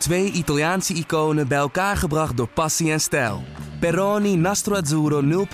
Twee 0.00 0.30
Italiaanse 0.32 0.94
iconen 0.94 1.48
bij 1.48 1.58
elkaar 1.58 1.96
gebracht 1.96 2.36
door 2.36 2.48
passie 2.48 2.92
en 2.92 3.00
stijl. 3.00 3.42
Peroni 3.80 4.36
Nastro 4.36 4.74
Azzurro 4.74 5.46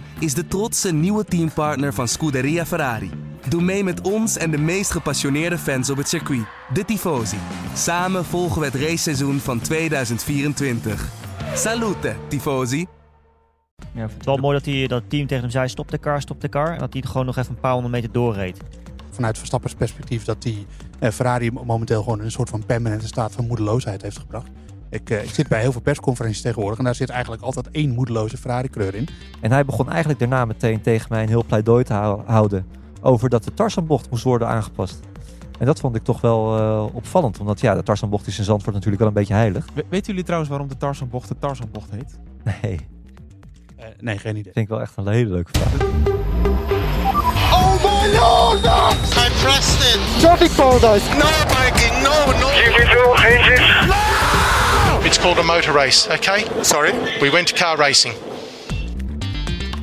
0.0 0.00 0.04
is 0.18 0.34
de 0.34 0.46
trotse 0.48 0.92
nieuwe 0.92 1.24
teampartner 1.24 1.94
van 1.94 2.08
Scuderia 2.08 2.66
Ferrari. 2.66 3.10
Doe 3.48 3.62
mee 3.62 3.84
met 3.84 4.00
ons 4.00 4.36
en 4.36 4.50
de 4.50 4.58
meest 4.58 4.90
gepassioneerde 4.90 5.58
fans 5.58 5.90
op 5.90 5.96
het 5.96 6.08
circuit, 6.08 6.44
de 6.72 6.84
Tifosi. 6.84 7.36
Samen 7.74 8.24
volgen 8.24 8.60
we 8.60 8.66
het 8.66 8.74
raceseizoen 8.74 9.38
van 9.38 9.60
2024. 9.60 11.08
Salute, 11.54 12.14
Tifosi! 12.28 12.86
Ja, 13.94 14.02
het 14.02 14.24
wel 14.24 14.36
mooi 14.36 14.56
dat, 14.56 14.66
hij, 14.66 14.86
dat 14.86 15.00
het 15.00 15.10
team 15.10 15.26
tegen 15.26 15.42
hem 15.42 15.52
zei: 15.52 15.68
stop 15.68 15.90
de 15.90 15.98
car, 15.98 16.20
stop 16.20 16.40
de 16.40 16.48
car. 16.48 16.72
En 16.72 16.78
dat 16.78 16.92
hij 16.92 17.02
gewoon 17.02 17.26
nog 17.26 17.36
even 17.36 17.50
een 17.50 17.60
paar 17.60 17.72
honderd 17.72 17.94
meter 17.94 18.12
doorreed. 18.12 18.60
Vanuit 19.10 19.38
Verstappers 19.38 19.74
perspectief 19.74 20.24
dat 20.24 20.42
die 20.42 20.66
eh, 20.98 21.10
Ferrari 21.10 21.50
momenteel 21.50 22.02
gewoon 22.02 22.18
in 22.18 22.24
een 22.24 22.30
soort 22.30 22.48
van 22.50 22.66
permanente 22.66 23.06
staat 23.06 23.32
van 23.32 23.46
moedeloosheid 23.46 24.02
heeft 24.02 24.18
gebracht. 24.18 24.48
Ik, 24.90 25.10
eh, 25.10 25.22
ik 25.22 25.30
zit 25.30 25.48
bij 25.48 25.60
heel 25.60 25.72
veel 25.72 25.80
persconferenties 25.80 26.42
tegenwoordig 26.42 26.78
en 26.78 26.84
daar 26.84 26.94
zit 26.94 27.08
eigenlijk 27.10 27.42
altijd 27.42 27.70
één 27.70 27.90
moedeloze 27.94 28.36
Ferrari-kleur 28.36 28.94
in. 28.94 29.08
En 29.40 29.52
hij 29.52 29.64
begon 29.64 29.88
eigenlijk 29.88 30.18
daarna 30.18 30.44
meteen 30.44 30.80
tegen 30.80 31.06
mij 31.10 31.22
een 31.22 31.28
heel 31.28 31.44
pleidooi 31.44 31.84
te 31.84 31.92
hou- 31.92 32.22
houden 32.26 32.66
over 33.00 33.28
dat 33.28 33.44
de 33.44 33.54
Tarzanbocht 33.54 34.10
moest 34.10 34.22
worden 34.24 34.48
aangepast. 34.48 35.00
En 35.58 35.66
dat 35.66 35.80
vond 35.80 35.96
ik 35.96 36.02
toch 36.04 36.20
wel 36.20 36.58
eh, 36.58 36.94
opvallend, 36.94 37.40
omdat 37.40 37.60
ja, 37.60 37.74
de 37.74 37.82
Tarzanbocht 37.82 38.26
is 38.26 38.38
in 38.38 38.44
Zandvoort 38.44 38.74
natuurlijk 38.74 38.98
wel 39.02 39.08
een 39.08 39.14
beetje 39.18 39.34
heilig. 39.34 39.66
We- 39.74 39.84
weten 39.88 40.06
jullie 40.06 40.22
trouwens 40.24 40.50
waarom 40.50 40.68
de 40.68 40.76
Tarzanbocht 40.76 41.28
de 41.28 41.38
Tarzanbocht 41.38 41.90
heet? 41.90 42.18
Nee, 42.62 42.80
Eh, 43.76 43.86
nee, 44.00 44.18
geen 44.18 44.36
idee. 44.36 44.52
vind 44.52 44.64
ik 44.64 44.68
wel 44.68 44.80
echt 44.80 44.96
een 44.96 45.08
hele 45.08 45.30
leuke 45.30 45.50
vraag. 45.58 46.79
Lord! 48.08 48.64
I 48.64 49.28
pressed 49.42 49.80
it! 49.94 50.20
Traffic 50.20 50.50
paradise! 50.56 51.04
No, 51.18 51.28
Mikey, 51.54 51.90
no, 52.02 52.32
no! 52.40 52.48
It's 55.04 55.18
called 55.18 55.38
a 55.38 55.42
motor 55.42 55.72
race, 55.72 56.08
okay? 56.10 56.44
Sorry? 56.62 56.92
We 57.20 57.30
went 57.30 57.46
to 57.48 57.56
car 57.64 57.76
racing. 57.76 58.14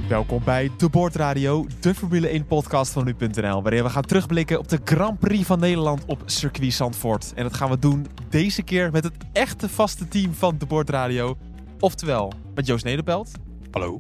Welkom 0.07 0.41
bij 0.43 0.71
De 0.77 0.89
Boordradio, 0.89 1.65
de 1.79 1.95
Formule 1.95 2.27
1 2.27 2.45
podcast 2.45 2.91
van 2.91 3.05
nu.nl. 3.05 3.61
Waarin 3.61 3.83
we 3.83 3.89
gaan 3.89 4.03
terugblikken 4.05 4.59
op 4.59 4.67
de 4.67 4.79
Grand 4.85 5.19
Prix 5.19 5.45
van 5.45 5.59
Nederland 5.59 6.05
op 6.05 6.21
circuit 6.25 6.73
Zandvoort. 6.73 7.31
En 7.35 7.43
dat 7.43 7.53
gaan 7.55 7.69
we 7.69 7.79
doen 7.79 8.07
deze 8.29 8.61
keer 8.61 8.91
met 8.91 9.03
het 9.03 9.13
echte 9.33 9.69
vaste 9.69 10.07
team 10.07 10.33
van 10.33 10.57
De 10.57 10.65
Boordradio. 10.65 11.37
Oftewel, 11.79 12.31
met 12.55 12.67
Joost 12.67 12.85
Nederpelt, 12.85 13.31
Hallo. 13.71 13.95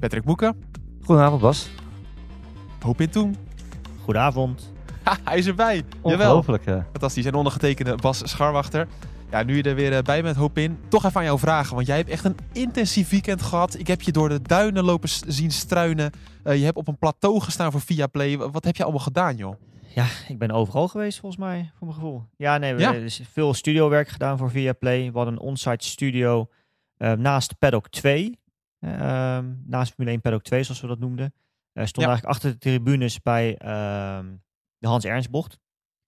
Patrick 0.00 0.24
Boeken, 0.24 0.56
Goedenavond 1.02 1.40
Bas. 1.40 1.68
Hoop 2.80 3.00
in 3.00 3.10
Toen. 3.10 3.36
Goedenavond. 4.02 4.72
Ha, 5.02 5.16
hij 5.24 5.38
is 5.38 5.46
erbij. 5.46 5.76
Jawel. 6.04 6.26
Ongelooflijk. 6.26 6.66
eh. 6.66 6.74
Fantastisch. 6.90 7.24
En 7.24 7.34
ondergetekende 7.34 7.94
Bas 7.96 8.28
Scharwachter. 8.28 8.86
Ja, 9.30 9.42
nu 9.42 9.56
je 9.56 9.62
er 9.62 9.74
weer 9.74 9.92
eh, 9.96 10.02
bij 10.02 10.22
bent, 10.22 10.36
hoop 10.36 10.58
in. 10.58 10.78
Toch 10.88 11.04
even 11.04 11.16
aan 11.16 11.24
jou 11.26 11.38
vragen, 11.38 11.74
want 11.74 11.86
jij 11.86 11.96
hebt 11.96 12.08
echt 12.08 12.24
een 12.24 12.36
intensief 12.52 13.10
weekend 13.10 13.42
gehad. 13.42 13.78
Ik 13.78 13.86
heb 13.86 14.02
je 14.02 14.12
door 14.12 14.28
de 14.28 14.42
duinen 14.42 14.84
lopen 14.84 15.08
zien 15.26 15.50
struinen. 15.50 16.10
Eh, 16.44 16.56
je 16.58 16.64
hebt 16.64 16.76
op 16.76 16.88
een 16.88 16.98
plateau 16.98 17.40
gestaan 17.40 17.72
voor 17.72 17.80
Viaplay. 17.80 18.38
Wa- 18.38 18.50
Wat 18.50 18.64
heb 18.64 18.76
je 18.76 18.82
allemaal 18.82 19.00
gedaan, 19.02 19.36
joh? 19.36 19.54
Ja, 19.94 20.06
ik 20.28 20.38
ben 20.38 20.50
overal 20.50 20.88
geweest 20.88 21.18
volgens 21.20 21.40
mij, 21.42 21.70
voor 21.78 21.86
mijn 21.86 21.98
gevoel. 22.00 22.22
Ja, 22.36 22.58
nee, 22.58 22.72
we 22.74 22.78
Ja. 22.80 22.84
hebben 22.84 23.02
dus 23.04 23.20
veel 23.32 23.54
studiowerk 23.54 24.08
gedaan 24.08 24.38
voor 24.38 24.50
Viaplay. 24.50 25.10
We 25.10 25.16
hadden 25.16 25.34
een 25.34 25.40
onsite 25.40 25.86
studio 25.88 26.48
eh, 26.96 27.12
naast 27.12 27.58
Paddock 27.58 27.88
2. 27.88 28.38
eh, 28.80 28.92
ehm, 29.36 29.44
naast 29.66 29.92
Formule 29.92 30.10
1 30.14 30.20
Paddock 30.20 30.42
2, 30.42 30.62
zoals 30.62 30.80
we 30.80 30.86
dat 30.86 30.98
noemden. 30.98 31.32
Eh 31.72 31.86
stond 31.86 32.06
Ja. 32.06 32.10
eigenlijk 32.12 32.24
achter 32.34 32.50
de 32.50 32.58
tribunes 32.58 33.20
bij 33.22 33.56
ehm, 33.56 34.36
de 34.78 34.88
Hans 34.88 35.04
Ernstbocht. 35.04 35.58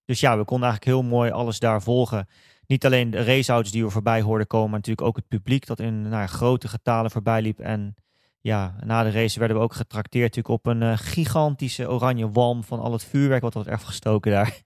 Dus 0.04 0.20
ja, 0.20 0.38
we 0.38 0.44
konden 0.44 0.68
eigenlijk 0.68 0.98
heel 0.98 1.08
mooi 1.10 1.30
alles 1.30 1.58
daar 1.58 1.82
volgen. 1.82 2.26
Niet 2.66 2.84
alleen 2.86 3.10
de 3.10 3.24
raceauto's 3.24 3.72
die 3.72 3.84
we 3.84 3.90
voorbij 3.90 4.22
hoorden 4.22 4.46
komen, 4.46 4.70
maar 4.70 4.78
natuurlijk 4.78 5.06
ook 5.06 5.16
het 5.16 5.28
publiek 5.28 5.66
dat 5.66 5.80
in 5.80 6.08
nou, 6.08 6.26
grote 6.26 6.68
getalen 6.68 7.10
voorbij 7.10 7.42
liep. 7.42 7.60
En 7.60 7.94
ja, 8.40 8.74
na 8.84 9.02
de 9.02 9.10
race 9.10 9.38
werden 9.38 9.56
we 9.56 9.62
ook 9.62 9.74
getrakteerd 9.74 10.36
natuurlijk 10.36 10.54
op 10.54 10.66
een 10.66 10.82
eh, 10.82 10.92
gigantische 10.98 11.90
oranje 11.90 12.30
walm 12.30 12.64
van 12.64 12.80
al 12.80 12.92
het 12.92 13.04
vuurwerk 13.04 13.42
wat 13.42 13.54
wordt 13.54 13.68
afgestoken 13.68 14.30
daar. 14.32 14.60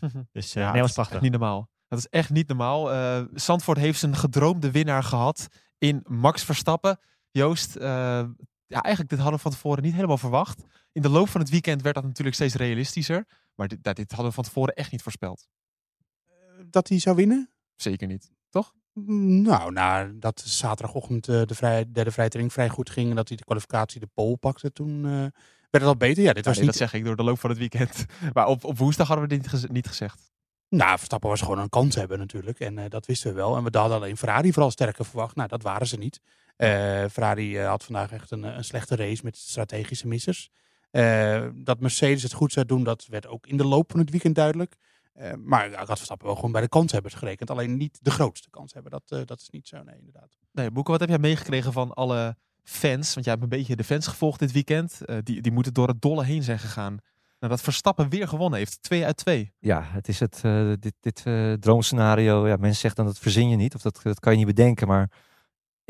Dus 0.32 0.54
eh 0.54 0.62
Ja, 0.62 0.72
nee, 0.72 0.80
dat 0.80 0.80
was 0.80 0.88
is 0.88 0.92
prachtig. 0.94 1.14
echt 1.14 1.22
niet 1.22 1.32
normaal. 1.32 1.68
Dat 1.88 1.98
is 1.98 2.06
echt 2.08 2.30
niet 2.30 2.48
normaal. 2.48 2.92
Eh 2.92 3.22
Zandvoort 3.34 3.78
heeft 3.78 3.98
zijn 3.98 4.16
gedroomde 4.16 4.70
winnaar 4.70 5.02
gehad 5.02 5.48
in 5.78 6.00
Max 6.08 6.44
Verstappen. 6.44 6.98
Joost, 7.30 7.76
ja, 8.70 8.80
eigenlijk 8.82 9.08
dit 9.08 9.18
hadden 9.18 9.36
we 9.36 9.42
van 9.42 9.52
tevoren 9.52 9.82
niet 9.82 9.94
helemaal 9.94 10.18
verwacht. 10.18 10.62
In 10.92 11.02
de 11.02 11.08
loop 11.08 11.28
van 11.28 11.40
het 11.40 11.50
weekend 11.50 11.82
werd 11.82 11.94
dat 11.94 12.04
natuurlijk 12.04 12.36
steeds 12.36 12.54
realistischer. 12.54 13.26
Maar 13.54 13.68
dit, 13.68 13.84
dit 13.96 14.10
hadden 14.10 14.28
we 14.28 14.32
van 14.34 14.44
tevoren 14.44 14.74
echt 14.74 14.90
niet 14.92 15.02
voorspeld. 15.02 15.48
Dat 16.66 16.88
hij 16.88 16.98
zou 16.98 17.16
winnen? 17.16 17.50
Zeker 17.76 18.06
niet. 18.06 18.30
Toch? 18.48 18.72
Mm, 18.92 19.42
Nou, 19.42 19.72
nou 19.72 20.18
dat 20.18 20.40
zaterdagochtend 20.40 21.28
eh, 21.28 21.42
de 21.42 21.54
vrij, 21.54 21.84
derde 21.92 22.10
vrije 22.10 22.28
training 22.28 22.52
vrij 22.54 22.68
goed 22.68 22.90
ging 22.90 23.10
en 23.10 23.16
dat 23.16 23.28
hij 23.28 23.36
de 23.36 23.44
kwalificatie 23.44 24.00
de 24.00 24.08
pole 24.14 24.36
pakte, 24.36 24.72
toen 24.72 25.04
eh, 25.04 25.10
werd 25.10 25.32
het 25.70 25.82
al 25.82 25.96
beter. 25.96 26.22
Ja, 26.22 26.32
dit 26.32 26.44
was 26.44 26.54
nee, 26.56 26.64
niet... 26.64 26.78
Dat 26.78 26.88
zeg 26.88 27.00
ik 27.00 27.04
door 27.06 27.16
de 27.16 27.22
loop 27.22 27.38
van 27.38 27.50
het 27.50 27.58
weekend. 27.58 28.04
Maar 28.34 28.46
op, 28.46 28.64
op 28.64 28.78
woensdag 28.78 29.06
hadden 29.08 29.28
we 29.28 29.34
dit 29.34 29.42
niet, 29.42 29.50
geze- 29.50 29.72
niet 29.72 29.86
gezegd. 29.86 30.30
Nou, 30.68 30.96
Verstappen 30.96 31.28
was 31.28 31.40
gewoon 31.40 31.58
een 31.58 31.68
kans 31.68 31.94
hebben 31.94 32.18
natuurlijk. 32.18 32.60
En 32.60 32.78
eh, 32.78 32.84
dat 32.88 33.06
wisten 33.06 33.30
we 33.30 33.36
wel. 33.36 33.56
En 33.56 33.64
we 33.64 33.78
hadden 33.78 33.96
alleen 33.96 34.16
Ferrari 34.16 34.52
vooral 34.52 34.70
sterker 34.70 35.04
verwacht. 35.04 35.36
Nou, 35.36 35.48
dat 35.48 35.62
waren 35.62 35.86
ze 35.86 35.96
niet. 35.96 36.20
Eh, 36.60 37.04
Ferrari 37.10 37.58
eh, 37.58 37.68
had 37.68 37.84
vandaag 37.84 38.12
echt 38.12 38.30
een, 38.30 38.42
een 38.42 38.64
slechte 38.64 38.96
race 38.96 39.24
met 39.24 39.36
strategische 39.36 40.08
missers. 40.08 40.50
Eh, 40.90 41.46
dat 41.54 41.80
Mercedes 41.80 42.22
het 42.22 42.32
goed 42.32 42.52
zou 42.52 42.66
doen, 42.66 42.84
dat 42.84 43.06
werd 43.06 43.26
ook 43.26 43.46
in 43.46 43.56
de 43.56 43.64
loop 43.64 43.90
van 43.90 44.00
het 44.00 44.10
weekend 44.10 44.34
duidelijk. 44.34 44.76
Eh, 45.12 45.32
maar 45.44 45.70
ja, 45.70 45.80
ik 45.80 45.88
had 45.88 45.96
Verstappen 45.96 46.26
wel 46.26 46.36
gewoon 46.36 46.52
bij 46.52 46.60
de 46.60 46.68
kanshebbers 46.68 47.14
gerekend. 47.14 47.50
Alleen 47.50 47.76
niet 47.76 47.98
de 48.02 48.10
grootste 48.10 48.50
kans 48.50 48.72
hebben. 48.72 48.92
Dat, 48.92 49.02
eh, 49.06 49.20
dat 49.24 49.40
is 49.40 49.48
niet 49.50 49.68
zo, 49.68 49.82
nee, 49.82 49.96
inderdaad. 49.98 50.38
Nee, 50.52 50.70
Boeken, 50.70 50.92
wat 50.92 51.00
heb 51.00 51.08
jij 51.08 51.18
meegekregen 51.18 51.72
van 51.72 51.92
alle 51.92 52.36
fans? 52.62 53.14
Want 53.14 53.26
jij 53.26 53.34
hebt 53.34 53.42
een 53.52 53.58
beetje 53.58 53.76
de 53.76 53.84
fans 53.84 54.06
gevolgd 54.06 54.38
dit 54.38 54.52
weekend. 54.52 55.04
Eh, 55.04 55.16
die, 55.22 55.40
die 55.40 55.52
moeten 55.52 55.74
door 55.74 55.88
het 55.88 56.02
dolle 56.02 56.24
heen 56.24 56.42
zijn 56.42 56.58
gegaan. 56.58 56.98
Nou, 57.38 57.52
dat 57.52 57.60
Verstappen 57.60 58.08
weer 58.08 58.28
gewonnen 58.28 58.58
heeft. 58.58 58.82
2 58.82 59.04
uit 59.04 59.16
2. 59.16 59.52
Ja, 59.58 59.82
het 59.84 60.08
is 60.08 60.20
het, 60.20 60.40
eh, 60.42 60.72
dit, 60.78 60.94
dit 61.00 61.22
eh, 61.24 61.52
droomscenario. 61.52 62.48
Ja, 62.48 62.56
mensen 62.56 62.80
zeggen 62.80 63.04
dan 63.04 63.12
dat 63.12 63.18
verzin 63.18 63.48
je 63.48 63.56
niet 63.56 63.74
of 63.74 63.82
dat, 63.82 64.00
dat 64.02 64.20
kan 64.20 64.32
je 64.32 64.38
niet 64.38 64.56
bedenken. 64.56 64.88
Maar 64.88 65.10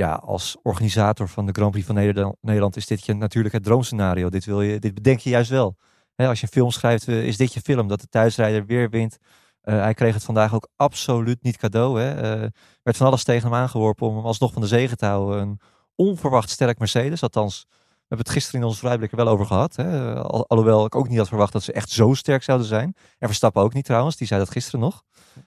ja, 0.01 0.13
als 0.13 0.57
organisator 0.63 1.29
van 1.29 1.47
de 1.47 1.53
Grand 1.53 1.71
Prix 1.71 1.87
van 1.87 1.95
Nederland, 2.41 2.77
is 2.77 2.87
dit 2.87 3.05
je 3.05 3.15
natuurlijk 3.15 3.55
het 3.55 3.63
droomscenario. 3.65 4.29
Dit, 4.29 4.45
wil 4.45 4.63
je, 4.63 4.79
dit 4.79 4.95
bedenk 4.95 5.19
je 5.19 5.31
juist 5.31 5.51
wel. 5.51 5.77
Als 6.17 6.41
je 6.41 6.47
een 6.47 6.53
film 6.53 6.71
schrijft, 6.71 7.09
eh, 7.09 7.27
is 7.27 7.37
dit 7.37 7.55
je 7.55 7.61
film 7.61 7.89
dat 7.89 8.01
de 8.01 8.07
thuisrijder 8.07 8.67
weer 8.67 8.91
wint. 8.91 9.19
Eh, 9.61 9.75
hij 9.75 9.95
kreeg 9.95 10.15
het 10.15 10.25
vandaag 10.25 10.55
ook 10.55 10.69
absoluut 10.77 11.43
niet 11.43 11.57
cadeau. 11.57 12.01
Hè. 12.01 12.15
Eh, 12.15 12.49
werd 12.83 12.97
van 12.97 13.07
alles 13.07 13.25
tegen 13.25 13.51
hem 13.51 13.59
aangeworpen 13.59 14.07
om 14.07 14.17
hem 14.17 14.25
alsnog 14.25 14.53
van 14.53 14.63
de 14.63 14.69
zegen 14.69 14.97
te 14.97 15.07
houden. 15.07 15.41
Een 15.41 15.61
onverwacht 15.95 16.51
sterk 16.51 16.79
Mercedes. 16.79 17.23
Althans, 17.23 17.67
we 17.69 17.77
hebben 17.99 18.27
het 18.27 18.31
gisteren 18.31 18.61
in 18.61 18.67
onze 18.67 18.79
vooruitblik 18.79 19.11
er 19.11 19.17
wel 19.17 19.29
over 19.29 19.47
gehad. 19.47 19.77
Hè. 19.77 20.15
Al- 20.23 20.49
alhoewel 20.49 20.85
ik 20.85 20.95
ook 20.95 21.09
niet 21.09 21.19
had 21.19 21.29
verwacht 21.29 21.53
dat 21.53 21.63
ze 21.63 21.73
echt 21.73 21.91
zo 21.91 22.15
sterk 22.15 22.43
zouden 22.43 22.67
zijn. 22.67 22.95
En 23.19 23.29
Verstappen 23.29 23.63
ook 23.63 23.75
niet 23.75 23.85
trouwens, 23.85 24.17
die 24.17 24.27
zei 24.27 24.41
dat 24.41 24.51
gisteren 24.51 24.81
nog. 24.81 25.03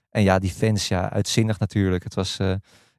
En 0.09 0.23
ja, 0.23 0.39
die 0.39 0.51
fans, 0.51 0.87
ja, 0.87 1.11
uitzinnig 1.11 1.59
natuurlijk. 1.59 2.03
Het 2.03 2.13
was, 2.13 2.37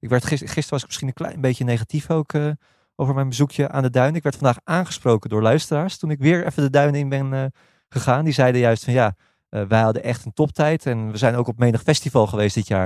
ik 0.05 0.11
werd 0.11 0.25
gis- 0.25 0.41
gisteren 0.41 0.71
was 0.71 0.81
ik 0.81 0.87
misschien 0.87 1.09
een 1.09 1.15
klein 1.15 1.41
beetje 1.41 1.65
negatief 1.65 2.11
ook 2.11 2.33
eh, 2.33 2.51
over 2.97 3.15
mijn 3.15 3.29
bezoekje 3.29 3.69
aan 3.69 3.83
de 3.83 3.91
duin. 3.91 4.15
Ik 4.15 4.23
werd 4.23 4.37
vandaag 4.37 4.59
aangesproken 4.65 5.31
door 5.31 5.43
luisteraars 5.43 5.99
toen 5.99 6.11
ik 6.11 6.19
weer 6.19 6.47
even 6.47 6.63
de 6.63 6.71
duinen 6.71 7.01
in 7.01 7.09
ben 7.09 7.33
eh, 7.33 7.45
gegaan. 7.89 8.25
Die 8.25 8.35
zeiden 8.35 8.61
juist 8.61 8.85
van 8.85 8.93
ja, 8.93 9.17
eh, 9.49 9.63
wij 9.63 9.81
hadden 9.81 10.03
echt 10.03 10.25
een 10.25 10.33
toptijd. 10.33 10.87
En 10.87 11.11
we 11.11 11.17
zijn 11.17 11.35
ook 11.35 11.49
op 11.49 11.59
menig 11.59 11.83
festival 11.83 12.27
geweest 12.27 12.55
dit 12.55 12.67
jaar. 12.69 12.85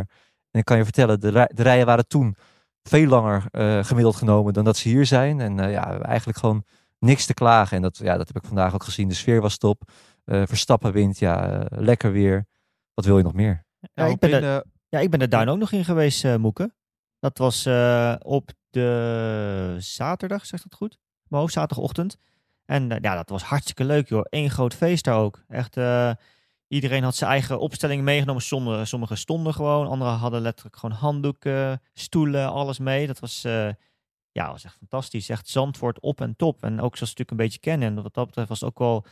En 0.50 0.60
ik 0.60 0.64
kan 0.64 0.76
je 0.76 0.84
vertellen, 0.84 1.20
de, 1.20 1.28
rij- 1.28 1.50
de 1.54 1.62
rijen 1.62 1.86
waren 1.86 2.06
toen 2.06 2.36
veel 2.82 3.06
langer 3.08 3.44
eh, 3.50 3.84
gemiddeld 3.84 4.16
genomen 4.16 4.52
dan 4.52 4.64
dat 4.64 4.76
ze 4.76 4.88
hier 4.88 5.06
zijn. 5.06 5.40
En 5.40 5.60
eh, 5.60 5.70
ja, 5.72 6.00
eigenlijk 6.00 6.38
gewoon 6.38 6.64
niks 6.98 7.26
te 7.26 7.34
klagen. 7.34 7.76
En 7.76 7.82
dat, 7.82 7.96
ja, 7.98 8.16
dat 8.16 8.26
heb 8.26 8.36
ik 8.36 8.44
vandaag 8.44 8.74
ook 8.74 8.84
gezien. 8.84 9.08
De 9.08 9.14
sfeer 9.14 9.40
was 9.40 9.58
top. 9.58 9.82
Eh, 10.24 10.42
Verstappen 10.46 10.92
wint, 10.92 11.18
ja, 11.18 11.64
lekker 11.68 12.12
weer. 12.12 12.46
Wat 12.94 13.04
wil 13.04 13.16
je 13.16 13.22
nog 13.24 13.34
meer? 13.34 13.64
Ja, 13.94 14.04
ik 14.04 14.18
ben, 14.18 14.30
er, 14.42 14.64
ja, 14.88 14.98
ik 14.98 15.10
ben 15.10 15.20
er 15.20 15.28
duin 15.28 15.48
ook 15.48 15.58
nog 15.58 15.72
in 15.72 15.84
geweest, 15.84 16.24
eh 16.24 16.36
Moeke. 16.36 16.72
Dat 17.20 17.38
was 17.38 17.66
eh, 17.66 18.14
op 18.18 18.50
de 18.70 19.76
zaterdag, 19.78 20.46
zegt 20.46 20.62
dat 20.62 20.74
goed? 20.74 20.98
Hoofd, 21.28 21.52
zaterdagochtend. 21.52 22.18
En 22.64 22.92
eh, 22.92 22.98
ja, 23.00 23.14
dat 23.14 23.28
was 23.28 23.42
hartstikke 23.42 23.84
leuk, 23.84 24.08
joh. 24.08 24.24
Eén 24.28 24.50
groot 24.50 24.74
feest 24.74 25.04
daar 25.04 25.18
ook. 25.18 25.44
Echt, 25.48 25.76
eh, 25.76 26.12
iedereen 26.68 27.02
had 27.02 27.16
zijn 27.16 27.30
eigen 27.30 27.60
opstelling 27.60 28.02
meegenomen. 28.02 28.42
Sommige, 28.42 28.84
sommigen 28.84 29.18
stonden 29.18 29.54
gewoon, 29.54 29.86
anderen 29.86 30.14
hadden 30.14 30.40
letterlijk 30.40 30.76
gewoon 30.76 30.96
handdoeken, 30.96 31.82
stoelen, 31.94 32.48
alles 32.48 32.78
mee. 32.78 33.06
Dat 33.06 33.18
was, 33.18 33.42
ja, 34.32 34.50
was 34.50 34.64
echt 34.64 34.76
fantastisch. 34.76 35.28
Echt 35.28 35.48
Zandvoort 35.48 36.00
op 36.00 36.20
en 36.20 36.36
top. 36.36 36.62
En 36.62 36.80
ook 36.80 36.96
zoals 36.96 37.12
we 37.12 37.18
natuurlijk 37.18 37.30
een 37.30 37.36
beetje 37.36 37.60
kennen. 37.60 37.88
En 37.88 38.02
wat 38.02 38.14
dat 38.14 38.26
betreft 38.26 38.48
was 38.48 38.60
het 38.60 38.68
ook 38.68 38.78
wel, 38.78 39.06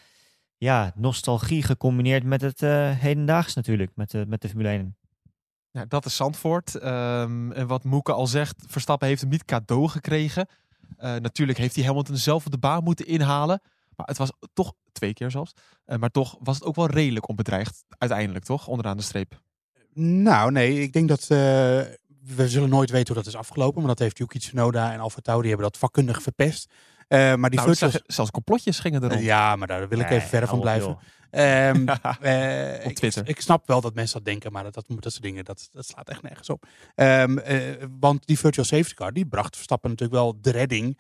ja, 0.57 0.93
nostalgie 0.95 1.63
gecombineerd 1.63 2.25
met 2.25 2.41
het 2.41 2.61
hedendaags 3.01 3.55
natuurlijk, 3.55 3.91
met 3.95 4.11
de, 4.11 4.25
met 4.29 4.43
de 4.43 4.49
Formule 4.49 4.69
1. 4.69 4.97
Nou, 5.77 5.89
dat 5.89 6.05
is 6.05 6.17
Zandvoort. 6.17 6.75
Ehm, 6.75 7.53
en 7.53 7.67
wat 7.67 7.85
Moeke 7.85 8.13
al 8.13 8.27
zegt, 8.27 8.65
Verstappen 8.67 9.09
heeft 9.09 9.21
hem 9.21 9.31
niet 9.31 9.45
cadeau 9.45 9.89
gekregen. 9.89 10.47
Eh, 10.97 11.15
natuurlijk 11.15 11.59
heeft 11.59 11.77
hij 11.77 11.85
Hamilton 11.85 12.17
zelf 12.17 12.47
op 12.47 12.53
de 12.53 12.59
baan 12.59 12.85
moeten 12.85 13.07
inhalen. 13.07 13.61
Maar 13.97 14.07
het 14.07 14.17
was 14.17 14.33
toch, 14.53 14.73
twee 14.93 15.13
keer 15.13 15.31
zelfs. 15.31 15.53
Eh, 15.85 15.99
maar 15.99 16.11
toch 16.11 16.37
was 16.41 16.55
het 16.55 16.65
ook 16.65 16.75
wel 16.75 16.87
redelijk 16.87 17.29
onbedreigd. 17.29 17.85
Uiteindelijk 17.89 18.45
toch, 18.45 18.67
onderaan 18.67 18.97
de 18.97 19.03
streep. 19.03 19.41
Nou, 19.95 20.53
nee, 20.53 20.81
ik 20.81 20.93
denk 20.93 21.09
dat 21.09 21.21
eh, 21.21 21.29
we 22.35 22.49
zullen 22.49 22.69
nooit 22.69 22.91
weten 22.91 23.15
hoe 23.15 23.23
dat 23.23 23.33
is 23.33 23.39
afgelopen. 23.39 23.79
Maar 23.79 23.89
dat 23.89 23.99
heeft 23.99 24.19
Yuki 24.19 24.39
Tsunoda 24.39 24.93
en 24.93 25.01
Alfa 25.01 25.21
Tauri 25.21 25.49
hebben 25.49 25.67
dat 25.67 25.79
vakkundig 25.79 26.23
verpest. 26.23 26.73
Eh, 27.09 27.35
maar 27.35 27.51
die 27.51 27.59
Nou, 27.61 27.75
zelfs- 27.75 28.01
zelfs 28.07 28.31
complotjes 28.31 28.79
gingen 28.79 29.03
er 29.03 29.09
rond. 29.11 29.23
Ja, 29.23 29.57
maar 29.57 29.67
daar 29.69 29.89
wil 29.89 29.99
ik 29.99 30.09
Nee, 30.09 30.17
even 30.19 30.29
verder 30.29 30.49
van 30.49 30.61
blijven. 30.61 30.99
Ehm, 31.31 31.89
eh, 32.21 32.85
op 32.85 32.91
ik- 32.91 32.97
Twitter. 32.97 33.29
Ik, 33.29 33.41
snap 33.41 33.67
wel 33.67 33.81
dat 33.81 33.95
mensen 33.95 34.17
dat 34.17 34.25
denken, 34.25 34.53
maar 34.53 34.63
dat, 34.63 34.75
dat, 34.75 34.85
dat 34.89 35.13
soort 35.13 35.25
dingen, 35.25 35.45
dat, 35.45 35.69
dat 35.73 35.87
slaat 35.87 36.09
echt 36.09 36.23
nergens 36.23 36.51
op. 36.51 36.67
Ehm, 36.95 37.39
eh, 37.39 37.61
want 38.01 38.27
die 38.27 38.39
virtual 38.39 38.67
safety 38.67 38.95
car, 38.95 39.13
die 39.13 39.27
bracht 39.27 39.55
Verstappen 39.55 39.91
natuurlijk 39.91 40.19
wel 40.21 40.39
de 40.41 40.51
redding 40.51 40.99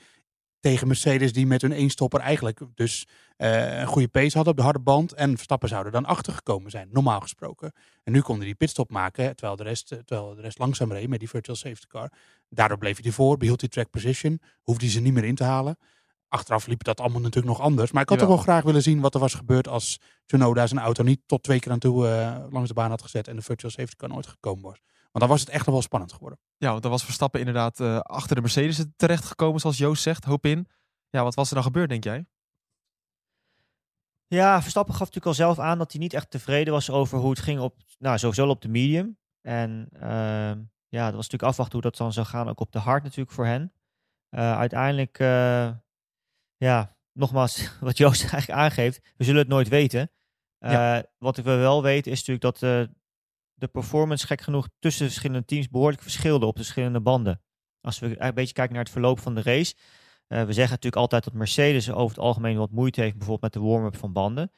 tegen 0.67 0.87
Mercedes, 0.87 1.33
die 1.33 1.47
met 1.47 1.63
hun 1.63 1.73
eenstopper 1.73 2.21
eigenlijk 2.21 2.61
dus 2.75 3.07
eh, 3.37 3.79
een 3.79 3.87
goede 3.87 4.09
pace 4.09 4.37
hadden 4.37 4.53
op 4.53 4.57
de 4.59 4.65
harde 4.65 4.79
band. 4.79 5.13
En 5.13 5.35
Verstappen 5.35 5.69
zou 5.69 5.85
er 5.85 5.91
dan 5.91 6.05
achter 6.05 6.33
gekomen 6.33 6.71
zijn, 6.71 6.89
normaal 6.93 7.21
gesproken. 7.21 7.73
En 8.05 8.13
nu 8.13 8.21
konden 8.21 8.45
die 8.45 8.55
pitstop 8.55 8.91
maken, 8.91 9.37
terwijl 9.37 9.57
de 9.57 9.63
rest, 9.63 9.93
eh, 9.93 9.99
terwijl 9.99 10.35
de 10.35 10.41
rest 10.41 10.59
langzaam 10.59 10.93
reed 10.93 11.09
met 11.09 11.19
die 11.19 11.29
virtual 11.29 11.57
safety 11.57 11.87
car. 11.87 12.13
Daardoor 12.49 12.79
bleef 12.79 12.97
hij 12.97 13.07
ervoor, 13.07 13.37
behield 13.37 13.61
hij 13.61 13.71
track 13.71 13.91
position, 13.91 14.41
hoefde 14.63 14.85
hij 14.85 14.93
ze 14.93 15.01
niet 15.01 15.13
meer 15.13 15.25
in 15.25 15.35
te 15.35 15.45
halen. 15.45 15.79
Achteraf 16.29 16.67
liep 16.67 16.85
dat 16.85 17.01
allemaal 17.01 17.21
natuurlijk 17.21 17.57
nog 17.57 17.67
anders. 17.67 17.93
Maar 17.93 18.03
ik 18.03 18.09
had 18.09 18.19
toch 18.19 18.29
wel 18.29 18.37
graag 18.37 18.65
willen 18.65 18.83
zien 18.83 19.01
wat 19.01 19.15
er 19.15 19.21
was 19.21 19.35
gebeurd 19.35 19.69
als 19.69 20.01
Tsunoda 20.27 20.67
zijn 20.67 20.81
auto 20.81 21.03
niet 21.03 21.21
tot 21.27 21.43
twee 21.43 21.61
keer 21.61 21.73
aan 21.73 21.79
toe 21.79 22.09
eh, 22.09 22.37
langs 22.51 22.69
de 22.69 22.75
baan 22.75 22.91
had 22.91 23.03
gezet 23.03 23.29
en 23.29 23.37
de 23.37 23.43
virtual 23.43 23.71
safety 23.71 23.97
car 23.97 24.09
nooit 24.09 24.27
gekomen 24.27 24.63
was. 24.63 24.81
Want 25.17 25.29
dan 25.29 25.37
was 25.37 25.47
het 25.47 25.55
echt 25.55 25.67
nog 25.67 25.75
wel 25.75 25.85
spannend 25.85 26.13
geworden. 26.13 26.39
Ja, 26.57 26.71
want 26.71 26.83
dan 26.83 26.91
was 26.91 27.05
Verstappen 27.05 27.41
inderdaad 27.41 27.81
eh, 27.81 27.99
achter 27.99 28.35
de 28.35 28.41
Mercedes 28.41 28.85
terechtgekomen, 28.97 29.61
zoals 29.61 29.79
Joost 29.79 30.03
zegt. 30.03 30.25
Hoop 30.25 30.47
in. 30.47 30.69
Ja, 31.11 31.23
wat 31.23 31.35
was 31.35 31.49
er 31.49 31.55
dan 31.55 31.65
gebeurd, 31.65 31.89
denk 31.89 32.05
jij? 32.05 32.27
Ja, 34.27 34.63
Verstappen 34.63 34.95
gaf 34.95 35.07
natuurlijk 35.07 35.27
al 35.27 35.45
zelf 35.47 35.59
aan 35.59 35.79
dat 35.79 35.93
hij 35.93 36.01
niet 36.01 36.15
echt 36.15 36.31
tevreden 36.31 36.73
was 36.73 36.91
over 36.91 37.19
hoe 37.19 37.31
het 37.31 37.39
ging 37.39 37.61
op, 37.61 37.77
nou, 37.99 38.19
sowieso 38.19 38.49
op 38.49 38.61
de 38.61 38.69
medium. 38.69 39.19
En 39.41 39.89
ehm, 39.93 40.63
ja, 40.89 41.05
dat 41.05 41.15
was 41.15 41.29
natuurlijk 41.29 41.43
afwachten 41.43 41.75
hoe 41.75 41.91
dat 41.91 41.97
dan 41.97 42.13
zou 42.13 42.27
gaan, 42.27 42.49
ook 42.49 42.61
op 42.61 42.73
de 42.73 42.79
hard 42.79 43.03
natuurlijk 43.03 43.31
voor 43.31 43.47
hen. 43.47 43.73
Eh, 44.29 44.59
uiteindelijk, 44.59 45.19
eh, 45.19 45.71
ja, 46.57 46.97
nogmaals, 47.13 47.71
wat 47.81 47.97
Joost 47.97 48.21
eigenlijk 48.21 48.61
aangeeft, 48.61 49.13
we 49.17 49.25
zullen 49.25 49.41
het 49.41 49.51
nooit 49.51 49.69
weten. 49.69 50.11
Eh, 50.59 50.99
Wat 51.19 51.37
we 51.37 51.43
wel 51.43 51.83
weten 51.83 52.13
is 52.13 52.25
natuurlijk 52.25 52.61
dat 52.61 52.63
eh, 52.63 52.95
de 53.57 53.69
performance, 53.69 54.27
gek 54.27 54.41
genoeg, 54.41 54.69
tussen 54.79 55.05
de 55.05 55.11
verschillende 55.11 55.45
teams 55.45 55.69
behoorlijk 55.69 56.03
verschilde 56.03 56.47
op 56.47 56.57
de 56.57 56.63
verschillende 56.63 57.01
banden. 57.01 57.41
Als 57.81 57.99
we 57.99 58.21
een 58.23 58.35
beetje 58.35 58.55
kijken 58.55 58.75
naar 58.75 58.83
het 58.83 58.93
verloop 58.93 59.19
van 59.19 59.35
de 59.35 59.43
race. 59.43 59.75
eh, 60.27 60.39
we 60.39 60.53
zeggen 60.53 60.71
natuurlijk 60.71 60.97
altijd 60.97 61.25
dat 61.25 61.33
Mercedes 61.33 61.91
over 61.91 62.17
het 62.17 62.25
algemeen 62.25 62.57
wat 62.57 62.71
moeite 62.71 63.01
heeft, 63.01 63.17
bijvoorbeeld 63.17 63.53
met 63.55 63.63
de 63.63 63.69
warm-up 63.69 63.97
van 63.97 64.13
banden. 64.13 64.51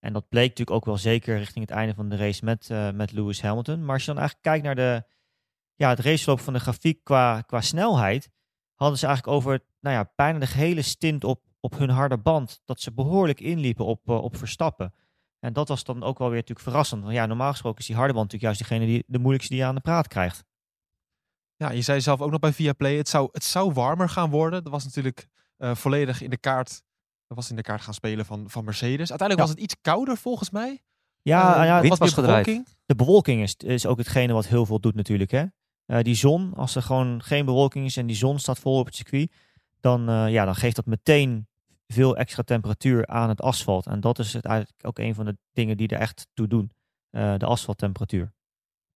En 0.00 0.12
dat 0.12 0.28
bleek 0.28 0.48
natuurlijk 0.48 0.76
ook 0.76 0.84
wel 0.84 0.96
zeker 0.96 1.38
richting 1.38 1.66
het 1.66 1.74
einde 1.74 1.94
van 1.94 2.08
de 2.08 2.16
race 2.16 2.44
met, 2.44 2.70
eh, 2.70 2.90
met 2.90 3.12
Lewis 3.12 3.42
Hamilton. 3.42 3.84
Maar 3.84 3.94
als 3.94 4.04
je 4.04 4.12
dan 4.12 4.20
eigenlijk 4.20 4.48
kijkt 4.48 4.64
naar 4.64 4.74
de, 4.74 5.04
ja, 5.74 5.88
het 5.88 5.98
raceverloop 5.98 6.40
van 6.40 6.52
de 6.52 6.60
grafiek 6.60 7.04
qua, 7.04 7.40
qua 7.40 7.60
snelheid, 7.60 8.30
hadden 8.74 8.98
ze 8.98 9.06
eigenlijk 9.06 9.36
over 9.36 9.64
nou 9.80 9.96
ja, 9.96 10.12
bijna 10.16 10.38
de 10.38 10.46
gehele 10.46 10.82
stint 10.82 11.24
op, 11.24 11.42
op 11.60 11.78
hun 11.78 11.90
harde 11.90 12.18
band, 12.18 12.60
dat 12.64 12.80
ze 12.80 12.92
behoorlijk 12.92 13.40
inliepen 13.40 13.84
op, 13.84 14.08
eh, 14.08 14.22
op 14.22 14.36
Verstappen. 14.36 14.94
En 15.44 15.52
dat 15.52 15.68
was 15.68 15.84
dan 15.84 16.02
ook 16.02 16.18
wel 16.18 16.28
weer 16.28 16.36
natuurlijk 16.38 16.66
verrassend. 16.66 17.02
Want 17.02 17.14
ja, 17.14 17.26
normaal 17.26 17.50
gesproken 17.50 17.78
is 17.80 17.86
die 17.86 17.96
harde 17.96 18.12
band 18.12 18.32
natuurlijk 18.32 18.56
juist 18.58 18.70
degene 18.70 18.92
die 18.92 19.04
de 19.06 19.18
moeilijkste 19.18 19.52
die 19.52 19.62
je 19.62 19.68
aan 19.68 19.74
de 19.74 19.80
praat 19.80 20.08
krijgt. 20.08 20.44
Ja, 21.56 21.70
je 21.70 21.82
zei 21.82 22.00
zelf 22.00 22.20
ook 22.20 22.30
nog 22.30 22.40
bij 22.40 22.52
Viaplay, 22.52 22.96
het 22.96 23.08
zou, 23.08 23.28
het 23.32 23.44
zou 23.44 23.72
warmer 23.72 24.08
gaan 24.08 24.30
worden. 24.30 24.62
Dat 24.62 24.72
was 24.72 24.84
natuurlijk 24.84 25.26
eh, 25.56 25.74
volledig 25.74 26.20
in 26.22 26.30
de 26.30 26.36
kaart, 26.36 26.68
dat 27.26 27.36
was 27.36 27.50
in 27.50 27.56
de 27.56 27.62
kaart 27.62 27.80
gaan 27.82 27.94
spelen 27.94 28.26
van, 28.26 28.50
van 28.50 28.64
Mercedes. 28.64 29.10
Uiteindelijk 29.10 29.38
Ja. 29.38 29.44
was 29.46 29.50
het 29.50 29.60
iets 29.72 29.80
kouder 29.80 30.16
volgens 30.16 30.50
mij. 30.50 30.82
Ja, 31.22 31.60
Eh, 31.60 31.64
ja 31.64 31.80
wat 31.80 31.88
was 31.88 31.98
meer 31.98 32.08
gedraaid. 32.08 32.44
bewolking. 32.44 32.76
de 32.86 32.94
bewolking 32.94 33.42
is, 33.42 33.54
is 33.56 33.86
ook 33.86 33.98
hetgene 33.98 34.32
wat 34.32 34.46
heel 34.46 34.66
veel 34.66 34.80
doet 34.80 34.94
natuurlijk. 34.94 35.30
Hè? 35.30 35.44
Eh, 35.86 36.02
die 36.02 36.14
zon, 36.14 36.54
als 36.54 36.74
er 36.74 36.82
gewoon 36.82 37.22
geen 37.22 37.44
bewolking 37.44 37.84
is 37.86 37.96
en 37.96 38.06
die 38.06 38.16
zon 38.16 38.38
staat 38.38 38.58
vol 38.58 38.78
op 38.78 38.86
het 38.86 38.94
circuit, 38.94 39.32
dan, 39.80 40.30
ja, 40.30 40.44
dan 40.44 40.54
geeft 40.54 40.76
dat 40.76 40.86
meteen 40.86 41.48
veel 41.86 42.16
extra 42.16 42.42
temperatuur 42.42 43.06
aan 43.06 43.28
het 43.28 43.40
asfalt. 43.40 43.86
En 43.86 44.00
dat 44.00 44.18
is 44.18 44.32
het 44.32 44.44
eigenlijk 44.44 44.86
ook 44.86 44.98
een 44.98 45.14
van 45.14 45.24
de 45.24 45.36
dingen 45.52 45.76
die 45.76 45.88
er 45.88 45.98
echt 46.00 46.26
toe 46.34 46.46
doen. 46.46 46.70
eh, 47.10 47.34
de 47.38 47.46
asfalttemperatuur. 47.46 48.32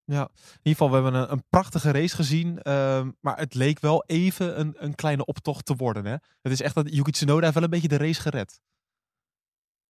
Ja, 0.05 0.21
in 0.23 0.39
ieder 0.63 0.73
geval, 0.73 0.89
we 0.89 0.95
hebben 0.95 1.15
een, 1.15 1.33
een 1.33 1.45
prachtige 1.49 1.91
race 1.91 2.15
gezien. 2.15 2.63
ehm, 2.63 3.11
maar 3.21 3.39
het 3.39 3.55
leek 3.55 3.81
wel 3.81 4.05
even 4.07 4.61
een, 4.61 4.75
een 4.79 4.95
kleine 4.95 5.25
optocht 5.25 5.65
te 5.65 5.75
worden. 5.77 6.05
Hè? 6.05 6.13
Het 6.43 6.53
is 6.53 6.61
echt 6.61 6.75
dat 6.75 6.95
Yuki 6.95 7.11
Tsunoda 7.11 7.41
heeft 7.43 7.55
wel 7.55 7.63
een 7.63 7.71
beetje 7.71 7.89
de 7.89 7.97
race 7.97 8.21
gered. 8.21 8.61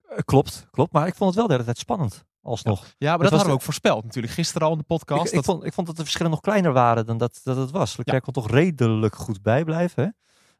Eh, 0.09 0.19
klopt, 0.25 0.67
klopt. 0.71 0.93
Maar 0.93 1.07
ik 1.07 1.15
vond 1.15 1.29
het 1.31 1.39
wel 1.39 1.47
de 1.47 1.53
hele 1.53 1.65
tijd 1.65 1.79
spannend. 1.79 2.25
Alsnog. 2.43 2.81
Ja, 2.99 3.09
maar 3.09 3.19
dat, 3.19 3.19
was 3.21 3.31
hadden 3.31 3.49
we 3.49 3.55
ook 3.55 3.63
voorspeld 3.63 4.05
natuurlijk. 4.05 4.33
Gisteren 4.35 4.67
al 4.67 4.73
in 4.73 4.79
de 4.79 4.85
podcast. 4.85 5.33
Ik, 5.33 5.45
vond, 5.45 5.65
ik 5.65 5.73
vond 5.73 5.87
dat 5.87 5.97
de 5.97 6.03
verschillen 6.03 6.31
nog 6.31 6.41
kleiner 6.41 6.73
waren 6.73 7.07
dan 7.07 7.19
dat, 7.19 7.41
dat 7.43 7.57
het 7.57 7.71
was. 7.71 7.97
Leclerc 7.97 8.23
kon 8.23 8.33
toch 8.33 8.51
redelijk 8.51 9.15
goed 9.15 9.43
bijblijven. 9.43 10.03
hè? 10.05 10.09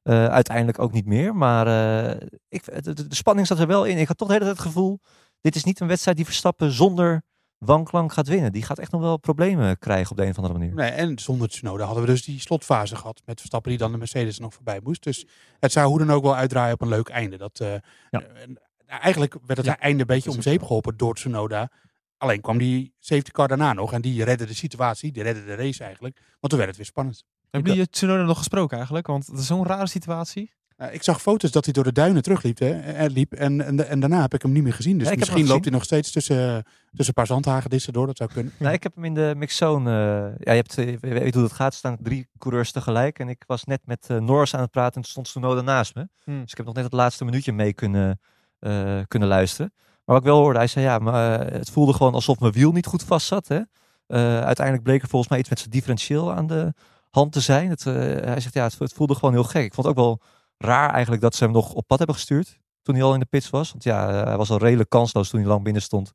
Eh, 0.09 0.27
uiteindelijk 0.27 0.79
ook 0.79 0.93
niet 0.93 1.07
meer. 1.07 1.35
Maar 1.37 1.67
eh, 1.67 2.27
ik, 2.49 2.85
de, 2.85 2.93
de- 3.09 3.15
spanning 3.15 3.47
zat 3.47 3.59
er 3.59 3.67
wel 3.67 3.85
in. 3.85 3.99
Ik 3.99 4.09
had 4.09 4.19
toch 4.19 4.29
de 4.29 4.35
hele 4.35 4.45
tijd 4.47 4.57
het 4.59 4.67
gevoel... 4.67 5.01
Dit 5.41 5.57
is 5.57 5.65
niet 5.65 5.81
een 5.81 5.87
wedstrijd 5.87 6.17
die 6.17 6.27
Verstappen 6.27 6.71
zonder 6.71 7.23
wanklank 7.59 8.13
gaat 8.13 8.29
winnen. 8.29 8.53
Die 8.53 8.63
gaat 8.63 8.79
echt 8.79 8.91
nog 8.93 9.01
wel 9.01 9.17
problemen 9.17 9.79
krijgen 9.79 10.11
op 10.11 10.17
de 10.17 10.23
een 10.23 10.31
of 10.31 10.37
andere 10.37 10.59
manier. 10.59 10.75
Nee, 10.75 10.91
en 10.91 11.19
zonder 11.19 11.49
Tsunoda 11.49 11.85
hadden 11.85 12.05
we 12.05 12.11
dus 12.11 12.25
die 12.25 12.41
slotfase 12.41 12.97
gehad 12.97 13.23
met 13.25 13.39
Verstappen 13.39 13.71
die 13.71 13.79
dan 13.81 13.93
de 13.93 13.99
Mercedes 13.99 14.37
er 14.37 14.43
nog 14.43 14.55
voorbij 14.55 14.81
moest. 14.83 15.03
Dus 15.03 15.27
het 15.61 15.73
zou 15.73 15.89
hoe 15.89 15.99
dan 15.99 16.11
ook 16.11 16.23
wel 16.23 16.37
uitdraaien 16.37 16.75
op 16.75 16.81
een 16.81 16.89
leuk 16.89 17.09
einde. 17.09 17.37
Dat, 17.37 17.61
eh, 17.61 17.73
Ja. 18.11 18.21
en 18.21 18.59
eigenlijk 18.87 19.35
werd 19.47 19.57
het 19.59 19.67
Ja, 19.67 19.79
einde 19.79 20.01
een 20.01 20.07
beetje 20.07 20.31
om 20.31 20.43
zeep 20.43 20.63
geholpen 20.63 20.97
door 20.97 21.15
Tsunoda. 21.15 21.71
Alleen 22.17 22.41
kwam 22.41 22.59
die 22.59 22.95
safety 22.99 23.31
car 23.31 23.49
daarna 23.49 23.73
nog 23.73 23.93
en 23.93 24.01
die 24.01 24.25
redde 24.25 24.47
de 24.47 24.55
situatie, 24.55 25.13
die 25.13 25.23
redde 25.23 25.45
de 25.45 25.55
race 25.55 25.85
eigenlijk. 25.85 26.17
Want 26.17 26.49
toen 26.49 26.57
werd 26.57 26.69
het 26.69 26.77
weer 26.77 26.87
spannend. 26.87 27.25
Hebben 27.51 27.73
jullie 27.73 27.91
Tsunoda 27.91 28.23
nog 28.23 28.39
gesproken 28.39 28.77
eigenlijk? 28.77 29.07
Want 29.07 29.27
het 29.27 29.39
is 29.39 29.47
zo'n 29.47 29.67
rare 29.67 29.87
situatie. 29.89 30.57
Nou, 30.77 30.93
ik 30.93 31.03
zag 31.03 31.23
foto's 31.23 31.51
dat 31.51 31.65
hij 31.65 31.73
door 31.75 31.85
de 31.85 31.93
duinen 31.93 32.23
terugliep 32.23 32.59
hè, 32.59 32.71
en, 32.81 33.11
liep, 33.11 33.33
en, 33.33 33.65
en, 33.65 33.89
en 33.89 34.01
daarna 34.01 34.21
heb 34.21 34.35
ik 34.35 34.43
hem 34.43 34.53
niet 34.53 34.63
meer 34.63 34.73
gezien. 34.73 34.99
Dus 34.99 35.09
Ja, 35.09 35.15
misschien 35.15 35.39
loopt 35.39 35.49
gezien. 35.49 35.63
hij 35.63 35.73
nog 35.73 35.85
steeds 35.85 36.11
tussen, 36.13 36.65
tussen 36.65 37.07
een 37.07 37.13
paar 37.15 37.27
zandhagedissen 37.27 37.93
door. 37.93 38.07
Dat 38.07 38.17
zou 38.17 38.31
kunnen. 38.33 38.53
Nee, 38.59 38.73
ik 38.73 38.83
heb 38.83 38.95
hem 38.95 39.05
in 39.05 39.15
de 39.15 39.33
mixzone. 39.37 39.91
eh, 39.91 40.45
ja, 40.45 40.53
je, 40.53 40.59
hebt, 40.59 40.79
eh, 40.79 40.91
je 40.91 40.99
weet 41.21 41.35
hoe 41.35 41.43
dat 41.43 41.53
gaat. 41.53 41.73
Er 41.73 41.79
staan 41.79 41.97
drie 42.03 42.29
coureurs 42.39 42.73
tegelijk. 42.73 43.19
En 43.19 43.29
ik 43.29 43.45
was 43.47 43.65
net 43.65 43.81
met 43.85 44.07
eh, 44.09 44.19
Norris 44.19 44.55
aan 44.55 44.61
het 44.61 44.71
praten 44.71 44.95
en 44.95 45.03
toen 45.03 45.11
stond 45.11 45.27
Tsunoda 45.27 45.61
naast 45.61 45.95
me. 45.95 46.09
Hmm. 46.25 46.41
Dus 46.43 46.51
ik 46.51 46.57
heb 46.57 46.67
nog 46.67 46.75
net 46.75 46.85
het 46.85 46.93
laatste 46.93 47.25
minuutje 47.25 47.53
mee 47.53 47.73
kunnen, 47.73 48.21
eh, 48.59 48.99
kunnen 49.09 49.29
luisteren. 49.29 49.73
Maar 49.77 50.17
wat 50.17 50.19
ik 50.25 50.31
wel 50.33 50.39
hoorde, 50.41 50.59
hij 50.59 50.69
zei 50.69 50.85
ja, 50.85 50.99
maar 50.99 51.41
eh, 51.41 51.53
het 51.59 51.71
voelde 51.71 51.93
gewoon 51.93 52.15
alsof 52.15 52.39
mijn 52.41 52.53
wiel 52.53 52.73
niet 52.73 52.87
goed 52.87 53.03
vast 53.03 53.27
zat. 53.27 53.49
Hè? 53.49 53.61
Eh, 54.07 54.41
uiteindelijk 54.41 54.85
bleek 54.85 55.03
er 55.03 55.09
volgens 55.09 55.31
mij 55.31 55.41
iets 55.41 55.49
met 55.49 55.59
zijn 55.59 55.71
differentieel 55.71 56.33
aan 56.33 56.47
de 56.47 56.75
hand 57.11 57.33
te 57.33 57.41
zijn. 57.41 57.71
Het, 57.71 57.87
eh, 57.87 57.95
hij 57.95 58.41
zegt 58.41 58.55
ja, 58.55 58.71
het, 58.79 58.93
voelde 58.93 59.15
gewoon 59.15 59.33
heel 59.33 59.45
gek. 59.45 59.65
Ik 59.65 59.75
vond 59.75 59.87
het 59.87 59.97
ook 59.97 60.05
wel 60.05 60.21
raar 60.59 60.91
eigenlijk 60.91 61.23
dat 61.23 61.35
ze 61.35 61.45
hem 61.45 61.53
nog 61.53 61.73
op 61.73 61.87
pad 61.87 61.99
hebben 61.99 62.17
gestuurd. 62.17 62.61
Toen 62.83 62.95
hij 62.95 63.05
al 63.05 63.15
in 63.15 63.21
de 63.21 63.27
pits 63.27 63.51
was. 63.51 63.71
Want 63.71 63.85
ja, 63.85 64.25
hij 64.25 64.37
was 64.37 64.51
al 64.51 64.59
redelijk 64.59 64.91
kansloos 64.91 65.29
toen 65.29 65.41
hij 65.41 65.49
lang 65.49 65.63
binnen 65.63 65.83
stond. 65.83 66.13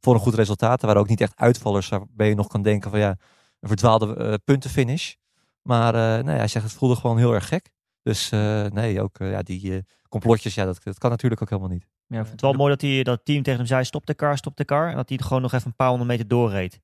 Voor 0.00 0.14
een 0.14 0.20
goed 0.20 0.34
resultaat. 0.34 0.80
Er 0.80 0.86
waren 0.86 1.02
ook 1.02 1.08
niet 1.08 1.20
echt 1.20 1.36
uitvallers 1.36 1.88
waarbij 1.88 2.28
je 2.28 2.34
nog 2.34 2.46
kan 2.46 2.62
denken 2.62 2.90
van 2.90 2.98
ja, 2.98 3.16
een 3.60 3.68
verdwaalde 3.68 4.16
eh, 4.16 4.34
puntenfinish. 4.44 5.14
Maar 5.62 5.94
eh, 5.94 6.24
nee, 6.24 6.36
hij 6.36 6.48
zegt 6.48 6.64
het 6.64 6.74
voelde 6.74 6.96
gewoon 6.96 7.18
heel 7.18 7.34
erg 7.34 7.48
gek. 7.48 7.70
Dus 8.02 8.30
nee, 8.70 9.02
ook 9.02 9.16
ja, 9.18 9.42
die 9.42 9.84
complotjes, 10.08 10.54
ja, 10.54 10.64
dat, 10.64 10.78
dat 10.82 10.98
kan 10.98 11.10
natuurlijk 11.10 11.42
ook 11.42 11.50
helemaal 11.50 11.70
niet. 11.70 11.86
Ja, 12.06 12.18
ik 12.18 12.26
vond 12.26 12.40
het 12.40 12.40
wel 12.40 12.52
mooi 12.52 12.70
dat, 12.70 12.80
hij, 12.80 13.02
dat 13.02 13.16
het 13.16 13.24
team 13.24 13.42
tegen 13.42 13.58
hem 13.58 13.68
zei, 13.68 13.84
stop 13.84 14.06
de 14.06 14.14
car, 14.14 14.36
stop 14.36 14.56
de 14.56 14.64
car. 14.64 14.88
En 14.88 14.96
dat 14.96 15.08
hij 15.08 15.18
gewoon 15.18 15.42
nog 15.42 15.52
even 15.52 15.66
een 15.66 15.76
paar 15.76 15.88
honderd 15.88 16.10
meter 16.10 16.28
doorreed. 16.28 16.80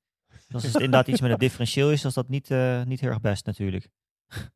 Dus 0.53 0.63
als 0.63 0.73
het 0.73 0.81
inderdaad 0.81 1.07
iets 1.07 1.21
met 1.21 1.31
het 1.31 1.39
differentieel 1.39 1.91
is, 1.91 2.01
dan 2.01 2.09
is 2.09 2.15
dat 2.15 2.29
niet, 2.29 2.51
eh, 2.51 2.83
niet 2.83 2.99
heel 2.99 3.09
erg 3.09 3.21
best 3.21 3.45
natuurlijk. 3.45 3.89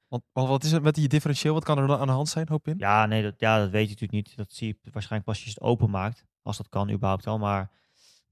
Want, 0.07 0.23
wat 0.33 0.63
is 0.63 0.71
het 0.71 0.83
met 0.83 0.95
die 0.95 1.07
differentieel? 1.07 1.53
Wat 1.53 1.63
kan 1.63 1.77
er 1.77 1.87
dan 1.87 1.99
aan 1.99 2.07
de 2.07 2.13
hand 2.13 2.29
zijn, 2.29 2.47
hoop 2.49 2.67
in? 2.67 2.75
Ja, 2.77 3.05
nee, 3.05 3.23
dat, 3.23 3.33
ja, 3.37 3.59
dat 3.59 3.69
weet 3.69 3.83
je 3.83 3.93
natuurlijk 3.93 4.27
niet. 4.27 4.37
Dat 4.37 4.51
zie 4.51 4.67
je 4.67 4.91
waarschijnlijk 4.91 5.23
pas 5.29 5.35
als 5.35 5.43
je 5.43 5.59
het 5.59 5.61
openmaakt. 5.61 6.25
Als 6.41 6.57
dat 6.57 6.69
kan 6.69 6.91
überhaupt 6.91 7.27
al. 7.27 7.37
Maar 7.37 7.71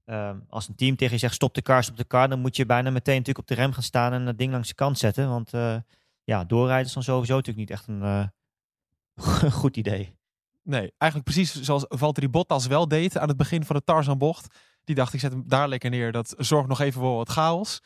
ehm, 0.04 0.38
als 0.48 0.68
een 0.68 0.74
team 0.74 0.96
tegen 0.96 1.14
je 1.14 1.20
zegt 1.20 1.34
stop 1.34 1.54
de 1.54 1.62
car, 1.62 1.82
stop 1.82 1.96
de 1.96 2.06
car, 2.06 2.28
dan 2.28 2.40
moet 2.40 2.56
je 2.56 2.66
bijna 2.66 2.90
meteen 2.90 3.16
natuurlijk 3.16 3.50
op 3.50 3.56
de 3.56 3.62
rem 3.62 3.72
gaan 3.72 3.82
staan 3.82 4.12
en 4.12 4.24
dat 4.24 4.38
ding 4.38 4.52
langs 4.52 4.68
de 4.68 4.74
kant 4.74 4.98
zetten. 4.98 5.28
Want 5.28 5.52
eh, 5.52 5.76
ja, 6.24 6.44
doorrijden 6.44 6.86
is 6.86 6.92
dan 6.92 7.02
sowieso 7.02 7.34
natuurlijk 7.34 7.68
niet 7.68 7.78
echt 7.78 7.86
een 7.86 8.02
eh, 8.02 9.52
goed 9.60 9.76
idee. 9.76 10.14
Nee, 10.62 10.92
eigenlijk 10.98 11.32
precies 11.32 11.62
zoals 11.62 11.84
Valtteri 11.88 12.28
Bottas 12.28 12.66
wel 12.66 12.88
deed 12.88 13.18
aan 13.18 13.28
het 13.28 13.36
begin 13.36 13.64
van 13.64 13.76
de 13.76 13.84
Tarzanbocht. 13.84 14.54
Die 14.86 14.94
dacht, 14.94 15.12
ik 15.12 15.20
zet 15.20 15.32
hem 15.32 15.44
daar 15.46 15.68
lekker 15.68 15.90
neer. 15.90 16.12
Dat 16.12 16.34
zorgt 16.38 16.68
nog 16.68 16.80
even 16.80 17.00
voor 17.00 17.16
wat 17.16 17.28
chaos. 17.28 17.80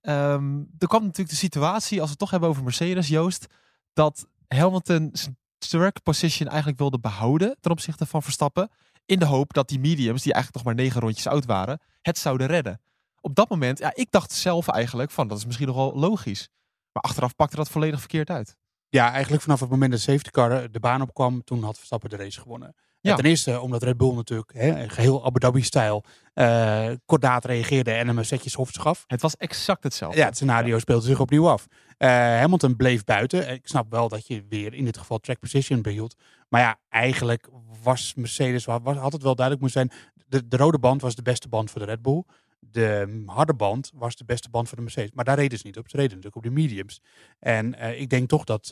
Ehm, 0.00 0.58
er 0.78 0.88
kwam 0.88 1.02
natuurlijk 1.02 1.30
de 1.30 1.36
situatie, 1.36 1.96
als 1.96 2.04
we 2.04 2.10
het 2.10 2.18
toch 2.18 2.30
hebben 2.30 2.48
over 2.48 2.62
Mercedes, 2.62 3.08
Joost, 3.08 3.46
dat 3.92 4.26
Hamilton 4.48 5.10
zijn 5.12 5.38
track 5.58 6.02
position 6.02 6.48
eigenlijk 6.48 6.78
wilde 6.78 6.98
behouden 6.98 7.56
ten 7.60 7.70
opzichte 7.70 8.06
van 8.06 8.22
Verstappen. 8.22 8.70
In 9.06 9.18
de 9.18 9.24
hoop 9.24 9.52
dat 9.52 9.68
die 9.68 9.78
mediums, 9.78 10.22
die 10.22 10.32
eigenlijk 10.32 10.64
nog 10.64 10.74
maar 10.74 10.84
negen 10.84 11.00
rondjes 11.00 11.26
oud 11.26 11.44
waren, 11.44 11.80
het 12.02 12.18
zouden 12.18 12.46
redden. 12.46 12.80
Op 13.20 13.34
dat 13.34 13.48
moment, 13.48 13.78
ja, 13.78 13.90
ik 13.94 14.10
dacht 14.10 14.32
zelf 14.32 14.68
eigenlijk 14.68 15.10
van, 15.10 15.28
dat 15.28 15.38
is 15.38 15.46
misschien 15.46 15.66
nogal 15.66 15.98
logisch. 15.98 16.48
Maar 16.92 17.02
achteraf 17.02 17.34
pakte 17.34 17.56
dat 17.56 17.68
volledig 17.68 18.00
verkeerd 18.00 18.30
uit. 18.30 18.56
Ja, 18.88 19.12
eigenlijk 19.12 19.42
vanaf 19.42 19.60
het 19.60 19.70
moment 19.70 19.90
dat 19.90 20.00
safety 20.00 20.30
car 20.30 20.70
de 20.70 20.80
baan 20.80 21.02
opkwam, 21.02 21.44
toen 21.44 21.62
had 21.62 21.76
Verstappen 21.76 22.10
de 22.10 22.16
race 22.16 22.40
gewonnen. 22.40 22.74
Ja. 23.10 23.14
Ten 23.16 23.24
eerste 23.24 23.60
omdat 23.60 23.82
Red 23.82 23.96
Bull 23.96 24.14
natuurlijk 24.14 24.52
hè, 24.54 24.88
geheel 24.88 25.24
Abu 25.24 25.38
Dhabi-stijl 25.38 26.04
eh, 26.34 26.90
kort 27.04 27.22
later 27.22 27.50
reageerde 27.50 27.90
en 27.90 28.06
hem 28.06 28.18
een 28.18 28.24
setje 28.24 28.50
soft 28.50 28.78
gaf. 28.78 29.04
Het 29.06 29.22
was 29.22 29.36
exact 29.36 29.82
hetzelfde. 29.82 30.18
Ja, 30.18 30.24
het 30.24 30.36
scenario 30.36 30.78
speelde 30.78 31.06
zich 31.06 31.20
opnieuw 31.20 31.48
af. 31.48 31.66
Eh, 31.96 32.08
Hamilton 32.08 32.76
bleef 32.76 33.04
buiten. 33.04 33.50
Ik 33.50 33.66
snap 33.66 33.90
wel 33.90 34.08
dat 34.08 34.26
je 34.26 34.44
weer 34.48 34.74
in 34.74 34.84
dit 34.84 34.98
geval 34.98 35.18
track 35.18 35.38
position 35.38 35.82
behield. 35.82 36.14
Maar 36.48 36.60
ja, 36.60 36.78
eigenlijk 36.88 37.48
was 37.82 38.14
Mercedes, 38.14 38.64
was, 38.64 38.96
had 38.96 39.12
het 39.12 39.22
wel 39.22 39.34
duidelijk 39.34 39.60
moeten 39.60 39.90
zijn. 39.90 40.12
De, 40.26 40.48
de 40.48 40.56
rode 40.56 40.78
band 40.78 41.02
was 41.02 41.14
de 41.14 41.22
beste 41.22 41.48
band 41.48 41.70
voor 41.70 41.80
de 41.80 41.86
Red 41.86 42.02
Bull. 42.02 42.24
De 42.60 43.22
harde 43.26 43.54
band 43.54 43.90
was 43.94 44.16
de 44.16 44.24
beste 44.24 44.50
band 44.50 44.68
voor 44.68 44.76
de 44.76 44.82
Mercedes. 44.82 45.10
Maar 45.14 45.24
daar 45.24 45.38
reden 45.38 45.58
ze 45.58 45.66
niet 45.66 45.78
op. 45.78 45.88
Ze 45.88 45.96
reden 45.96 46.16
natuurlijk 46.16 46.46
op 46.46 46.54
de 46.54 46.60
mediums. 46.60 47.00
En 47.38 47.74
eh, 47.74 48.00
ik 48.00 48.10
denk 48.10 48.28
toch 48.28 48.44
dat, 48.44 48.68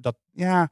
dat 0.00 0.16
ja, 0.32 0.70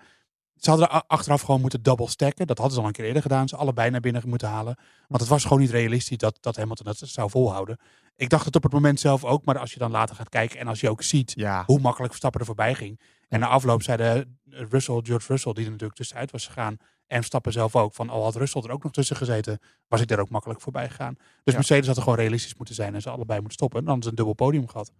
ze 0.56 0.70
hadden 0.70 0.90
er 0.90 1.02
achteraf 1.06 1.40
gewoon 1.40 1.60
moeten 1.60 1.82
double 1.82 2.08
stacken. 2.08 2.46
Dat 2.46 2.58
hadden 2.58 2.74
ze 2.76 2.80
al 2.80 2.86
een 2.86 2.92
keer 2.92 3.04
eerder 3.04 3.22
gedaan. 3.22 3.48
Ze 3.48 3.56
allebei 3.56 3.90
naar 3.90 4.00
binnen 4.00 4.22
moeten 4.28 4.48
halen. 4.48 4.76
Want 5.08 5.20
het 5.20 5.30
was 5.30 5.42
gewoon 5.42 5.58
niet 5.58 5.70
realistisch 5.70 6.16
dat, 6.18 6.38
dat 6.40 6.56
Hamilton 6.56 6.86
dat 6.86 6.98
zou 6.98 7.30
volhouden. 7.30 7.78
Ik 8.16 8.28
dacht 8.28 8.44
het 8.44 8.56
op 8.56 8.62
het 8.62 8.72
moment 8.72 9.00
zelf 9.00 9.24
ook. 9.24 9.44
Maar 9.44 9.58
als 9.58 9.72
je 9.72 9.78
dan 9.78 9.90
later 9.90 10.16
gaat 10.16 10.28
kijken 10.28 10.58
en 10.58 10.66
als 10.66 10.80
je 10.80 10.90
ook 10.90 11.02
ziet 11.02 11.32
Ja. 11.36 11.62
hoe 11.66 11.80
makkelijk 11.80 12.10
Verstappen 12.10 12.40
er 12.40 12.46
voorbij 12.46 12.74
ging. 12.74 13.00
En 13.28 13.40
na 13.40 13.46
afloop 13.48 13.82
zeiden 13.82 14.38
Russell, 14.50 15.00
George 15.02 15.26
Russell, 15.28 15.52
die 15.52 15.64
er 15.64 15.70
natuurlijk 15.70 15.98
tussenuit 15.98 16.30
was 16.30 16.46
gegaan. 16.46 16.76
En 17.06 17.16
Verstappen 17.16 17.52
zelf 17.52 17.76
ook. 17.76 17.94
Van 17.94 18.08
al 18.10 18.22
had 18.22 18.36
Russell 18.36 18.62
er 18.62 18.70
ook 18.70 18.82
nog 18.82 18.92
tussen 18.92 19.16
gezeten, 19.16 19.58
was 19.88 20.00
ik 20.00 20.10
er 20.10 20.20
ook 20.20 20.28
makkelijk 20.30 20.60
voorbij 20.60 20.88
gegaan. 20.88 21.14
Dus 21.14 21.24
Ja. 21.44 21.52
Mercedes 21.54 21.86
had 21.86 21.96
er 21.96 22.02
gewoon 22.02 22.18
realistisch 22.18 22.54
moeten 22.54 22.74
zijn 22.74 22.94
en 22.94 23.02
ze 23.02 23.10
allebei 23.10 23.38
moeten 23.38 23.56
stoppen. 23.58 23.78
En 23.78 23.84
dan 23.84 23.94
hadden 23.94 24.12
ze 24.12 24.20
een 24.20 24.26
dubbel 24.26 24.46
podium 24.46 24.68
gehad. 24.68 24.92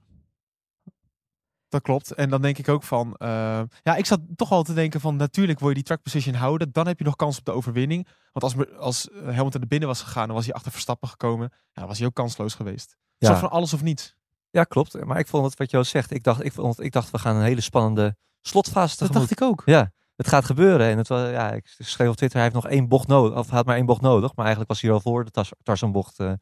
Dat 1.68 1.83
klopt. 1.83 2.12
En 2.12 2.30
dan 2.30 2.42
denk 2.42 2.59
ik 2.59 2.68
ook 2.68 2.83
van... 2.83 3.14
eh, 3.16 3.61
ja, 3.83 3.94
ik 3.97 4.06
zat 4.06 4.21
toch 4.37 4.50
al 4.50 4.62
te 4.62 4.75
denken 4.75 5.00
van... 5.00 5.16
Natuurlijk 5.16 5.59
wil 5.59 5.68
je 5.68 5.75
die 5.75 5.83
track 5.85 6.02
position 6.02 6.35
houden. 6.35 6.73
Dan 6.73 6.87
heb 6.87 6.99
je 6.99 7.04
nog 7.04 7.16
kans 7.16 7.38
op 7.38 7.44
de 7.44 7.52
overwinning. 7.52 8.09
Want 8.33 8.54
als, 8.54 8.76
als 8.78 9.11
eh, 9.11 9.23
Hamilton 9.35 9.61
er 9.61 9.66
binnen 9.66 9.88
was 9.88 10.02
gegaan... 10.02 10.26
dan 10.26 10.37
was 10.37 10.44
hij 10.44 10.54
achter 10.54 10.73
Verstappen 10.73 11.09
gekomen. 11.09 11.49
Ja, 11.52 11.59
dan 11.73 11.87
was 11.87 11.99
hij 11.99 12.06
ook 12.06 12.14
kansloos 12.14 12.54
geweest. 12.54 12.97
Ja. 13.18 13.28
zat 13.28 13.38
van 13.38 13.50
alles 13.50 13.73
of 13.75 13.83
niets. 13.83 14.14
Ja, 14.50 14.64
klopt. 14.64 15.04
Maar 15.04 15.18
ik 15.18 15.26
vond 15.28 15.44
het 15.44 15.56
wat 15.59 15.71
Joost 15.71 15.90
zegt. 15.90 16.11
Ik 16.11 16.23
dacht, 16.23 16.44
ik, 16.44 16.52
vond, 16.52 16.80
ik 16.80 16.92
dacht, 16.92 17.11
we 17.11 17.18
gaan 17.18 17.37
een 17.37 17.42
hele 17.42 17.61
spannende 17.61 18.16
slotfase 18.40 18.97
Dat 18.97 18.99
tegemoet. 19.09 19.28
dacht 19.28 19.40
ik 19.40 19.47
ook. 19.49 19.62
Ja, 19.64 19.92
het 20.16 20.28
gaat 20.28 20.44
gebeuren. 20.44 20.87
En 20.88 20.99
het 20.99 21.09
was, 21.09 21.30
ja, 21.30 21.52
ik 21.52 21.75
schreef 21.78 22.09
op 22.09 22.16
Twitter, 22.16 22.38
hij 22.40 22.49
heeft 22.50 22.62
nog 22.62 22.73
één 22.73 22.88
bocht 22.88 23.06
nodig. 23.09 23.38
Of 23.38 23.47
hij 23.47 23.56
had 23.56 23.66
maar 23.66 23.76
één 23.76 23.87
bocht 23.87 24.00
nodig. 24.00 24.28
Maar 24.35 24.44
eigenlijk 24.44 24.68
was 24.68 24.80
hij 24.80 24.90
al 24.90 25.00
voor 25.00 25.25
de 25.25 25.30
Tas- 25.30 25.52
Tarzanbocht 25.62 26.18
eh 26.18 26.33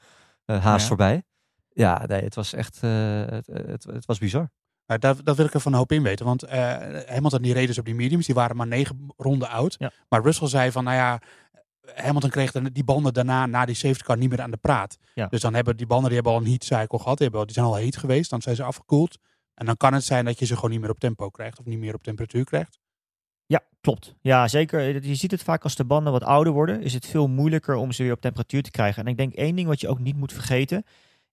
eh, 0.44 0.62
haast 0.62 0.80
Ja. 0.82 0.88
voorbij. 0.88 1.22
Ja, 1.68 2.06
nee, 2.06 2.22
het 2.22 2.34
was 2.34 2.52
echt, 2.52 2.78
eh, 2.82 2.90
het, 3.26 3.46
het, 3.46 3.84
het 3.84 4.06
was 4.06 4.18
bizar. 4.18 4.50
Daar 4.98 5.34
wil 5.34 5.44
ik 5.44 5.54
er 5.54 5.60
van 5.60 5.72
een 5.72 5.78
hoop 5.78 5.92
in 5.92 6.02
weten. 6.02 6.26
Want 6.26 6.42
eh 6.42 6.76
Hamilton 7.06 7.42
die 7.42 7.52
reed 7.52 7.66
dus 7.66 7.78
op 7.78 7.84
die 7.84 7.94
mediums. 7.94 8.26
Die 8.26 8.34
waren 8.34 8.56
maar 8.56 8.66
negen 8.66 9.12
ronden 9.16 9.48
oud. 9.48 9.76
Ja. 9.78 9.90
Maar 10.08 10.22
Russell 10.22 10.48
zei 10.48 10.70
van, 10.70 10.84
nou 10.84 10.96
ja... 10.96 11.20
Hamilton 11.94 12.30
kreeg 12.30 12.52
die 12.52 12.84
banden 12.84 13.14
daarna, 13.14 13.46
na 13.46 13.64
die 13.64 13.74
safety 13.74 14.02
car, 14.02 14.16
niet 14.16 14.30
meer 14.30 14.40
aan 14.40 14.50
de 14.50 14.56
praat. 14.56 14.98
Ja. 15.14 15.26
Dus 15.26 15.40
dan 15.40 15.54
hebben 15.54 15.76
die 15.76 15.86
banden, 15.86 16.06
die 16.06 16.14
hebben 16.14 16.32
al 16.32 16.38
een 16.38 16.46
heat 16.46 16.64
cycle 16.64 16.98
gehad. 16.98 17.18
Die, 17.18 17.22
hebben 17.22 17.40
al, 17.40 17.46
die 17.46 17.54
zijn 17.54 17.66
al 17.66 17.74
heet 17.74 17.96
geweest. 17.96 18.30
Dan 18.30 18.42
zijn 18.42 18.56
ze 18.56 18.62
afgekoeld. 18.62 19.18
En 19.54 19.66
dan 19.66 19.76
kan 19.76 19.94
het 19.94 20.04
zijn 20.04 20.24
dat 20.24 20.38
je 20.38 20.46
ze 20.46 20.54
gewoon 20.54 20.70
niet 20.70 20.80
meer 20.80 20.90
op 20.90 21.00
tempo 21.00 21.28
krijgt. 21.28 21.58
Of 21.58 21.64
niet 21.64 21.78
meer 21.78 21.94
op 21.94 22.02
temperatuur 22.02 22.44
krijgt. 22.44 22.78
Ja, 23.46 23.60
klopt. 23.80 24.14
Ja, 24.20 24.48
zeker. 24.48 25.06
Je 25.06 25.14
ziet 25.14 25.30
het 25.30 25.42
vaak 25.42 25.62
als 25.62 25.74
de 25.74 25.84
banden 25.84 26.12
wat 26.12 26.22
ouder 26.22 26.52
worden, 26.52 26.82
is 26.82 26.94
het 26.94 27.06
veel 27.06 27.28
moeilijker 27.28 27.74
om 27.74 27.92
ze 27.92 28.02
weer 28.02 28.12
op 28.12 28.20
temperatuur 28.20 28.62
te 28.62 28.70
krijgen. 28.70 29.04
En 29.04 29.10
ik 29.10 29.16
denk 29.16 29.34
één 29.34 29.56
ding 29.56 29.68
wat 29.68 29.80
je 29.80 29.88
ook 29.88 29.98
niet 29.98 30.16
moet 30.16 30.32
vergeten, 30.32 30.84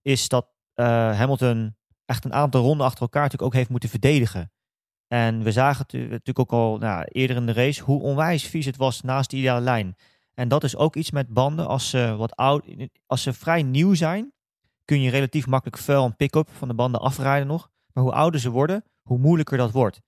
is 0.02 0.28
dat 0.28 0.48
eh, 0.74 0.86
Hamilton 1.18 1.76
echt 2.10 2.26
een 2.26 2.34
aantal 2.34 2.62
ronden 2.62 2.86
achter 2.86 3.02
elkaar 3.02 3.22
natuurlijk 3.22 3.52
ook 3.52 3.58
heeft 3.58 3.70
moeten 3.70 3.90
verdedigen. 3.90 4.52
En 5.08 5.44
we 5.44 5.52
zagen 5.52 5.86
het 5.88 6.10
natuurlijk 6.10 6.40
ook 6.40 6.52
al 6.52 6.78
nou, 6.78 7.04
eerder 7.04 7.36
in 7.36 7.46
de 7.46 7.54
race 7.54 7.84
hoe 7.84 8.02
onwijs 8.02 8.44
vies 8.44 8.66
het 8.66 8.78
was 8.78 9.02
naast 9.02 9.30
de 9.30 9.38
ideale 9.38 9.62
lijn. 9.62 9.96
En 10.34 10.48
dat 10.48 10.64
is 10.64 10.76
ook 10.76 10.96
iets 10.96 11.12
met 11.12 11.28
banden. 11.28 11.68
Als 11.68 11.90
ze, 11.90 12.16
wat 12.18 12.36
oud, 12.36 12.66
als 13.06 13.24
ze 13.24 13.34
vrij 13.34 13.64
nieuw 13.64 13.94
zijn, 13.94 14.34
kun 14.86 15.02
je 15.02 15.10
relatief 15.10 15.48
makkelijk 15.48 15.78
vuil 15.78 16.06
en 16.06 16.16
pick-up 16.16 16.50
van 16.50 16.68
de 16.68 16.74
banden 16.74 17.02
afrijden 17.02 17.48
nog. 17.48 17.70
Maar 17.94 18.04
hoe 18.04 18.14
ouder 18.14 18.40
ze 18.40 18.50
worden, 18.50 18.84
hoe 19.02 19.18
moeilijker 19.18 19.58
dat 19.58 19.72
wordt. 19.72 20.02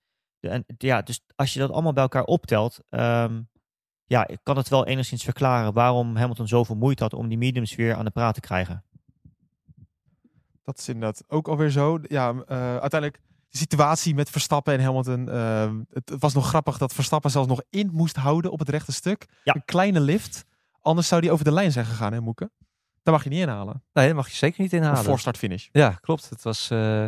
Ja, 0.78 1.02
dus 1.02 1.20
als 1.36 1.52
je 1.52 1.58
dat 1.58 1.70
allemaal 1.70 1.92
bij 1.92 2.02
elkaar 2.02 2.24
optelt, 2.24 2.78
ehm, 2.88 3.40
ja, 4.04 4.26
ik 4.26 4.38
kan 4.42 4.56
het 4.56 4.68
wel 4.68 4.86
enigszins 4.86 5.24
verklaren 5.24 5.72
waarom 5.72 6.16
Hamilton 6.16 6.48
zoveel 6.48 6.76
moeite 6.76 7.02
had 7.02 7.14
om 7.14 7.28
die 7.28 7.38
mediums 7.38 7.74
weer 7.74 7.94
aan 7.94 8.04
de 8.04 8.10
praat 8.10 8.34
te 8.34 8.40
krijgen. 8.40 8.84
Dat 10.64 10.78
is 10.78 10.88
inderdaad 10.88 11.24
ook 11.28 11.48
alweer 11.48 11.70
zo. 11.70 11.98
Ja, 12.02 12.28
eh, 12.46 12.56
uiteindelijk 12.76 13.20
de 13.48 13.58
situatie 13.58 14.14
met 14.14 14.30
Verstappen 14.30 14.74
en 14.74 14.84
Hamilton. 14.84 15.28
eh, 15.28 15.70
het, 15.92 16.12
was 16.18 16.34
nog 16.34 16.48
grappig 16.48 16.78
dat 16.78 16.92
Verstappen 16.94 17.30
zelfs 17.30 17.48
nog 17.48 17.62
in 17.70 17.90
moest 17.92 18.16
houden 18.16 18.50
op 18.50 18.58
het 18.58 18.68
rechte 18.68 18.92
stuk. 18.92 19.26
Ja. 19.44 19.54
Een 19.54 19.64
kleine 19.64 20.00
lift. 20.00 20.44
Anders 20.80 21.08
zou 21.08 21.20
die 21.20 21.30
over 21.32 21.44
de 21.44 21.52
lijn 21.52 21.72
zijn 21.72 21.84
gegaan, 21.84 22.12
hè 22.12 22.20
Moeke? 22.20 22.50
Daar 23.02 23.14
mag 23.14 23.22
je 23.24 23.30
niet 23.30 23.40
inhalen. 23.40 23.82
Nee, 23.92 24.06
dat 24.06 24.16
mag 24.16 24.28
je 24.28 24.36
zeker 24.36 24.62
niet 24.62 24.72
Of 24.72 24.78
inhalen. 24.78 25.04
voor 25.04 25.18
start-finish. 25.18 25.68
Ja, 25.72 25.90
klopt. 25.90 26.28
Het 26.30 26.42
was, 26.42 26.70
eh, 26.70 27.04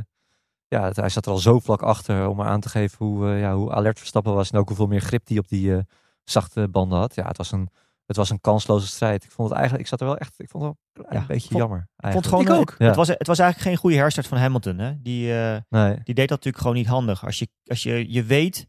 ja, 0.69 0.83
het- 0.85 0.97
hij 0.97 1.09
zat 1.09 1.27
er 1.27 1.33
al 1.33 1.39
zo 1.39 1.59
vlak 1.59 1.83
achter 1.83 2.29
om 2.29 2.43
aan 2.43 2.61
te 2.61 2.69
geven 2.69 3.07
hoe, 3.07 3.27
ja, 3.29 3.55
hoe 3.55 3.73
alert 3.73 3.99
Verstappen 3.99 4.35
was. 4.35 4.51
En 4.51 4.59
ook 4.59 4.69
hoeveel 4.69 4.87
meer 4.87 5.01
grip 5.01 5.27
die 5.27 5.39
op 5.39 5.49
die 5.49 5.77
zachte 6.25 6.69
banden 6.69 6.99
had. 6.99 7.15
Ja, 7.15 7.27
het 7.27 7.37
was 7.37 7.53
een, 7.53 7.69
het 8.07 8.17
was 8.17 8.31
een 8.31 8.41
kansloze 8.41 8.87
strijd. 8.87 9.25
Ik 9.25 9.31
vond 9.31 9.49
het 9.49 9.59
eigenlijk, 9.59 9.85
ik 9.85 9.91
zat 9.91 10.01
er 10.01 10.07
wel 10.07 10.17
echt, 10.19 10.35
ik 10.41 10.51
vond 10.51 10.65
het 10.65 10.73
wel 10.93 11.07
een 11.11 11.19
Ja, 11.21 11.27
beetje 11.27 11.49
vond- 11.49 11.61
jammer. 11.61 11.79
Ik 11.79 11.85
vond 11.87 12.15
eigenlijk. 12.15 12.45
gewoon, 12.45 12.63
Ik 12.63 12.71
ook. 12.71 12.75
Ja. 12.79 12.87
het, 12.87 12.97
was, 12.97 13.09
het 13.09 13.27
was 13.27 13.39
eigenlijk 13.39 13.71
geen 13.71 13.79
goede 13.81 13.97
herstart 13.97 14.27
van 14.27 14.39
Hamilton. 14.39 14.79
Hè? 14.79 15.03
Die, 15.03 15.35
eh, 15.41 15.57
Nee. 15.69 15.95
die 16.03 16.15
deed 16.15 16.29
dat 16.29 16.37
natuurlijk 16.45 16.59
gewoon 16.59 16.75
niet 16.77 16.87
handig. 16.87 17.25
Als 17.25 17.39
je, 17.39 17.49
als 17.65 17.83
je, 17.83 18.13
je 18.13 18.23
weet 18.23 18.67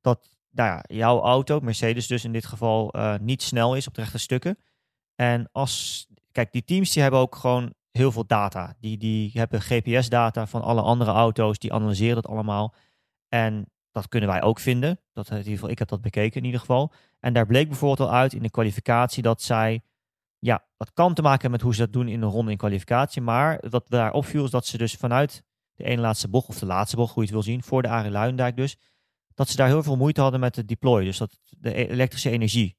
dat 0.00 0.30
nou 0.50 0.68
ja, 0.68 0.84
jouw 0.96 1.20
auto, 1.22 1.60
Mercedes 1.60 2.06
dus 2.06 2.24
in 2.24 2.32
dit 2.32 2.46
geval, 2.46 2.90
eh, 2.92 3.14
niet 3.18 3.42
snel 3.42 3.74
is 3.76 3.86
op 3.86 3.94
de 3.94 4.00
rechte 4.00 4.18
stukken. 4.18 4.58
En 5.14 5.48
als, 5.52 6.06
kijk, 6.32 6.52
die 6.52 6.64
teams 6.64 6.90
die 6.92 7.02
hebben 7.02 7.20
ook 7.20 7.36
gewoon 7.36 7.74
heel 7.90 8.12
veel 8.12 8.26
data. 8.26 8.74
Die, 8.80 8.96
die 8.98 9.30
hebben 9.34 9.60
GPS-data 9.60 10.46
van 10.46 10.62
alle 10.62 10.82
andere 10.82 11.10
auto's, 11.10 11.58
die 11.58 11.72
analyseren 11.72 12.14
dat 12.14 12.26
allemaal. 12.28 12.74
En 13.28 13.71
dat 13.92 14.08
kunnen 14.08 14.28
wij 14.28 14.42
ook 14.42 14.58
vinden. 14.58 15.00
Dat, 15.12 15.30
in 15.30 15.36
ieder 15.36 15.52
geval, 15.52 15.70
ik 15.70 15.78
heb 15.78 15.88
dat 15.88 16.00
bekeken 16.00 16.40
in 16.40 16.44
ieder 16.44 16.60
geval. 16.60 16.92
En 17.20 17.32
daar 17.32 17.46
bleek 17.46 17.68
bijvoorbeeld 17.68 18.08
al 18.08 18.14
uit 18.14 18.32
in 18.32 18.42
de 18.42 18.50
kwalificatie 18.50 19.22
dat 19.22 19.42
zij, 19.42 19.82
ja, 20.38 20.64
dat 20.76 20.92
kan 20.92 21.14
te 21.14 21.22
maken 21.22 21.40
hebben 21.40 21.50
met 21.50 21.60
hoe 21.62 21.74
ze 21.74 21.80
dat 21.80 21.92
doen 21.92 22.08
in 22.08 22.20
de 22.20 22.26
ronde 22.26 22.50
in 22.50 22.56
kwalificatie. 22.56 23.22
Maar 23.22 23.62
wat 23.70 23.84
daar 23.88 24.12
opviel 24.12 24.44
is 24.44 24.50
dat 24.50 24.66
ze 24.66 24.78
dus 24.78 24.94
vanuit 24.94 25.42
de 25.74 25.84
ene 25.84 26.00
laatste 26.00 26.28
bocht, 26.28 26.48
of 26.48 26.58
de 26.58 26.66
laatste 26.66 26.96
bocht, 26.96 27.14
hoe 27.14 27.22
je 27.22 27.28
het 27.28 27.44
wil 27.44 27.52
zien, 27.52 27.62
voor 27.62 27.82
de 27.82 27.88
Arie 27.88 28.10
Luijendijk 28.10 28.56
dus, 28.56 28.76
dat 29.34 29.48
ze 29.48 29.56
daar 29.56 29.66
heel 29.66 29.82
veel 29.82 29.96
moeite 29.96 30.20
hadden 30.20 30.40
met 30.40 30.56
het 30.56 30.68
deploy, 30.68 31.04
dus 31.04 31.18
dat, 31.18 31.38
de 31.58 31.78
e- 31.80 31.86
elektrische 31.86 32.30
energie. 32.30 32.76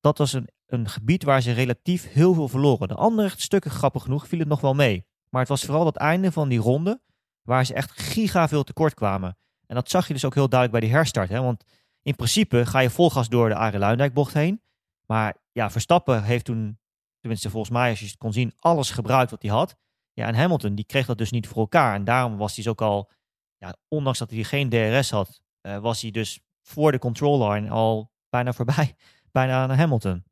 Dat 0.00 0.18
was 0.18 0.32
een, 0.32 0.48
een 0.66 0.88
gebied 0.88 1.22
waar 1.22 1.40
ze 1.40 1.52
relatief 1.52 2.12
heel 2.12 2.34
veel 2.34 2.48
verloren. 2.48 2.88
De 2.88 2.94
andere 2.94 3.30
stukken, 3.36 3.70
grappig 3.70 4.02
genoeg, 4.02 4.28
viel 4.28 4.38
het 4.38 4.48
nog 4.48 4.60
wel 4.60 4.74
mee. 4.74 5.06
Maar 5.28 5.40
het 5.40 5.50
was 5.50 5.64
vooral 5.64 5.86
het 5.86 5.96
einde 5.96 6.32
van 6.32 6.48
die 6.48 6.58
ronde, 6.58 7.00
waar 7.42 7.66
ze 7.66 7.74
echt 7.74 8.00
giga 8.00 8.48
veel 8.48 8.62
tekort 8.64 8.94
kwamen. 8.94 9.36
En 9.72 9.78
dat 9.78 9.90
zag 9.90 10.06
je 10.06 10.12
dus 10.12 10.24
ook 10.24 10.34
heel 10.34 10.48
duidelijk 10.48 10.80
bij 10.80 10.88
die 10.88 10.98
herstart. 10.98 11.28
Hè? 11.28 11.40
Want 11.42 11.64
in 12.02 12.14
principe 12.16 12.66
ga 12.66 12.78
je 12.78 12.90
vol 12.90 13.10
gas 13.10 13.28
door 13.28 13.48
de 13.48 13.54
Arie 13.54 13.78
Luijendijk 13.78 14.14
bocht 14.14 14.34
heen. 14.34 14.62
Maar 15.06 15.36
ja, 15.52 15.70
Verstappen 15.70 16.22
heeft 16.22 16.44
toen, 16.44 16.78
tenminste 17.20 17.50
volgens 17.50 17.72
mij 17.72 17.90
als 17.90 17.98
je 18.00 18.06
het 18.06 18.16
kon 18.16 18.32
zien, 18.32 18.52
alles 18.58 18.90
gebruikt 18.90 19.30
wat 19.30 19.42
hij 19.42 19.50
had. 19.50 19.76
Ja, 20.12 20.26
en 20.26 20.34
Hamilton 20.34 20.74
die 20.74 20.84
kreeg 20.84 21.06
dat 21.06 21.18
dus 21.18 21.30
niet 21.30 21.46
voor 21.46 21.56
elkaar. 21.58 21.94
En 21.94 22.04
daarom 22.04 22.36
was 22.36 22.54
hij 22.54 22.64
dus 22.64 22.72
ook 22.72 22.80
al, 22.80 23.10
ja, 23.56 23.76
ondanks 23.88 24.18
dat 24.18 24.30
hij 24.30 24.42
geen 24.42 24.68
DRS 24.68 25.10
had, 25.10 25.42
eh, 25.60 25.78
was 25.78 26.02
hij 26.02 26.10
dus 26.10 26.40
voor 26.62 26.92
de 26.92 26.98
control 26.98 27.48
line 27.50 27.70
al 27.70 28.10
bijna 28.28 28.52
voorbij, 28.52 28.94
bijna 29.32 29.62
aan 29.62 29.70
Hamilton. 29.78 30.24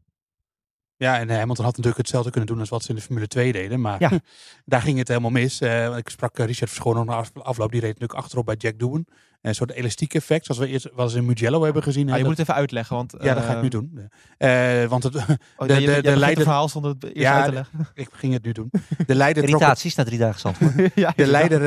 Ja, 0.97 1.19
en 1.19 1.31
eh, 1.31 1.37
Hamilton 1.37 1.65
had 1.65 1.73
natuurlijk 1.77 2.03
hetzelfde 2.03 2.31
kunnen 2.31 2.49
doen 2.51 2.61
als 2.61 2.69
wat 2.69 2.83
ze 2.83 2.89
in 2.89 2.95
de 2.95 3.01
Formule 3.03 3.27
2 3.27 3.53
deden. 3.53 3.81
Maar 3.81 4.01
Ja. 4.01 4.11
daar 4.65 4.83
ging 4.83 4.99
het 4.99 5.09
helemaal 5.09 5.31
mis. 5.31 5.61
Eh, 5.61 5.97
ik 5.97 6.09
sprak 6.09 6.37
Richard 6.37 6.71
Verschoon 6.71 6.95
nog 6.95 7.05
na 7.05 7.15
af- 7.15 7.33
afloop. 7.35 7.71
Die 7.71 7.81
reed 7.81 7.93
natuurlijk 7.93 8.19
achterop 8.19 8.45
bij 8.45 8.55
Jack 8.59 8.79
Doohan. 8.79 9.07
Een 9.41 9.55
soort 9.55 9.71
elastiek 9.73 10.15
effect, 10.15 10.45
zoals 10.45 10.61
we 10.61 10.67
eerst 10.69 10.91
wel 10.95 11.05
eens 11.05 11.15
in 11.15 11.25
Mugello 11.25 11.63
hebben 11.65 11.83
gezien. 11.83 12.03
Ah, 12.03 12.11
je 12.11 12.19
Dat- 12.19 12.29
moet 12.29 12.37
het 12.39 12.41
even 12.49 12.55
uitleggen, 12.61 12.97
want... 12.97 13.15
ja, 13.21 13.35
dat 13.35 13.43
ga 13.45 13.51
ik 13.51 13.57
eh, 13.57 13.63
nu 13.63 13.69
doen. 13.69 14.11
Eh, 14.39 14.85
want 14.85 15.03
het, 15.03 15.15
oh, 15.17 15.23
de- 15.23 15.27
je- 15.27 15.67
de- 15.67 15.67
de 15.67 15.85
begint 15.87 16.05
leider- 16.05 16.29
het 16.29 16.43
verhaal 16.43 16.69
zonder 16.69 16.91
het 16.91 17.05
eerst 17.05 17.17
Ja, 17.17 17.35
uit 17.37 17.45
te 17.45 17.53
leggen. 17.53 17.89
ik 17.95 18.09
ging 18.13 18.33
het 18.33 18.45
nu 18.45 18.53
doen. 18.53 18.71
De 19.07 19.15
leider 19.15 19.43
trok 19.43 19.53
het, 19.61 19.61
Irritaties 19.61 19.95
na 19.95 20.05
drie 20.05 20.19
dagen 20.19 20.55
ja, 20.95 21.13
de 21.17 21.27
leider 21.27 21.61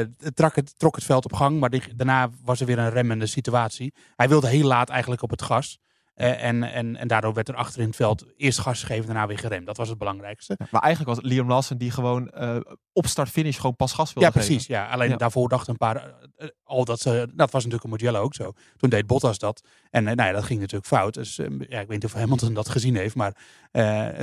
eh, 0.00 0.06
trok, 0.34 0.56
het, 0.56 0.78
trok 0.78 0.94
het 0.94 1.04
veld 1.04 1.24
op 1.24 1.32
gang, 1.32 1.60
maar 1.60 1.70
die- 1.70 1.94
daarna 1.96 2.30
was 2.44 2.60
er 2.60 2.66
weer 2.66 2.78
een 2.78 2.90
remmende 2.90 3.26
situatie. 3.26 3.94
Hij 4.16 4.28
wilde 4.28 4.48
heel 4.48 4.66
laat 4.66 4.88
eigenlijk 4.88 5.22
op 5.22 5.30
het 5.30 5.42
gas. 5.42 5.78
Eh, 6.14 6.44
en, 6.44 6.62
en, 6.62 6.96
en 6.96 7.08
daardoor 7.08 7.34
werd 7.34 7.48
er 7.48 7.54
achter 7.54 7.80
in 7.80 7.86
het 7.86 7.96
veld 7.96 8.24
eerst 8.36 8.58
gas 8.58 8.80
gegeven, 8.82 9.06
daarna 9.06 9.26
weer 9.26 9.38
geremd. 9.38 9.66
Dat 9.66 9.76
was 9.76 9.88
het 9.88 9.98
belangrijkste. 9.98 10.54
Ja, 10.58 10.66
Maar 10.70 10.82
eigenlijk 10.82 11.14
was 11.14 11.24
het 11.24 11.32
Liam 11.32 11.48
Lawson 11.48 11.76
die 11.76 11.90
gewoon 11.90 12.30
eh, 12.30 12.56
op 12.92 13.06
start-finish 13.06 13.56
gewoon 13.56 13.76
pas 13.76 13.92
gas 13.92 14.12
wilde 14.12 14.28
Ja, 14.28 14.34
geven. 14.34 14.46
precies. 14.48 14.66
Ja. 14.66 14.88
Alleen 14.88 15.10
Ja. 15.10 15.16
daarvoor 15.16 15.48
dachten 15.48 15.70
een 15.72 15.78
paar 15.78 15.96
eh, 15.96 16.04
eh, 16.36 16.48
al 16.64 16.84
dat 16.84 17.00
ze. 17.00 17.28
Dat 17.34 17.50
was 17.50 17.64
natuurlijk 17.64 17.84
een 17.84 17.90
Mugello 18.00 18.20
ook 18.20 18.34
zo. 18.34 18.52
Toen 18.76 18.90
deed 18.90 19.06
Bottas 19.06 19.38
dat. 19.38 19.62
En 19.90 20.06
eh, 20.08 20.14
nou 20.14 20.28
ja, 20.28 20.34
dat 20.34 20.44
ging 20.44 20.60
natuurlijk 20.60 20.86
fout. 20.86 21.14
Dus 21.14 21.36
ja, 21.36 21.80
ik 21.80 21.88
weet 21.88 21.88
niet 21.88 22.04
of 22.04 22.12
Hamilton 22.12 22.54
dat 22.54 22.68
gezien 22.68 22.96
heeft. 22.96 23.14
Maar, 23.14 23.36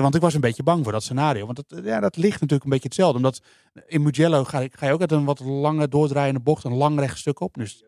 want 0.01 0.15
ik 0.15 0.21
was 0.21 0.33
een 0.33 0.41
beetje 0.41 0.63
bang 0.63 0.83
voor 0.83 0.91
dat 0.91 1.03
scenario. 1.03 1.45
Want 1.45 1.67
dat, 1.67 1.83
ja, 1.83 1.99
dat 1.99 2.17
ligt 2.17 2.33
natuurlijk 2.41 2.63
een 2.63 2.69
beetje 2.69 2.87
hetzelfde. 2.87 3.17
Omdat 3.17 3.41
in 3.87 4.01
Mugello 4.01 4.43
ga, 4.43 4.67
ga 4.71 4.85
je 4.85 4.93
ook 4.93 5.01
uit 5.01 5.11
een 5.11 5.25
wat 5.25 5.39
lange 5.39 5.87
doordraaiende 5.87 6.39
bocht 6.39 6.63
een 6.63 6.73
lang 6.73 6.99
recht 6.99 7.17
stuk 7.17 7.39
op. 7.39 7.53
Dus 7.53 7.83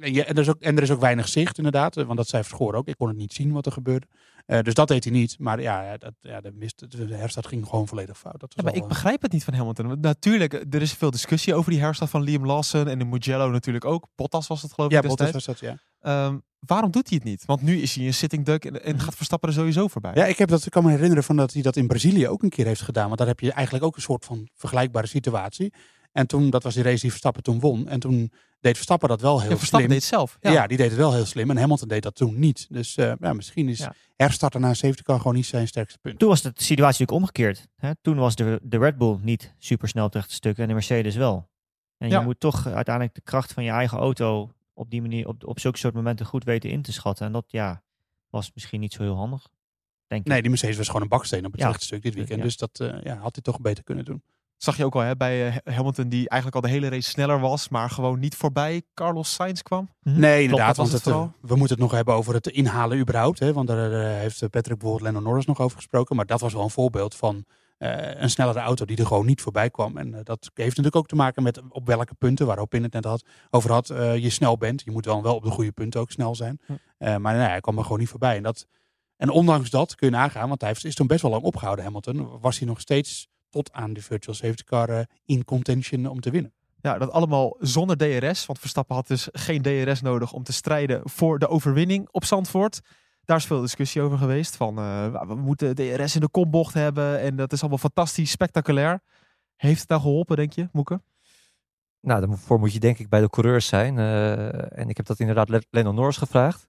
En, 0.00 0.12
je, 0.12 0.24
en, 0.24 0.34
er 0.34 0.40
is 0.40 0.48
ook, 0.48 0.60
en 0.60 0.76
er 0.76 0.82
is 0.82 0.90
ook 0.90 1.00
weinig 1.00 1.28
zicht 1.28 1.56
inderdaad, 1.56 1.96
eh, 1.96 2.04
want 2.04 2.16
dat 2.16 2.28
zei 2.28 2.42
Verschoor 2.42 2.74
ook. 2.74 2.88
Ik 2.88 2.96
kon 2.96 3.08
het 3.08 3.16
niet 3.16 3.32
zien 3.32 3.52
wat 3.52 3.66
er 3.66 3.72
gebeurde. 3.72 4.06
Eh, 4.46 4.60
dus 4.60 4.74
dat 4.74 4.88
deed 4.88 5.04
hij 5.04 5.12
niet. 5.12 5.38
Maar 5.38 5.60
ja, 5.60 5.96
dat, 5.96 6.12
ja 6.20 6.40
de, 6.40 6.52
mist, 6.52 6.90
de 6.90 7.14
herstart 7.14 7.46
ging 7.46 7.66
gewoon 7.66 7.88
volledig 7.88 8.18
fout. 8.18 8.40
Dat 8.40 8.54
Ja, 8.54 8.62
was 8.62 8.64
maar 8.64 8.74
ik 8.74 8.82
eh, 8.82 8.88
begrijp 8.88 9.22
het 9.22 9.32
niet 9.32 9.44
van 9.44 9.54
Hamilton. 9.54 10.00
Natuurlijk, 10.00 10.52
er 10.70 10.82
is 10.82 10.92
veel 10.92 11.10
discussie 11.10 11.54
over 11.54 11.70
die 11.70 11.80
herstart 11.80 12.10
van 12.10 12.22
Liam 12.22 12.46
Lawson 12.46 12.88
en 12.88 12.98
de 12.98 13.04
Mugello 13.04 13.50
natuurlijk 13.50 13.84
ook. 13.84 14.06
Bottas 14.14 14.46
was 14.46 14.62
het 14.62 14.72
geloof 14.72 14.90
ja, 14.90 15.00
ik 15.00 15.06
Bottas 15.08 15.32
destijds. 15.32 15.60
was 15.60 15.60
dat, 15.60 15.80
ja. 16.00 16.26
Ehm, 16.26 16.38
waarom 16.58 16.90
doet 16.90 17.08
hij 17.08 17.18
het 17.18 17.26
niet? 17.26 17.44
Want 17.44 17.62
nu 17.62 17.80
is 17.80 17.94
hij 17.94 18.06
een 18.06 18.14
sitting 18.14 18.44
duck 18.44 18.64
en, 18.64 18.84
en 18.84 19.00
gaat 19.00 19.14
Verstappen 19.14 19.48
er 19.48 19.54
sowieso 19.54 19.88
voorbij. 19.88 20.12
Ja, 20.14 20.24
ik, 20.24 20.38
heb 20.38 20.48
dat, 20.48 20.66
ik 20.66 20.70
kan 20.70 20.84
me 20.84 20.90
herinneren 20.90 21.24
van 21.24 21.36
dat 21.36 21.52
hij 21.52 21.62
dat 21.62 21.76
in 21.76 21.86
Brazilië 21.86 22.28
ook 22.28 22.42
een 22.42 22.48
keer 22.48 22.66
heeft 22.66 22.82
gedaan. 22.82 23.06
Want 23.06 23.18
daar 23.18 23.26
heb 23.26 23.40
je 23.40 23.52
eigenlijk 23.52 23.84
ook 23.84 23.96
een 23.96 24.02
soort 24.02 24.24
van 24.24 24.48
vergelijkbare 24.54 25.06
situatie. 25.06 25.72
En 26.12 26.26
toen, 26.26 26.50
dat 26.50 26.62
was 26.62 26.74
die 26.74 26.82
race 26.82 27.00
die 27.00 27.10
Verstappen 27.10 27.42
toen 27.42 27.60
won. 27.60 27.88
En 27.88 28.00
toen 28.00 28.32
deed 28.60 28.74
Verstappen 28.74 29.08
dat 29.08 29.20
wel 29.20 29.40
heel 29.40 29.50
Ja, 29.50 29.56
Verstappen 29.56 29.88
slim. 29.88 30.00
deed 30.00 30.08
het 30.08 30.18
zelf. 30.18 30.36
Ja. 30.40 30.50
Ja. 30.50 30.66
die 30.66 30.76
deed 30.76 30.88
het 30.88 30.98
wel 30.98 31.12
heel 31.14 31.24
slim. 31.24 31.50
En 31.50 31.56
Hamilton 31.56 31.88
deed 31.88 32.02
dat 32.02 32.14
toen 32.14 32.38
niet. 32.38 32.66
Dus 32.70 32.96
eh, 32.96 33.12
ja, 33.20 33.32
misschien 33.32 33.68
is 33.68 33.78
Ja. 33.78 33.94
herstarten 34.16 34.60
na 34.60 34.68
een 34.68 34.76
safety 34.76 35.02
car 35.02 35.16
gewoon 35.16 35.34
niet 35.34 35.46
zijn 35.46 35.68
sterkste 35.68 35.98
punt. 35.98 36.18
Toen 36.18 36.28
was 36.28 36.42
de 36.42 36.48
situatie 36.54 37.00
natuurlijk 37.06 37.18
omgekeerd. 37.18 37.66
Hè? 37.76 37.90
Toen 38.02 38.16
was 38.16 38.34
de, 38.34 38.60
de 38.62 38.78
Red 38.78 38.98
Bull 38.98 39.16
niet 39.20 39.54
super 39.58 39.88
snel 39.88 40.04
op 40.04 40.12
de 40.12 40.18
rechte 40.18 40.34
stukken 40.34 40.62
en 40.62 40.68
de 40.68 40.74
Mercedes 40.74 41.16
wel. 41.16 41.48
En 41.98 42.08
je 42.08 42.20
moet 42.20 42.40
toch 42.40 42.66
uiteindelijk 42.66 43.14
de 43.14 43.20
kracht 43.20 43.52
van 43.52 43.64
je 43.64 43.70
eigen 43.70 43.98
auto 43.98 44.52
op 44.74 44.90
die 44.90 45.00
manier, 45.00 45.28
op, 45.28 45.46
op 45.46 45.60
zulke 45.60 45.78
soort 45.78 45.94
momenten 45.94 46.26
goed 46.26 46.44
weten 46.44 46.70
in 46.70 46.82
te 46.82 46.92
schatten. 46.92 47.26
En 47.26 47.32
dat 47.32 47.44
ja, 47.46 47.82
was 48.30 48.50
misschien 48.54 48.80
niet 48.80 48.92
zo 48.92 49.02
heel 49.02 49.16
handig. 49.16 49.48
Denk 50.06 50.22
ik. 50.24 50.28
Nee, 50.32 50.40
die 50.40 50.50
Mercedes 50.50 50.76
was 50.76 50.86
gewoon 50.86 51.02
een 51.02 51.08
baksteen 51.08 51.44
op 51.46 51.52
het 51.52 51.60
Ja. 51.60 51.66
rechte 51.66 51.84
stuk 51.84 52.02
dit 52.02 52.14
weekend. 52.14 52.42
Dus 52.42 52.56
dat 52.56 52.80
eh, 52.80 53.02
ja, 53.02 53.16
had 53.16 53.34
hij 53.34 53.42
toch 53.42 53.60
beter 53.60 53.84
kunnen 53.84 54.04
doen. 54.04 54.22
Zag 54.62 54.76
je 54.76 54.84
ook 54.84 54.94
al 54.94 55.00
hè, 55.00 55.16
bij 55.16 55.46
eh, 55.46 55.74
Hamilton 55.74 56.08
die 56.08 56.28
eigenlijk 56.28 56.54
al 56.54 56.70
de 56.70 56.76
hele 56.76 56.88
race 56.88 57.10
sneller 57.10 57.40
was, 57.40 57.68
maar 57.68 57.90
gewoon 57.90 58.18
niet 58.18 58.36
voorbij 58.36 58.82
Carlos 58.94 59.32
Sainz 59.34 59.62
kwam. 59.62 59.88
Mhm. 60.02 60.20
Nee, 60.20 60.42
inderdaad. 60.42 60.76
was 60.76 60.90
Want 60.90 61.04
het 61.04 61.14
het, 61.14 61.14
eh, 61.14 61.28
we 61.40 61.56
moeten 61.56 61.76
het 61.76 61.78
nog 61.78 61.90
hebben 61.92 62.14
over 62.14 62.34
het 62.34 62.46
inhalen 62.46 62.98
überhaupt. 62.98 63.38
Hè, 63.38 63.52
want 63.52 63.68
daar 63.68 63.92
eh, 63.92 64.18
heeft 64.18 64.38
Patrick 64.38 64.78
bijvoorbeeld 64.78 65.02
Lennon 65.02 65.22
Norris 65.22 65.46
nog 65.46 65.60
over 65.60 65.76
gesproken. 65.76 66.16
Maar 66.16 66.26
dat 66.26 66.40
was 66.40 66.52
wel 66.52 66.62
een 66.62 66.70
voorbeeld 66.70 67.14
van 67.14 67.44
eh, 67.80 68.20
een 68.20 68.30
snellere 68.30 68.58
auto 68.58 68.84
die 68.84 68.96
er 68.96 69.06
gewoon 69.06 69.26
niet 69.26 69.40
voorbij 69.40 69.70
kwam. 69.70 69.96
En 69.96 70.14
eh, 70.14 70.20
dat 70.24 70.50
heeft 70.54 70.68
natuurlijk 70.68 70.96
ook 70.96 71.06
te 71.06 71.16
maken 71.16 71.42
met 71.42 71.60
op 71.68 71.86
welke 71.86 72.14
punten, 72.14 72.46
waar 72.46 72.58
Opin 72.58 72.82
het 72.82 72.92
net 72.92 73.04
had, 73.04 73.24
over 73.50 73.72
had, 73.72 73.90
eh, 73.90 74.16
je 74.16 74.30
snel 74.30 74.58
bent. 74.58 74.82
Je 74.84 74.90
moet 74.90 75.04
wel, 75.04 75.22
wel 75.22 75.34
op 75.34 75.42
de 75.42 75.50
goede 75.50 75.72
punten 75.72 76.00
ook 76.00 76.10
snel 76.10 76.34
zijn. 76.34 76.60
Eh, 76.98 77.16
maar 77.16 77.36
nee, 77.36 77.46
hij 77.46 77.60
kwam 77.60 77.76
er 77.76 77.82
gewoon 77.82 77.98
niet 77.98 78.08
voorbij. 78.08 78.36
En, 78.36 78.42
dat, 78.42 78.66
en 79.16 79.30
ondanks 79.30 79.70
dat 79.70 79.94
kun 79.94 80.06
je 80.06 80.12
nagaan, 80.12 80.48
want 80.48 80.60
hij 80.60 80.70
heeft, 80.70 80.84
is 80.84 80.94
toen 80.94 81.06
best 81.06 81.22
wel 81.22 81.30
lang 81.30 81.42
opgehouden, 81.42 81.84
Hamilton. 81.84 82.38
Was 82.40 82.58
hij 82.58 82.68
nog 82.68 82.80
steeds 82.80 83.28
tot 83.50 83.72
aan 83.72 83.92
de 83.92 84.02
virtual 84.02 84.34
safety 84.34 84.62
car 84.64 84.88
eh, 84.88 85.04
in 85.24 85.44
contention 85.44 86.06
om 86.06 86.20
te 86.20 86.30
winnen. 86.30 86.52
Ja, 86.82 86.98
dat 86.98 87.10
allemaal 87.10 87.56
zonder 87.58 87.96
DRS. 87.96 88.46
Want 88.46 88.58
Verstappen 88.58 88.94
had 88.96 89.06
dus 89.06 89.28
geen 89.32 89.62
DRS 89.62 90.00
nodig 90.00 90.32
om 90.32 90.42
te 90.42 90.52
strijden 90.52 91.00
voor 91.04 91.38
de 91.38 91.48
overwinning 91.48 92.08
op 92.10 92.24
Zandvoort. 92.24 92.80
Daar 93.24 93.36
is 93.36 93.44
veel 93.44 93.60
discussie 93.60 94.02
over 94.02 94.18
geweest. 94.18 94.56
Van 94.56 94.78
eh, 94.78 95.22
we 95.26 95.34
moeten 95.34 95.74
DRS 95.74 96.14
in 96.14 96.20
de 96.20 96.28
kombocht 96.28 96.74
hebben. 96.74 97.20
En 97.20 97.36
dat 97.36 97.52
is 97.52 97.60
allemaal 97.60 97.78
fantastisch, 97.78 98.30
spectaculair. 98.30 99.00
Heeft 99.56 99.80
het 99.80 99.88
nou 99.88 100.00
geholpen, 100.00 100.36
denk 100.36 100.52
je, 100.52 100.68
Moeke? 100.72 101.00
Nou, 102.00 102.26
daarvoor 102.26 102.58
moet 102.58 102.72
je 102.72 102.80
denk 102.80 102.98
ik 102.98 103.08
bij 103.08 103.20
de 103.20 103.30
coureurs 103.30 103.66
zijn. 103.66 103.98
eh, 103.98 104.78
en 104.78 104.88
ik 104.88 104.96
heb 104.96 105.06
dat 105.06 105.18
inderdaad 105.20 105.48
Le- 105.48 105.60
Lennon 105.70 105.94
Norris 105.94 106.16
gevraagd. 106.16 106.68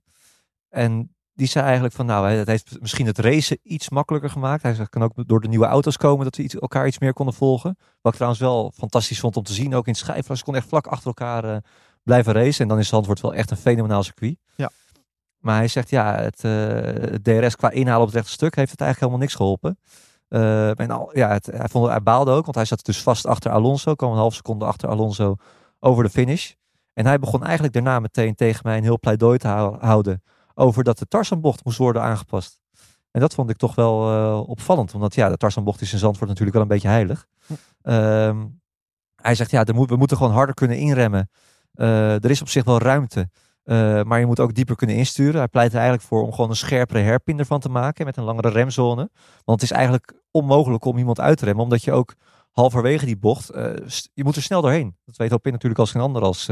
En 0.69 1.15
die 1.33 1.47
zei 1.47 1.65
eigenlijk 1.65 1.93
van, 1.93 2.05
nou, 2.05 2.29
het 2.29 2.47
heeft 2.47 2.77
misschien 2.79 3.05
het 3.05 3.17
racen 3.17 3.59
iets 3.63 3.89
makkelijker 3.89 4.29
gemaakt. 4.29 4.63
Hij 4.63 4.73
zegt, 4.73 4.89
kan 4.89 5.03
ook 5.03 5.27
door 5.27 5.41
de 5.41 5.47
nieuwe 5.47 5.65
auto's 5.65 5.97
komen 5.97 6.23
dat 6.23 6.35
we 6.35 6.43
iets, 6.43 6.55
elkaar 6.55 6.87
iets 6.87 6.99
meer 6.99 7.13
konden 7.13 7.33
volgen. 7.35 7.77
Wat 7.79 8.11
ik 8.11 8.13
trouwens 8.13 8.41
wel 8.41 8.71
fantastisch 8.75 9.19
vond 9.19 9.37
om 9.37 9.43
te 9.43 9.53
zien, 9.53 9.75
ook 9.75 9.85
in 9.85 9.91
het 9.91 10.01
schijfvlak. 10.01 10.37
Ze 10.37 10.43
konden 10.43 10.61
echt 10.61 10.71
vlak 10.71 10.87
achter 10.87 11.07
elkaar 11.07 11.43
eh, 11.43 11.57
blijven 12.03 12.33
racen. 12.33 12.61
En 12.61 12.67
dan 12.67 12.79
is 12.79 12.87
Zandvoort 12.87 13.21
wel 13.21 13.33
echt 13.33 13.51
een 13.51 13.57
fenomenaal 13.57 14.03
circuit. 14.03 14.37
Ja. 14.55 14.69
Maar 15.37 15.55
hij 15.55 15.67
zegt, 15.67 15.89
ja, 15.89 16.15
het, 16.15 16.43
eh, 16.43 16.51
het 17.11 17.23
DRS 17.23 17.55
qua 17.55 17.69
inhalen 17.69 18.01
op 18.01 18.07
het 18.07 18.15
rechte 18.15 18.31
stuk 18.31 18.55
heeft 18.55 18.71
het 18.71 18.81
eigenlijk 18.81 18.99
helemaal 18.99 19.19
niks 19.19 19.35
geholpen. 19.35 19.79
Eh, 20.27 20.79
en 20.79 20.91
al, 20.91 21.09
ja, 21.13 21.29
het, 21.29 21.45
hij, 21.45 21.67
vond, 21.69 21.89
hij 21.89 22.03
baalde 22.03 22.31
ook, 22.31 22.43
want 22.43 22.55
hij 22.55 22.65
zat 22.65 22.85
dus 22.85 23.01
vast 23.01 23.25
achter 23.25 23.51
Alonso. 23.51 23.95
kwam 23.95 24.11
een 24.11 24.17
half 24.17 24.33
seconde 24.33 24.65
achter 24.65 24.89
Alonso 24.89 25.35
over 25.79 26.03
de 26.03 26.09
finish. 26.09 26.51
En 26.93 27.05
hij 27.05 27.19
begon 27.19 27.43
eigenlijk 27.43 27.73
daarna 27.73 27.99
meteen 27.99 28.35
tegen 28.35 28.61
mij 28.63 28.77
een 28.77 28.83
heel 28.83 28.99
pleidooi 28.99 29.37
te 29.37 29.47
hou- 29.47 29.77
houden 29.79 30.23
over 30.53 30.83
dat 30.83 30.97
de 30.97 31.07
Tarzanbocht 31.07 31.65
moest 31.65 31.77
worden 31.77 32.01
aangepast. 32.01 32.59
En 33.11 33.21
dat 33.21 33.33
vond 33.33 33.49
ik 33.49 33.57
toch 33.57 33.75
wel 33.75 34.11
eh, 34.11 34.49
opvallend, 34.49 34.93
omdat 34.93 35.15
ja, 35.15 35.29
de 35.29 35.37
Tarzanbocht 35.37 35.81
is 35.81 35.93
in 35.93 35.99
Zandvoort 35.99 36.29
natuurlijk 36.29 36.55
wel 36.57 36.65
een 36.65 36.73
beetje 36.73 36.87
heilig. 36.87 37.27
Ehm, 37.81 38.45
hij 39.15 39.35
zegt, 39.35 39.51
ja, 39.51 39.65
moet, 39.73 39.89
we 39.89 39.95
moeten 39.95 40.17
gewoon 40.17 40.31
harder 40.31 40.55
kunnen 40.55 40.77
inremmen. 40.77 41.29
Eh, 41.73 42.23
er 42.23 42.29
is 42.29 42.41
op 42.41 42.49
zich 42.49 42.63
wel 42.63 42.79
ruimte, 42.79 43.29
eh, 43.63 44.03
maar 44.03 44.19
je 44.19 44.25
moet 44.25 44.39
ook 44.39 44.53
dieper 44.53 44.75
kunnen 44.75 44.95
insturen. 44.95 45.35
Hij 45.35 45.47
pleit 45.47 45.71
er 45.71 45.79
eigenlijk 45.79 46.07
voor 46.07 46.23
om 46.23 46.31
gewoon 46.31 46.49
een 46.49 46.55
scherpere 46.55 46.99
herpin 46.99 47.39
ervan 47.39 47.59
te 47.59 47.69
maken 47.69 48.05
met 48.05 48.17
een 48.17 48.23
langere 48.23 48.49
remzone. 48.49 49.09
Want 49.45 49.61
het 49.61 49.71
is 49.71 49.77
eigenlijk 49.77 50.13
onmogelijk 50.31 50.85
om 50.85 50.97
iemand 50.97 51.19
uit 51.19 51.37
te 51.37 51.45
remmen, 51.45 51.63
omdat 51.63 51.83
je 51.83 51.91
ook 51.91 52.13
halverwege 52.51 53.05
die 53.05 53.17
bocht, 53.17 53.47
je 54.13 54.23
moet 54.23 54.35
er 54.35 54.41
snel 54.41 54.61
doorheen. 54.61 54.95
Dat 55.05 55.17
weet 55.17 55.31
Hopin 55.31 55.51
natuurlijk 55.51 55.79
als 55.79 55.91
geen 55.91 56.01
ander 56.01 56.21
als 56.21 56.49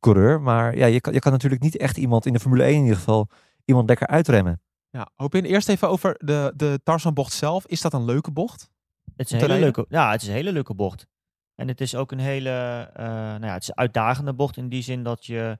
coureur. 0.00 0.40
Maar 0.40 0.76
ja, 0.76 0.86
je 0.86 1.00
kan, 1.00 1.12
je 1.12 1.18
kan 1.18 1.32
natuurlijk 1.32 1.62
niet 1.62 1.76
echt 1.76 1.96
iemand 1.96 2.26
in 2.26 2.32
de 2.32 2.40
Formule 2.40 2.62
1 2.62 2.74
in 2.74 2.82
ieder 2.82 2.96
geval 2.96 3.28
iemand 3.64 3.88
lekker 3.88 4.06
uitremmen. 4.06 4.62
Ja, 4.90 5.10
hoop 5.14 5.34
in. 5.34 5.44
Eerst 5.44 5.68
even 5.68 5.88
over 5.88 6.14
de, 6.18 6.52
de 6.56 6.80
Tarzanbocht 6.84 7.32
zelf. 7.32 7.66
Is 7.66 7.80
dat 7.80 7.92
een 7.92 8.04
leuke 8.04 8.30
bocht? 8.30 8.70
Het 9.16 9.26
is 9.26 9.32
een 9.32 9.50
hele 9.50 9.60
leuke, 9.60 9.86
ja, 9.88 10.10
het 10.10 10.22
is 10.22 10.28
een 10.28 10.34
hele 10.34 10.52
leuke 10.52 10.74
bocht. 10.74 11.06
En 11.54 11.68
het 11.68 11.80
is 11.80 11.94
ook 11.94 12.12
een 12.12 12.18
hele, 12.18 12.50
eh, 12.94 13.04
nou 13.06 13.46
ja, 13.46 13.52
het 13.52 13.62
is 13.62 13.68
een 13.68 13.76
uitdagende 13.76 14.34
bocht 14.34 14.56
in 14.56 14.68
die 14.68 14.82
zin 14.82 15.02
dat 15.02 15.26
je 15.26 15.58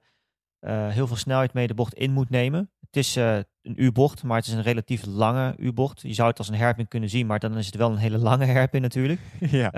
eh, 0.59 0.87
heel 0.87 1.07
veel 1.07 1.15
snelheid 1.15 1.53
mee 1.53 1.67
de 1.67 1.73
bocht 1.73 1.93
in 1.93 2.11
moet 2.11 2.29
nemen. 2.29 2.71
Het 2.79 2.97
is 2.97 3.15
eh, 3.15 3.35
een 3.61 3.73
U-bocht, 3.75 4.23
maar 4.23 4.37
het 4.37 4.47
is 4.47 4.53
een 4.53 4.61
relatief 4.61 5.05
lange 5.05 5.55
U-bocht. 5.57 6.01
Je 6.01 6.13
zou 6.13 6.29
het 6.29 6.37
als 6.37 6.47
een 6.47 6.55
herpin 6.55 6.87
kunnen 6.87 7.09
zien, 7.09 7.27
maar 7.27 7.39
dan 7.39 7.57
is 7.57 7.65
het 7.65 7.75
wel 7.75 7.91
een 7.91 7.97
hele 7.97 8.17
lange 8.17 8.45
herpin 8.45 8.81
natuurlijk. 8.81 9.19
ja. 9.39 9.71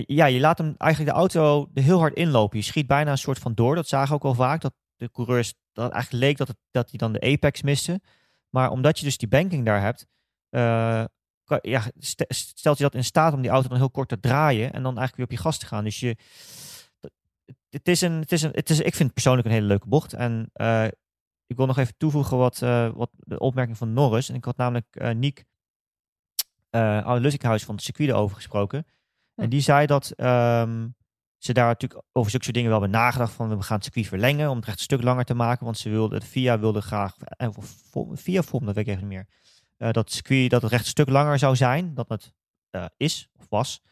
Ja, 0.00 0.26
je 0.26 0.40
laat 0.40 0.58
hem 0.58 0.74
eigenlijk 0.78 1.12
de 1.12 1.18
auto 1.18 1.70
heel 1.74 1.98
hard 1.98 2.14
inlopen. 2.14 2.58
Je 2.58 2.64
schiet 2.64 2.86
bijna 2.86 3.10
een 3.10 3.18
soort 3.18 3.38
van 3.38 3.54
door. 3.54 3.74
Dat 3.74 3.88
zagen 3.88 4.08
we 4.08 4.14
ook 4.14 4.22
wel 4.22 4.34
vaak. 4.34 4.60
Dat 4.60 4.74
de 4.96 5.10
coureurs 5.10 5.54
dat 5.72 5.92
eigenlijk 5.92 6.24
leek 6.24 6.36
dat, 6.36 6.48
het, 6.48 6.56
dat 6.70 6.90
hij 6.90 6.98
dan 6.98 7.12
de 7.12 7.20
apex 7.20 7.62
miste. 7.62 8.00
Maar 8.50 8.70
omdat 8.70 8.98
je 8.98 9.04
dus 9.04 9.18
die 9.18 9.28
banking 9.28 9.64
daar 9.64 9.80
hebt, 9.80 10.06
eh, 10.48 11.04
ja, 11.60 11.82
st- 11.98 12.24
stelt 12.28 12.76
je 12.76 12.82
dat 12.82 12.94
in 12.94 13.04
staat 13.04 13.32
om 13.32 13.42
die 13.42 13.50
auto 13.50 13.68
dan 13.68 13.78
heel 13.78 13.90
kort 13.90 14.08
te 14.08 14.20
draaien 14.20 14.72
en 14.72 14.82
dan 14.82 14.98
eigenlijk 14.98 15.16
weer 15.16 15.26
op 15.26 15.32
je 15.32 15.48
gas 15.48 15.58
te 15.58 15.66
gaan. 15.66 15.84
Dus 15.84 16.00
je, 16.00 16.16
het 17.70 17.88
is 17.88 18.00
een, 18.00 18.12
het 18.20 18.32
is 18.32 18.42
een, 18.42 18.50
het 18.52 18.70
is, 18.70 18.78
ik 18.78 18.94
vind 18.94 18.98
het 18.98 19.12
persoonlijk 19.12 19.46
een 19.46 19.52
hele 19.52 19.66
leuke 19.66 19.88
bocht. 19.88 20.12
En 20.12 20.50
eh, 20.52 20.86
ik 21.46 21.56
wil 21.56 21.66
nog 21.66 21.78
even 21.78 21.94
toevoegen 21.96 22.36
wat, 22.36 22.62
eh, 22.62 22.90
wat 22.94 23.10
de 23.12 23.38
opmerking 23.38 23.76
van 23.76 23.92
Norris. 23.92 24.28
En 24.28 24.34
ik 24.34 24.44
had 24.44 24.56
namelijk 24.56 25.14
Niek 25.14 25.44
uh, 26.70 27.16
Lussikhuis 27.18 27.64
van 27.64 27.74
het 27.74 27.84
circuit 27.84 28.12
over 28.12 28.36
gesproken. 28.36 28.86
En 29.34 29.48
die 29.48 29.60
zei 29.60 29.86
dat 29.86 30.10
ehm, 30.10 30.88
ze 31.38 31.52
daar 31.52 31.66
natuurlijk 31.66 32.02
over 32.12 32.30
zulke 32.30 32.44
soort 32.44 32.56
dingen 32.56 32.70
wel 32.70 32.80
hebben 32.80 32.98
nagedacht. 33.00 33.32
Van 33.32 33.56
we 33.56 33.62
gaan 33.62 33.76
het 33.76 33.84
circuit 33.84 34.06
verlengen 34.06 34.50
om 34.50 34.56
het 34.56 34.64
recht 34.64 34.78
een 34.78 34.84
stuk 34.84 35.02
langer 35.02 35.24
te 35.24 35.34
maken. 35.34 35.64
Want 35.64 35.78
ze 35.78 35.90
wilde, 35.90 36.18
de 36.18 36.26
FIA 36.26 36.58
wilde 36.58 36.80
graag, 36.80 37.16
eh, 37.18 37.48
vol- 37.90 38.16
FIA 38.16 38.42
vorm, 38.42 38.64
dat 38.66 38.74
weet 38.74 38.86
ik 38.86 38.94
even 38.94 39.08
niet 39.08 39.16
meer. 39.16 39.28
eh, 39.76 39.90
dat 39.90 40.12
circuit 40.12 40.50
dat 40.50 40.62
het 40.62 40.70
recht 40.70 40.82
een 40.84 40.90
stuk 40.90 41.08
langer 41.08 41.38
zou 41.38 41.56
zijn. 41.56 41.94
Dat 41.94 42.08
het 42.08 42.32
eh, 42.70 42.84
is 42.96 43.28
of 43.38 43.46
was. 43.48 43.82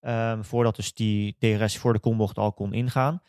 ehm, 0.00 0.42
voordat 0.42 0.76
dus 0.76 0.94
die 0.94 1.36
DRS 1.38 1.78
voor 1.78 1.92
de 1.92 1.98
kombocht 1.98 2.38
al 2.38 2.52
kon 2.52 2.72
ingaan. 2.72 3.22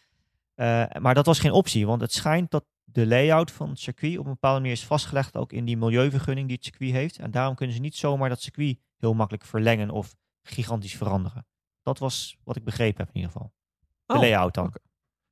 Eh, 0.55 0.83
maar 0.99 1.13
dat 1.15 1.25
was 1.25 1.39
geen 1.39 1.51
optie. 1.51 1.85
Want 1.87 2.01
het 2.01 2.13
schijnt 2.13 2.51
dat 2.51 2.65
de 2.83 3.07
layout 3.07 3.51
van 3.51 3.69
het 3.69 3.79
circuit 3.79 4.17
op 4.17 4.25
een 4.25 4.31
bepaalde 4.31 4.59
manier 4.59 4.73
is 4.75 4.85
vastgelegd. 4.85 5.35
Ook 5.35 5.51
in 5.53 5.65
die 5.65 5.77
milieuvergunning 5.77 6.47
die 6.47 6.55
het 6.55 6.65
circuit 6.65 6.91
heeft. 6.91 7.17
En 7.19 7.31
daarom 7.31 7.55
kunnen 7.55 7.75
ze 7.75 7.81
niet 7.81 7.95
zomaar 7.95 8.29
dat 8.29 8.41
circuit 8.41 8.79
heel 8.97 9.13
makkelijk 9.13 9.45
verlengen 9.45 9.89
of 9.89 10.15
gigantisch 10.43 10.95
veranderen. 10.95 11.45
Dat 11.87 11.99
was 11.99 12.37
wat 12.43 12.55
ik 12.55 12.63
begrepen 12.63 12.97
heb 13.05 13.07
in 13.07 13.15
ieder 13.21 13.31
geval. 13.31 13.53
De 14.05 14.13
Oh, 14.13 14.19
layout 14.19 14.53
dan. 14.53 14.73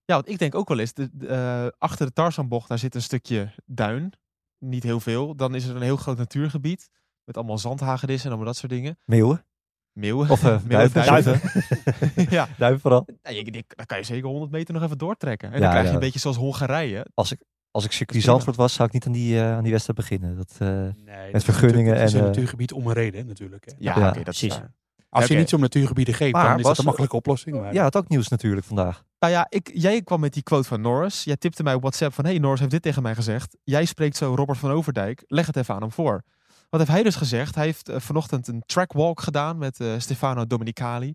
Ja, 0.06 0.14
want 0.16 0.30
ik 0.30 0.38
denk 0.40 0.56
ook 0.56 0.68
wel 0.68 0.80
eens, 0.80 0.94
de, 0.94 1.10
de, 1.14 1.28
eh, 1.28 1.68
achter 1.78 2.06
de 2.06 2.14
Tarzanbocht, 2.14 2.68
daar 2.70 2.80
zit 2.80 2.96
een 2.96 3.02
stukje 3.02 3.54
duin. 3.66 4.14
Niet 4.60 4.84
heel 4.84 5.00
veel. 5.00 5.36
Dan 5.36 5.56
is 5.56 5.66
er 5.66 5.76
een 5.76 5.82
heel 5.82 5.96
groot 5.98 6.18
natuurgebied. 6.18 6.90
Met 7.24 7.38
allemaal 7.38 7.58
zandhagedissen 7.58 8.26
en 8.26 8.36
allemaal 8.36 8.52
dat 8.54 8.58
soort 8.62 8.72
dingen. 8.72 8.98
Meeuwen? 9.06 9.46
Meeuwen. 9.92 10.30
Of 10.30 10.44
uh, 10.44 10.62
Meeuwen, 10.68 10.92
duiven? 10.94 11.42
ja. 12.38 12.48
duiven 12.58 12.82
vooral. 12.82 13.08
Nou, 13.22 13.36
je, 13.36 13.44
die- 13.52 13.66
dan 13.68 13.86
kan 13.86 13.98
je 13.98 14.04
zeker 14.04 14.30
100 14.30 14.52
meter 14.52 14.74
nog 14.74 14.84
even 14.84 14.98
doortrekken. 14.98 15.48
En 15.48 15.54
Ja, 15.56 15.60
dan 15.60 15.70
krijg 15.70 15.84
je 15.86 15.90
ja. 15.90 15.96
een 15.96 16.04
beetje 16.04 16.20
zoals 16.20 16.38
Hongarije. 16.38 17.06
Als 17.14 17.32
ik, 17.32 17.44
als 17.72 17.86
ik 17.86 17.92
circuit. 17.92 18.24
Zandvoort 18.24 18.56
was, 18.56 18.74
zou 18.74 18.88
ik 18.88 18.94
niet 18.94 19.06
aan 19.06 19.12
die, 19.12 19.40
eh, 19.40 19.54
aan 19.56 19.64
die 19.64 19.72
wedstrijd 19.72 20.00
beginnen. 20.00 20.36
Dat, 20.38 20.56
eh, 20.60 20.68
Nee, 20.96 21.32
met 21.32 21.44
vergunningen 21.44 21.96
Het 21.96 22.08
is 22.08 22.14
een 22.14 22.20
en... 22.20 22.26
eh, 22.26 22.32
natuurgebied 22.32 22.72
om 22.74 22.88
een 22.88 22.94
reden 22.94 23.28
natuurlijk. 23.28 23.66
Hè. 23.66 23.72
Ja, 23.78 24.00
Ja, 24.00 24.10
oké, 24.10 24.24
dat 24.24 24.34
is 24.34 24.40
precies. 24.40 24.58
waar. 24.58 24.74
Als 25.16 25.28
je 25.28 25.36
niet 25.36 25.50
zo'n 25.50 25.60
natuurgebieden 25.60 26.14
geeft, 26.14 26.34
Maar 26.34 26.48
dan 26.48 26.58
is 26.58 26.62
Bas, 26.62 26.70
dat 26.70 26.80
een 26.80 26.86
makkelijke 26.86 27.16
oplossing. 27.16 27.62
Maar 27.62 27.74
ja, 27.74 27.84
het 27.84 27.96
ook 27.96 28.08
nieuws 28.08 28.28
natuurlijk 28.28 28.66
vandaag. 28.66 29.04
Nou 29.20 29.34
ja, 29.34 29.46
ik, 29.50 29.72
jij 29.74 30.02
kwam 30.02 30.20
met 30.20 30.34
die 30.34 30.44
quote 30.44 30.68
van 30.68 30.82
Norris. 30.82 31.24
Jij 31.24 31.38
tipte 31.38 31.64
mij 31.64 31.74
op 31.74 31.82
WhatsApp 31.82 32.14
van... 32.14 32.26
hey, 32.26 32.38
Norris 32.38 32.60
heeft 32.60 32.72
dit 32.72 32.82
tegen 32.82 33.04
mij 33.04 33.16
gezegd. 33.16 33.58
Jij 33.64 33.86
spreekt 33.86 34.18
zo 34.18 34.36
Robert 34.36 34.58
van 34.58 34.72
Overdijk. 34.72 35.24
Leg 35.28 35.46
het 35.46 35.56
even 35.56 35.76
aan 35.76 35.82
hem 35.82 35.92
voor. 35.92 36.24
Wat 36.70 36.80
heeft 36.80 36.92
hij 36.92 37.04
dus 37.04 37.16
gezegd? 37.16 37.56
Hij 37.56 37.66
heeft 37.66 37.90
eh, 37.90 38.00
vanochtend 38.00 38.48
een 38.48 38.64
trackwalk 38.66 39.22
gedaan 39.22 39.58
met 39.58 39.80
eh, 39.80 39.88
Stefano 39.98 40.48
Domenicali. 40.48 41.14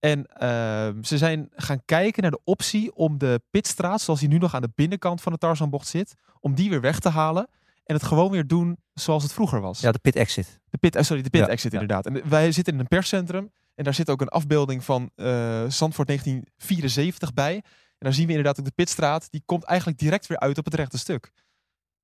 En 0.00 0.26
ehm, 0.26 1.02
ze 1.02 1.18
zijn 1.18 1.48
gaan 1.54 1.84
kijken 1.84 2.22
naar 2.22 2.30
de 2.30 2.40
optie 2.44 2.94
om 2.94 3.18
de 3.18 3.40
pitstraat, 3.50 4.00
zoals 4.00 4.20
die 4.20 4.28
nu 4.28 4.38
nog 4.38 4.54
aan 4.54 4.62
de 4.62 4.70
binnenkant 4.74 5.20
van 5.20 5.32
de 5.32 5.38
Tarzanbocht 5.38 5.86
zit, 5.86 6.14
om 6.40 6.54
die 6.54 6.70
weer 6.70 6.80
weg 6.80 6.98
te 6.98 7.08
halen. 7.08 7.48
En 7.88 7.94
het 7.94 8.02
gewoon 8.02 8.30
weer 8.30 8.46
doen 8.46 8.78
zoals 8.94 9.22
het 9.22 9.32
vroeger 9.32 9.60
was. 9.60 9.80
Ja, 9.80 9.92
de 9.92 9.98
pit 9.98 10.16
exit. 10.16 10.60
De 10.70 10.78
pit, 10.78 10.96
eh, 10.96 11.02
sorry, 11.02 11.22
de 11.22 11.30
pit 11.30 11.40
Ja, 11.40 11.48
exit 11.48 11.72
ja. 11.72 11.80
inderdaad. 11.80 12.06
En 12.06 12.28
wij 12.28 12.52
zitten 12.52 12.72
in 12.72 12.80
een 12.80 12.88
perscentrum. 12.88 13.52
En 13.74 13.84
daar 13.84 13.94
zit 13.94 14.10
ook 14.10 14.20
een 14.20 14.28
afbeelding 14.28 14.84
van 14.84 15.10
eh 15.14 15.64
Zandvoort 15.68 16.06
1974 16.08 17.34
bij. 17.34 17.54
En 17.54 17.62
dan 17.98 18.12
zien 18.12 18.24
we 18.26 18.30
inderdaad 18.30 18.58
ook 18.58 18.64
de 18.64 18.72
pitstraat. 18.74 19.30
Die 19.30 19.42
komt 19.44 19.64
eigenlijk 19.64 19.98
direct 19.98 20.26
weer 20.26 20.38
uit 20.38 20.58
op 20.58 20.64
het 20.64 20.74
rechte 20.74 20.98
stuk. 20.98 21.32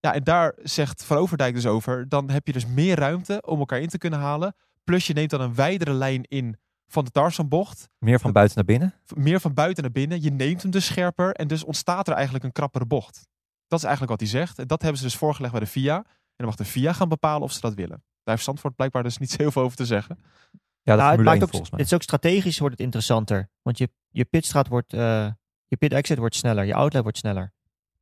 Ja, 0.01 0.15
en 0.15 0.25
daar 0.25 0.55
zegt 0.63 1.05
Van 1.05 1.17
Overdijk 1.17 1.55
dus 1.55 1.67
over. 1.67 2.09
Dan 2.09 2.31
heb 2.31 2.47
je 2.47 2.53
dus 2.53 2.67
meer 2.67 2.99
ruimte 2.99 3.43
om 3.47 3.59
elkaar 3.59 3.81
in 3.81 3.89
te 3.89 3.99
kunnen 3.99 4.19
halen. 4.19 4.55
Plus 4.85 5.07
je 5.07 5.13
neemt 5.13 5.31
dan 5.31 5.41
een 5.41 5.55
wijdere 5.55 5.93
lijn 5.93 6.23
in 6.23 6.57
van 6.87 7.05
de 7.05 7.11
Tarzanbocht. 7.11 7.89
Meer 7.99 8.21
van 8.21 8.33
buiten 8.33 8.57
naar 8.57 8.65
binnen. 8.65 8.95
Meer 9.15 9.41
van 9.41 9.55
buiten 9.55 9.83
naar 9.83 9.93
binnen. 9.93 10.23
Je 10.23 10.31
neemt 10.31 10.63
hem 10.63 10.71
dus 10.71 10.87
scherper. 10.87 11.33
En 11.33 11.49
dus 11.49 11.65
ontstaat 11.65 12.09
er 12.09 12.15
eigenlijk 12.15 12.45
een 12.45 12.53
krappere 12.53 12.87
bocht. 12.87 13.29
Dat 13.75 13.83
is 13.83 13.89
eigenlijk 13.89 14.21
wat 14.21 14.31
hij 14.31 14.41
zegt. 14.41 14.59
En 14.59 14.67
dat 14.67 14.81
hebben 14.83 14.99
ze 15.01 15.07
dus 15.07 15.17
voorgelegd 15.17 15.53
bij 15.53 15.61
de 15.63 15.67
FIA. 15.67 15.97
En 15.97 16.05
dan 16.37 16.47
mag 16.47 16.57
de 16.57 16.65
FIA 16.65 16.93
gaan 16.93 17.09
bepalen 17.09 17.43
of 17.43 17.53
ze 17.53 17.61
dat 17.61 17.75
willen. 17.75 18.03
Daar 18.23 18.35
heeft 18.35 18.45
Zandvoort 18.45 18.75
blijkbaar 18.77 19.03
dus 19.03 19.19
niet 19.19 19.31
zo 19.31 19.37
heel 19.37 19.51
veel 19.51 19.63
over 19.63 19.77
te 19.77 19.87
zeggen. 19.87 20.19
Ja, 20.21 20.95
Nou, 20.95 20.99
het, 20.99 21.09
Formule 21.09 21.25
maakt 21.25 21.35
1 21.37 21.43
ook, 21.43 21.49
volgens 21.51 21.71
mij. 21.71 21.81
het 21.81 21.89
is 21.89 21.95
ook 21.95 22.03
strategisch 22.03 22.59
wordt 22.59 22.75
het 22.75 22.85
interessanter. 22.85 23.51
Want 23.63 23.79
je, 23.79 23.89
je 24.11 24.25
pitstraat 24.25 24.69
wordt, 24.69 24.93
eh, 24.93 25.29
je 25.67 25.77
pit 25.77 25.93
exit 25.93 26.19
wordt 26.19 26.35
sneller, 26.35 26.65
je 26.65 26.75
outlet 26.75 27.03
wordt 27.03 27.19
sneller. 27.19 27.53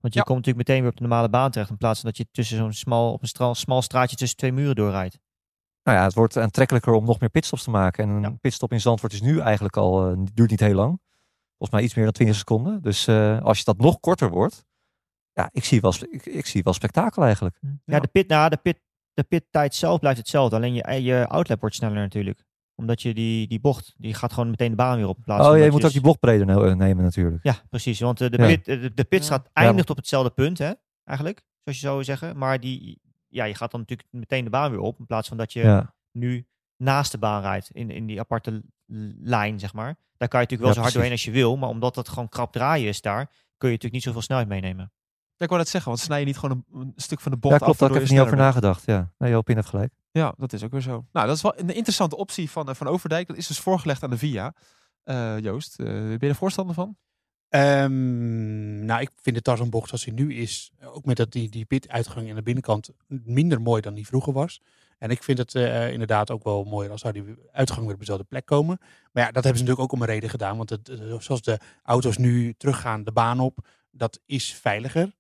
Want 0.01 0.15
je 0.15 0.19
Ja. 0.21 0.25
komt 0.25 0.39
natuurlijk 0.39 0.69
meteen 0.69 0.83
weer 0.83 0.91
op 0.91 0.97
de 0.97 1.03
normale 1.03 1.29
baan 1.29 1.51
terecht. 1.51 1.71
In 1.71 1.77
plaats 1.77 2.01
van 2.01 2.09
dat 2.09 2.19
je 2.19 2.27
tussen 2.31 2.57
zo'n 2.57 2.73
smal, 2.73 3.13
op 3.13 3.23
een 3.23 3.29
stra- 3.29 3.55
smal 3.55 3.83
straatje 3.83 4.17
tussen 4.17 4.37
twee 4.39 4.53
muren 4.53 4.75
doorrijdt. 4.75 5.19
Nou 5.83 5.99
ja, 5.99 6.05
het 6.05 6.15
wordt 6.15 6.37
aantrekkelijker 6.37 6.93
om 6.93 7.05
nog 7.05 7.21
meer 7.21 7.31
pitstops 7.31 7.63
te 7.65 7.71
maken. 7.71 8.05
En 8.05 8.11
een 8.11 8.23
Ja. 8.23 8.31
pitstop 8.41 8.73
in 8.73 8.81
Zandvoort 8.81 9.13
is 9.13 9.21
nu 9.21 9.39
eigenlijk 9.41 9.77
al, 9.77 10.11
eh, 10.11 10.17
duurt 10.35 10.51
niet 10.51 10.61
heel 10.61 10.75
lang. 10.75 11.01
Volgens 11.59 11.71
mij 11.71 11.83
iets 11.83 11.95
meer 11.95 12.05
dan 12.05 12.13
20 12.13 12.37
seconden. 12.37 12.83
Dus 12.83 13.07
eh, 13.07 13.43
als 13.43 13.59
je 13.59 13.65
dat 13.65 13.79
nog 13.79 14.01
korter 14.01 14.31
wordt, 14.31 14.65
ja, 15.33 15.49
ik 15.53 15.65
zie 15.65 15.81
wel, 15.81 15.95
ik, 16.11 16.27
ik 16.27 16.47
zie 16.47 16.63
wel 16.63 16.73
spektakel 16.73 17.25
eigenlijk. 17.25 17.59
Ja, 17.61 17.69
Ja. 17.85 18.01
de 18.01 18.09
pit, 18.09 18.29
nou, 18.29 18.51
de 18.51 18.57
pit, 18.57 18.81
de 19.15 19.23
pittijd 19.23 19.75
zelf 19.75 20.01
blijft 20.01 20.19
hetzelfde. 20.19 20.57
Alleen 20.57 20.75
je, 20.75 21.03
je 21.03 21.27
outlet 21.29 21.61
wordt 21.61 21.75
sneller 21.75 21.97
natuurlijk. 21.97 22.45
Omdat 22.75 23.03
je 23.03 23.15
die, 23.15 23.47
die 23.49 23.61
bocht, 23.61 23.95
die 23.97 24.15
gaat 24.15 24.33
gewoon 24.33 24.51
meteen 24.51 24.71
de 24.71 24.77
baan 24.77 24.97
weer 24.97 25.07
op. 25.09 25.17
In 25.17 25.23
plaats 25.23 25.47
Oh, 25.49 25.57
je 25.57 25.63
dat 25.63 25.71
moet 25.73 25.85
ook 25.85 25.93
die 25.93 26.01
blokbreder 26.01 26.47
ne- 26.47 26.67
eh, 26.71 26.75
nemen 26.75 27.05
natuurlijk. 27.05 27.43
Ja, 27.45 27.55
precies. 27.71 28.01
Want 28.01 28.21
eh, 28.21 28.31
de, 28.31 28.37
Ja. 28.39 28.47
pit, 28.47 28.65
de, 28.65 28.95
de 28.95 29.05
pitstraat 29.05 29.45
Ja. 29.45 29.51
eindigt 29.63 29.91
op 29.91 29.97
hetzelfde 29.97 30.31
punt, 30.31 30.59
hè? 30.59 30.73
Eigenlijk, 31.05 31.43
zoals 31.63 31.81
je 31.81 31.87
zou 31.87 32.05
zeggen. 32.05 32.39
Maar 32.39 32.61
die, 32.61 33.01
ja, 33.29 33.45
je 33.45 33.55
gaat 33.55 33.71
dan 33.71 33.81
natuurlijk 33.81 34.09
meteen 34.11 34.45
de 34.45 34.51
baan 34.51 34.71
weer 34.71 34.81
op. 34.81 34.99
In 34.99 35.07
plaats 35.07 35.29
van 35.29 35.37
dat 35.37 35.53
je 35.53 35.61
Ja. 35.61 35.95
nu 36.13 36.47
naast 36.77 37.13
de 37.13 37.19
baan 37.19 37.43
rijdt. 37.43 37.71
In, 37.71 37.91
in 37.91 38.07
die 38.07 38.21
aparte 38.21 38.63
lijn, 39.21 39.59
zeg 39.59 39.73
maar. 39.73 39.97
Daar 40.17 40.29
kan 40.29 40.41
je 40.41 40.47
natuurlijk 40.47 40.61
wel 40.61 40.69
Ja, 40.69 40.75
zo 40.75 40.81
hard 40.81 40.93
precies. 40.93 40.95
doorheen 40.95 41.13
als 41.13 41.25
je 41.25 41.31
wil. 41.31 41.57
Maar 41.57 41.69
omdat 41.69 41.97
het 41.97 42.09
gewoon 42.09 42.29
krap 42.29 42.53
draaien 42.53 42.89
is 42.89 43.01
daar, 43.01 43.27
kun 43.57 43.69
je 43.69 43.75
natuurlijk 43.75 43.93
niet 43.93 44.03
zoveel 44.03 44.23
snelheid 44.23 44.49
meenemen. 44.49 44.93
Ja, 45.43 45.49
ik 45.49 45.55
wou 45.55 45.63
dat 45.63 45.73
zeggen, 45.73 45.91
want 45.91 46.03
snij 46.03 46.21
je 46.21 46.27
niet 46.27 46.39
gewoon 46.39 46.65
een, 46.73 46.81
een 46.81 46.93
stuk 46.97 47.21
van 47.21 47.33
de 47.33 47.39
bocht 47.39 47.53
Ja, 47.53 47.59
klopt. 47.59 47.83
af. 47.83 47.89
Daar 47.89 47.97
heb 47.97 48.07
ik 48.07 48.11
niet 48.13 48.21
over 48.21 48.37
nagedacht. 48.37 48.83
Ja, 48.87 49.13
nee, 49.19 49.31
Jopien 49.31 49.57
heeft 49.57 49.69
gelijk. 49.69 49.93
Ja, 50.11 50.35
dat 50.37 50.53
is 50.53 50.65
ook 50.65 50.71
weer 50.71 50.81
zo. 50.81 51.05
Nou, 51.13 51.27
dat 51.27 51.37
is 51.37 51.43
wel 51.43 51.59
een 51.59 51.75
interessante 51.75 52.17
optie 52.17 52.51
van, 52.51 52.69
eh, 52.69 52.75
van 52.75 52.87
Overdijk. 52.87 53.29
Dat 53.29 53.37
is 53.37 53.47
dus 53.47 53.59
voorgelegd 53.59 54.03
aan 54.03 54.11
de 54.11 54.19
VIA. 54.19 54.55
Eh, 55.05 55.39
Joost, 55.39 55.79
eh, 55.79 55.87
ben 55.87 56.19
je 56.19 56.29
er 56.29 56.35
voorstander 56.35 56.75
van? 56.75 56.97
Ehm, 57.49 58.85
nou, 58.85 59.01
ik 59.01 59.11
vind 59.23 59.37
de 59.37 59.43
Tarzanbocht 59.43 59.89
zoals 59.89 60.05
hij 60.05 60.15
nu 60.15 60.35
is, 60.35 60.73
ook 60.85 61.05
met 61.05 61.17
dat 61.17 61.33
die, 61.33 61.49
die 61.49 61.65
pit-uitgang 61.65 62.29
aan 62.29 62.35
de 62.35 62.43
binnenkant, 62.43 62.91
minder 63.25 63.61
mooi 63.61 63.81
dan 63.81 63.95
die 63.95 64.07
vroeger 64.07 64.33
was. 64.33 64.61
En 64.99 65.11
ik 65.11 65.23
vind 65.23 65.39
het 65.39 65.55
eh, 65.55 65.93
inderdaad 65.93 66.31
ook 66.31 66.45
wel 66.45 66.65
mooier 66.65 66.91
als 66.91 67.01
zou 67.01 67.13
die 67.13 67.25
uitgang 67.53 67.85
weer 67.85 67.95
op 67.95 68.01
dezelfde 68.01 68.25
plek 68.25 68.47
komen. 68.47 68.79
Maar 69.13 69.25
ja, 69.25 69.31
dat 69.31 69.45
hebben 69.45 69.61
ze 69.61 69.65
natuurlijk 69.65 69.81
ook 69.81 69.93
om 69.93 70.01
een 70.01 70.15
reden 70.15 70.31
gedaan. 70.31 70.57
Want 70.57 70.71
het, 70.71 70.91
zoals 71.19 71.43
de 71.43 71.59
auto's 71.83 72.17
nu 72.17 72.55
teruggaan 72.57 73.05
de 73.05 73.13
baan 73.13 73.41
op, 73.41 73.67
dat 73.91 74.21
is 74.27 74.55
veiliger. 74.55 75.13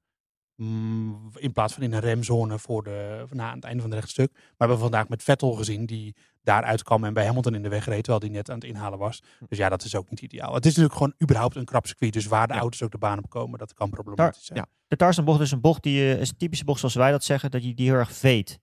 Mm, 0.56 1.30
in 1.34 1.52
plaats 1.52 1.74
van 1.74 1.82
in 1.82 1.92
een 1.92 2.00
remzone 2.00 2.58
voor 2.58 2.82
de, 2.82 3.24
na 3.30 3.48
aan 3.48 3.54
het 3.54 3.64
einde 3.64 3.80
van 3.82 3.90
het 3.90 3.98
rechtstuk. 4.00 4.30
Maar 4.32 4.42
we 4.42 4.56
hebben 4.58 4.78
vandaag 4.78 5.08
met 5.08 5.22
Vettel 5.22 5.52
gezien 5.52 5.86
die 5.86 6.16
daaruit 6.42 6.82
kwam 6.82 7.04
en 7.04 7.14
bij 7.14 7.26
Hamilton 7.26 7.54
in 7.54 7.62
de 7.62 7.68
weg 7.68 7.84
reed, 7.84 7.96
terwijl 8.04 8.18
die 8.18 8.30
net 8.30 8.48
aan 8.50 8.54
het 8.54 8.64
inhalen 8.64 8.98
was. 8.98 9.22
Dus 9.48 9.58
ja, 9.58 9.68
dat 9.68 9.84
is 9.84 9.94
ook 9.96 10.10
niet 10.10 10.20
ideaal. 10.20 10.54
Het 10.54 10.64
is 10.66 10.70
natuurlijk 10.70 10.94
gewoon 10.96 11.14
überhaupt 11.22 11.56
een 11.56 11.64
krap 11.64 11.86
circuit. 11.86 12.12
Dus 12.12 12.26
waar 12.26 12.46
de 12.46 12.54
Ja. 12.54 12.60
auto's 12.60 12.82
ook 12.82 12.90
de 12.90 12.98
baan 12.98 13.18
op 13.18 13.28
komen, 13.30 13.58
dat 13.58 13.74
kan 13.74 13.90
problematisch 13.90 14.44
zijn. 14.44 14.58
ja. 14.58 14.66
De 14.86 14.96
Tarzanbocht 14.96 15.40
is 15.40 15.50
een 15.50 15.60
bocht 15.60 15.82
die 15.82 16.00
eh, 16.00 16.20
is 16.20 16.28
een 16.28 16.36
typische 16.36 16.64
bocht 16.64 16.78
zoals 16.78 16.94
wij 16.94 17.10
dat 17.10 17.24
zeggen, 17.24 17.50
dat 17.50 17.64
je 17.64 17.74
die 17.74 17.86
heel 17.88 17.98
erg 17.98 18.12
veet. 18.12 18.60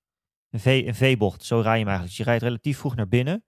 Een, 0.50 0.60
v, 0.60 0.66
een 0.86 0.96
V-bocht, 0.96 1.44
zo 1.46 1.56
rij 1.60 1.72
je 1.72 1.78
hem 1.80 1.88
eigenlijk. 1.88 2.08
Dus 2.08 2.18
je 2.18 2.24
rijdt 2.24 2.44
relatief 2.44 2.78
vroeg 2.78 2.96
naar 2.96 3.08
binnen 3.08 3.44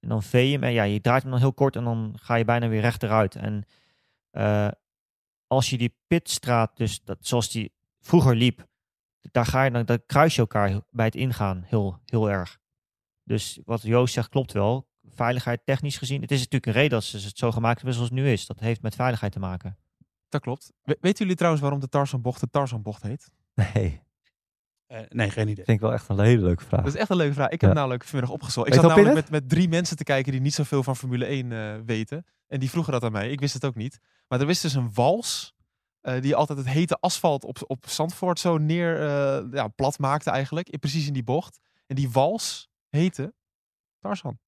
en 0.00 0.08
dan 0.08 0.22
vee 0.22 0.46
je 0.46 0.52
hem 0.52 0.62
en 0.62 0.72
ja, 0.72 0.82
je 0.82 1.00
draait 1.00 1.22
hem 1.22 1.30
dan 1.30 1.40
heel 1.40 1.52
kort 1.52 1.76
en 1.76 1.84
dan 1.84 2.14
ga 2.20 2.34
je 2.34 2.44
bijna 2.44 2.68
weer 2.68 2.80
rechteruit. 2.80 3.34
En 3.34 3.66
eh, 4.30 4.68
als 5.52 5.70
je 5.70 5.78
die 5.78 5.94
pitstraat, 6.06 6.76
dus 6.76 7.00
dat, 7.04 7.18
zoals 7.20 7.50
die 7.50 7.72
vroeger 8.00 8.36
liep, 8.36 8.66
daar, 9.20 9.46
ga 9.46 9.62
je, 9.64 9.70
dan, 9.70 9.84
dan 9.84 10.02
kruis 10.06 10.34
je 10.34 10.40
elkaar 10.40 10.80
bij 10.90 11.04
het 11.06 11.14
ingaan 11.14 11.62
heel, 11.66 11.98
heel 12.04 12.30
erg. 12.30 12.58
Dus 13.24 13.58
wat 13.64 13.82
Joost 13.82 14.14
zegt 14.14 14.28
klopt 14.28 14.52
wel. 14.52 14.88
Veiligheid 15.08 15.60
technisch 15.64 15.96
gezien. 15.98 16.20
Het 16.20 16.30
is 16.30 16.38
natuurlijk 16.38 16.66
een 16.66 16.72
reden 16.72 16.90
dat 16.90 17.04
ze 17.04 17.16
het 17.26 17.38
zo 17.38 17.50
gemaakt 17.52 17.76
hebben 17.76 17.94
zoals 17.94 18.10
het 18.10 18.18
nu 18.18 18.30
is. 18.30 18.46
Dat 18.46 18.60
heeft 18.60 18.82
met 18.82 18.94
veiligheid 18.94 19.32
te 19.32 19.38
maken. 19.38 19.78
Dat 20.28 20.40
klopt. 20.40 20.72
We- 20.82 20.98
weten 21.00 21.18
jullie 21.18 21.34
trouwens 21.36 21.62
waarom 21.62 21.80
de 21.80 21.88
Tarzanbocht 21.88 22.40
de 22.40 22.50
Tarzanbocht 22.50 23.02
heet? 23.02 23.30
Nee, 23.54 24.00
Eh, 24.86 25.00
nee, 25.08 25.30
geen 25.30 25.48
idee. 25.48 25.64
vind 25.64 25.76
ik 25.76 25.80
wel 25.80 25.92
echt 25.92 26.08
een 26.08 26.20
hele 26.20 26.42
leuke 26.42 26.64
vraag. 26.64 26.84
Dat 26.84 26.94
is 26.94 27.00
echt 27.00 27.10
een 27.10 27.16
leuke 27.16 27.34
vraag. 27.34 27.48
Ik 27.48 27.60
heb 27.60 27.70
Ja. 27.70 27.76
namelijk 27.76 28.04
vanmiddag 28.04 28.34
opgezocht. 28.34 28.66
Ik 28.66 28.74
zat 28.74 28.82
namelijk 28.86 29.14
met, 29.14 29.30
met 29.30 29.48
drie 29.48 29.68
mensen 29.68 29.96
te 29.96 30.04
kijken 30.04 30.32
die 30.32 30.40
niet 30.40 30.54
zoveel 30.54 30.82
van 30.82 30.96
Formule 30.96 31.24
1 31.26 31.52
eh, 31.52 31.74
weten. 31.86 32.24
En 32.52 32.60
die 32.60 32.70
vroegen 32.70 32.92
dat 32.92 33.02
aan 33.02 33.12
mij. 33.12 33.30
Ik 33.30 33.40
wist 33.40 33.54
het 33.54 33.64
ook 33.64 33.74
niet. 33.74 34.00
Maar 34.28 34.40
er 34.40 34.48
is 34.48 34.60
dus 34.60 34.74
een 34.74 34.94
wals 34.94 35.54
eh, 36.00 36.20
die 36.20 36.34
altijd 36.34 36.58
het 36.58 36.68
hete 36.68 36.96
asfalt 37.00 37.44
op, 37.44 37.58
op 37.66 37.88
Zandvoort 37.88 38.38
zo 38.38 38.58
neer 38.58 39.00
eh, 39.00 39.44
ja, 39.52 39.68
plat 39.68 39.98
maakte 39.98 40.30
eigenlijk. 40.30 40.68
In, 40.68 40.78
precies 40.78 41.06
in 41.06 41.12
die 41.12 41.22
bocht. 41.22 41.60
En 41.86 41.96
die 41.96 42.10
wals 42.10 42.68
heette 42.88 43.34
Tarzan. 43.98 44.38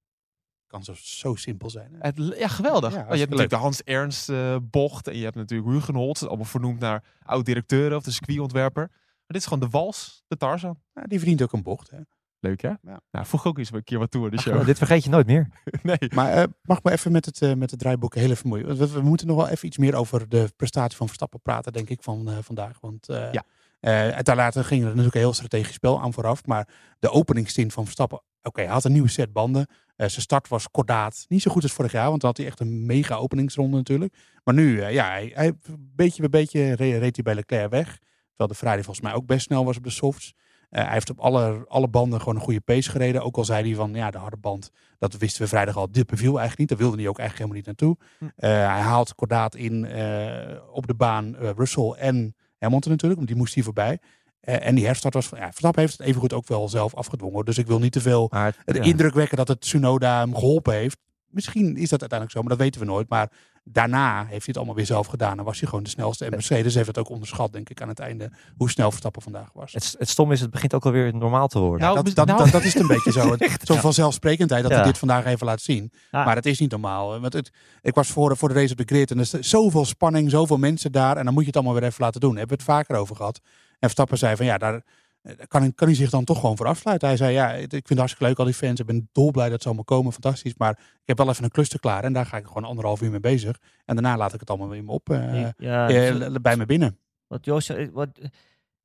kan 0.67 0.83
zo, 0.83 0.93
zo 0.95 1.35
simpel 1.35 1.69
zijn. 1.69 1.91
hè? 1.93 1.97
Het, 1.99 2.37
ja, 2.37 2.47
geweldig. 2.47 2.93
Ja, 2.93 2.99
Oh, 2.99 3.03
je 3.03 3.17
hebt 3.17 3.19
natuurlijk 3.19 3.49
de 3.49 3.55
Hans 3.55 3.83
Ernst 3.83 4.29
eh, 4.29 4.57
bocht. 4.61 5.07
En 5.07 5.17
je 5.17 5.23
hebt 5.23 5.35
natuurlijk 5.35 5.69
Hugenholz. 5.69 6.23
Allemaal 6.23 6.45
vernoemd 6.45 6.79
naar 6.79 7.03
oud-directeuren 7.23 7.97
of 7.97 8.03
de 8.03 8.11
circuitontwerper. 8.11 8.87
Maar 8.87 9.27
dit 9.27 9.37
is 9.37 9.43
gewoon 9.45 9.59
de 9.59 9.69
wals, 9.69 10.23
de 10.27 10.37
Tarzan. 10.37 10.79
Ja, 10.93 11.03
die 11.03 11.17
verdient 11.17 11.41
ook 11.41 11.53
een 11.53 11.63
bocht. 11.63 11.89
Hè? 11.89 11.97
Leuk 12.39 12.61
hè? 12.61 12.67
Ja. 12.81 12.99
Nou, 13.11 13.25
voeg 13.25 13.45
ook 13.45 13.57
eens 13.57 13.71
een 13.73 13.83
keer 13.83 13.99
wat 13.99 14.11
toe 14.11 14.23
aan 14.23 14.29
de 14.31 14.37
Ach, 14.37 14.43
show. 14.43 14.65
dit 14.65 14.77
vergeet 14.77 15.03
je 15.03 15.09
nooit 15.09 15.25
meer. 15.27 15.47
nee. 15.83 15.97
Maar 16.15 16.31
eh, 16.31 16.43
mag 16.63 16.77
ik 16.77 16.83
maar 16.83 16.93
even 16.93 17.11
met 17.11 17.25
het, 17.25 17.41
eh, 17.41 17.53
met 17.53 17.71
het 17.71 17.79
draaiboek 17.79 18.15
heel 18.15 18.29
even 18.29 18.47
moeien. 18.47 18.65
Want 18.65 18.77
We, 18.77 18.89
we 18.91 19.01
moeten 19.01 19.27
nog 19.27 19.35
wel 19.37 19.47
even 19.47 19.67
iets 19.67 19.77
meer 19.77 19.95
over 19.95 20.29
de 20.29 20.49
prestatie 20.55 20.97
van 20.97 21.07
Verstappen 21.07 21.41
praten, 21.41 21.73
denk 21.73 21.89
ik, 21.89 22.03
van 22.03 22.29
eh, 22.29 22.37
vandaag. 22.41 22.77
Want 22.81 23.09
eh 23.09 23.31
Ja. 23.31 23.43
eh, 23.79 23.91
uiteraard 24.09 24.57
ging 24.57 24.81
er 24.81 24.87
natuurlijk 24.87 25.15
een 25.15 25.21
heel 25.21 25.33
strategisch 25.33 25.73
spel 25.75 26.01
aan 26.01 26.13
vooraf. 26.13 26.45
Maar 26.45 26.67
de 26.99 27.09
openingstint 27.11 27.73
van 27.73 27.83
Verstappen, 27.83 28.21
oké, 28.41 28.61
hij 28.61 28.71
had 28.71 28.83
een 28.83 28.91
nieuwe 28.91 29.09
set 29.09 29.33
banden. 29.33 29.67
Eh, 29.95 30.07
zijn 30.07 30.21
start 30.21 30.47
was 30.47 30.69
kordaat. 30.71 31.25
Niet 31.27 31.41
zo 31.41 31.51
goed 31.51 31.63
als 31.63 31.71
vorig 31.71 31.91
jaar, 31.91 32.09
want 32.09 32.19
dan 32.21 32.29
had 32.29 32.37
hij 32.39 32.47
echt 32.47 32.59
een 32.59 32.85
mega 32.85 33.15
openingsronde 33.15 33.77
natuurlijk. 33.77 34.13
Maar 34.43 34.53
nu, 34.53 34.79
eh, 34.81 34.93
ja, 34.93 35.09
hij, 35.09 35.31
hij, 35.33 35.53
beetje 35.95 36.21
bij 36.29 36.41
beetje 36.41 36.73
re- 36.73 36.97
reed 36.97 37.15
hij 37.15 37.23
bij 37.23 37.35
Leclerc 37.35 37.69
weg. 37.69 37.97
Terwijl 38.27 38.49
de 38.49 38.55
Ferrari 38.55 38.83
volgens 38.83 39.05
mij 39.05 39.13
ook 39.15 39.25
best 39.25 39.45
snel 39.45 39.65
was 39.65 39.77
op 39.77 39.83
de 39.83 39.89
softs. 39.89 40.33
Eh, 40.69 40.83
hij 40.83 40.93
heeft 40.93 41.09
op 41.09 41.19
alle, 41.19 41.65
alle 41.67 41.87
banden 41.87 42.19
gewoon 42.19 42.35
een 42.35 42.41
goede 42.41 42.61
pace 42.61 42.89
gereden. 42.89 43.23
Ook 43.23 43.37
al 43.37 43.45
zei 43.45 43.67
hij 43.67 43.75
van, 43.75 43.93
ja, 43.93 44.11
de 44.11 44.17
harde 44.17 44.37
band, 44.37 44.71
dat 44.99 45.17
wisten 45.17 45.41
we 45.41 45.47
vrijdag 45.47 45.77
al. 45.77 45.91
Dit 45.91 46.07
beviel 46.07 46.39
eigenlijk 46.39 46.59
niet. 46.59 46.69
Daar 46.69 46.87
wilde 46.87 47.01
hij 47.01 47.07
ook 47.07 47.19
eigenlijk 47.19 47.51
helemaal 47.51 47.73
niet 47.73 47.97
naartoe. 47.97 47.97
Hm. 48.19 48.45
Eh, 48.45 48.49
hij 48.49 48.81
haalt 48.81 49.15
kordaat 49.15 49.55
in 49.55 49.85
eh, 49.85 50.57
op 50.71 50.87
de 50.87 50.93
baan 50.93 51.35
Russell 51.35 51.89
en 51.89 52.35
Hamilton 52.57 52.91
natuurlijk, 52.91 53.19
want 53.19 53.27
die 53.27 53.37
moest 53.37 53.53
hier 53.53 53.63
voorbij. 53.63 53.99
En 54.39 54.75
die 54.75 54.85
herstart 54.85 55.13
was 55.13 55.27
van, 55.27 55.37
ja, 55.37 55.45
Verstappen 55.45 55.81
heeft 55.81 55.97
het 55.97 56.07
evengoed 56.07 56.33
ook 56.33 56.47
wel 56.47 56.69
zelf 56.69 56.95
afgedwongen. 56.95 57.45
Dus 57.45 57.57
ik 57.57 57.67
wil 57.67 57.79
niet 57.79 57.91
te 57.91 58.01
veel 58.01 58.27
de 58.27 58.53
ja. 58.65 58.81
indruk 58.81 59.13
wekken 59.13 59.37
dat 59.37 59.47
het 59.47 59.61
Tsunoda 59.61 60.19
hem 60.19 60.35
geholpen 60.35 60.73
heeft. 60.73 60.97
Misschien 61.25 61.77
is 61.77 61.89
dat 61.89 61.99
uiteindelijk 61.99 62.31
zo, 62.31 62.39
maar 62.39 62.49
dat 62.49 62.59
weten 62.59 62.79
we 62.79 62.87
nooit. 62.87 63.09
Maar 63.09 63.31
daarna 63.69 64.17
heeft 64.19 64.29
hij 64.29 64.39
het 64.45 64.57
allemaal 64.57 64.75
weer 64.75 64.85
zelf 64.85 65.07
gedaan. 65.07 65.37
En 65.37 65.43
was 65.43 65.59
hij 65.59 65.69
gewoon 65.69 65.83
de 65.83 65.89
snelste. 65.89 66.25
En 66.25 66.31
Mercedes 66.31 66.75
heeft 66.75 66.87
het 66.87 66.97
ook 66.97 67.09
onderschat, 67.09 67.51
denk 67.53 67.69
ik, 67.69 67.81
aan 67.81 67.87
het 67.87 67.99
einde. 67.99 68.31
Hoe 68.57 68.69
snel 68.69 68.89
Verstappen 68.89 69.21
vandaag 69.21 69.49
was. 69.53 69.73
Het, 69.73 69.95
het 69.97 70.09
stom 70.09 70.31
is, 70.31 70.41
het 70.41 70.49
begint 70.51 70.73
ook 70.73 70.85
alweer 70.85 71.15
normaal 71.15 71.47
te 71.47 71.59
worden. 71.59 71.79
Nou, 71.81 71.95
dat, 72.03 72.15
nou- 72.25 72.37
dat, 72.37 72.51
dat 72.51 72.63
is 72.63 72.73
het 72.73 72.81
een 72.81 72.87
beetje 72.87 73.11
zo. 73.11 73.31
Het- 73.37 73.61
Zo 73.63 73.75
van 73.75 73.93
zelfsprekendheid 73.93 74.61
dat 74.63 74.71
Ja. 74.71 74.77
hij 74.77 74.85
dit 74.87 74.97
vandaag 74.97 75.25
even 75.25 75.45
laat 75.45 75.61
zien. 75.61 75.91
Ja. 76.11 76.25
Maar 76.25 76.35
het 76.35 76.45
is 76.45 76.59
niet 76.59 76.71
normaal. 76.71 77.19
Want 77.19 77.33
het, 77.33 77.51
ik 77.81 77.95
was 77.95 78.07
voor, 78.07 78.37
voor 78.37 78.47
de 78.49 78.55
race 78.55 78.71
op 78.71 78.77
de 78.77 78.83
grid 78.85 79.11
en 79.11 79.17
er 79.17 79.21
is 79.23 79.49
zoveel 79.49 79.85
spanning, 79.85 80.29
zoveel 80.29 80.57
mensen 80.57 80.91
daar. 80.91 81.17
En 81.17 81.23
dan 81.25 81.33
moet 81.33 81.41
je 81.41 81.47
het 81.47 81.55
allemaal 81.55 81.73
weer 81.73 81.83
even 81.83 82.03
laten 82.03 82.19
doen. 82.21 82.29
Daar 82.29 82.39
hebben 82.39 82.57
we 82.57 82.63
het 82.63 82.73
vaker 82.73 82.95
over 82.95 83.15
gehad. 83.15 83.39
En 83.45 83.91
Verstappen 83.91 84.17
zei 84.17 84.35
van 84.35 84.45
ja, 84.45 84.57
daar 84.57 84.81
eh, 85.25 85.47
kan, 85.47 85.73
kan 85.73 85.87
hij 85.87 85.95
zich 85.95 86.09
dan 86.09 86.23
toch 86.23 86.39
gewoon 86.39 86.57
voor 86.57 86.65
afsluiten. 86.67 87.07
Hij 87.07 87.17
zei 87.17 87.33
ja, 87.33 87.51
ik 87.53 87.69
vind 87.69 87.89
het 87.89 87.97
hartstikke 87.97 88.27
leuk 88.27 88.39
al 88.39 88.45
die 88.45 88.53
fans. 88.53 88.79
Ik 88.79 88.85
ben 88.85 89.09
dolblij 89.11 89.49
dat 89.49 89.61
ze 89.61 89.67
allemaal 89.67 89.83
komen. 89.85 90.11
Fantastisch. 90.11 90.55
Maar 90.57 90.71
ik 90.71 91.01
heb 91.05 91.17
wel 91.17 91.29
even 91.29 91.43
een 91.43 91.49
klus 91.49 91.69
te 91.69 91.79
klaar. 91.79 92.03
En 92.03 92.13
daar 92.13 92.25
ga 92.25 92.37
ik 92.37 92.45
gewoon 92.45 92.63
anderhalf 92.63 93.01
uur 93.01 93.11
mee 93.11 93.19
bezig. 93.19 93.59
En 93.85 93.95
daarna 93.95 94.17
laat 94.17 94.33
ik 94.33 94.39
het 94.39 94.49
allemaal 94.49 94.69
weer 94.69 94.83
me 94.83 94.91
op 94.91 95.09
eh, 95.09 95.47
ja, 95.57 95.89
eh, 95.89 96.35
bij 96.41 96.57
me 96.57 96.65
binnen. 96.65 96.99
Wat 97.27 97.45
Joost 97.45 97.65
zei, 97.65 97.91
wat, 97.91 98.09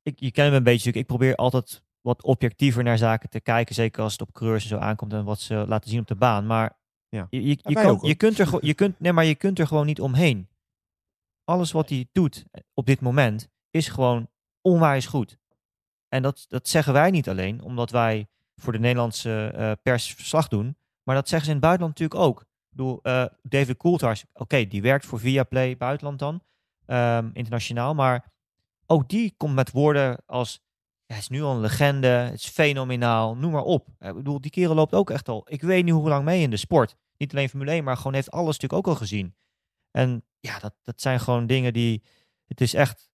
ik, 0.03 0.19
je 0.19 0.31
kent 0.31 0.49
me 0.51 0.57
een 0.57 0.63
beetje. 0.63 0.91
Ik 0.91 1.05
probeer 1.05 1.35
altijd 1.35 1.81
wat 2.01 2.23
objectiever 2.23 2.83
naar 2.83 2.97
zaken 2.97 3.29
te 3.29 3.39
kijken. 3.39 3.75
Zeker 3.75 4.03
als 4.03 4.11
het 4.11 4.21
op 4.21 4.33
coureurs 4.33 4.63
en 4.63 4.69
zo 4.69 4.77
aankomt 4.77 5.13
en 5.13 5.23
wat 5.23 5.39
ze 5.39 5.65
laten 5.67 5.89
zien 5.89 5.99
op 5.99 6.07
de 6.07 6.15
baan. 6.15 6.45
Maar 6.45 6.79
Je, 7.09 7.25
je, 7.29 7.41
je, 7.41 7.57
wij 7.61 7.73
kan, 7.73 7.85
ook, 7.85 7.99
hoor. 7.99 8.09
je, 8.09 8.15
kunt 8.15 8.39
er, 8.39 8.65
je, 8.65 8.73
kunt, 8.73 8.99
nee, 8.99 9.13
maar 9.13 9.25
je 9.25 9.35
kunt 9.35 9.59
er 9.59 9.67
gewoon 9.67 9.85
niet 9.85 10.01
omheen. 10.01 10.49
Alles 11.43 11.71
wat 11.71 11.89
hij 11.89 12.07
doet 12.11 12.45
op 12.73 12.85
dit 12.85 13.01
moment 13.01 13.49
is 13.69 13.87
gewoon 13.87 14.29
onwijs 14.61 15.05
goed. 15.05 15.39
En 16.11 16.21
dat, 16.21 16.45
dat 16.47 16.67
zeggen 16.67 16.93
wij 16.93 17.11
niet 17.11 17.29
alleen 17.29 17.61
omdat 17.61 17.89
wij 17.91 18.27
voor 18.55 18.73
de 18.73 18.79
Nederlandse 18.79 19.51
eh, 19.55 19.71
pers 19.83 20.13
verslag 20.13 20.47
doen. 20.47 20.77
Maar 21.03 21.15
dat 21.15 21.27
zeggen 21.29 21.45
ze 21.47 21.53
in 21.55 21.57
het 21.57 21.65
buitenland 21.65 21.99
natuurlijk 21.99 22.29
ook. 22.29 22.39
Ik 22.41 22.77
bedoel, 22.77 22.99
eh, 23.03 23.25
David 23.43 23.77
Coulthard, 23.77 24.25
oké, 24.33 24.67
die 24.67 24.81
werkt 24.81 25.05
voor 25.05 25.19
Viaplay 25.19 25.77
buitenland 25.77 26.19
dan, 26.19 26.41
ehm, 26.85 27.29
internationaal. 27.33 27.93
Maar 27.93 28.31
ook 28.85 29.09
die 29.09 29.33
komt 29.37 29.55
met 29.55 29.71
woorden 29.71 30.17
als, 30.25 30.61
hij 31.05 31.17
is 31.17 31.27
nu 31.29 31.41
al 31.41 31.53
een 31.55 31.61
legende, 31.61 32.07
het 32.07 32.33
is 32.33 32.47
fenomenaal, 32.47 33.35
noem 33.35 33.51
maar 33.51 33.63
op. 33.63 33.87
Eh, 33.97 34.09
Ik 34.09 34.15
bedoel, 34.15 34.41
die 34.41 34.51
kerel 34.51 34.75
loopt 34.75 34.93
ook 34.93 35.09
echt 35.09 35.29
al, 35.29 35.45
ik 35.49 35.61
weet 35.61 35.83
niet 35.83 35.93
hoe 35.93 36.09
lang 36.09 36.25
mee 36.25 36.41
in 36.41 36.49
de 36.49 36.57
sport. 36.57 36.95
Niet 37.17 37.31
alleen 37.31 37.49
Formule 37.49 37.71
1, 37.71 37.83
maar 37.83 37.97
gewoon 37.97 38.13
heeft 38.13 38.31
alles 38.31 38.57
natuurlijk 38.57 38.87
ook 38.87 38.93
al 38.93 38.99
gezien. 38.99 39.35
En 39.91 40.23
ja, 40.39 40.59
dat, 40.59 40.73
dat 40.81 41.01
zijn 41.01 41.19
gewoon 41.19 41.47
dingen 41.47 41.73
die, 41.73 42.03
het 42.47 42.61
is 42.61 42.73
echt, 42.73 43.10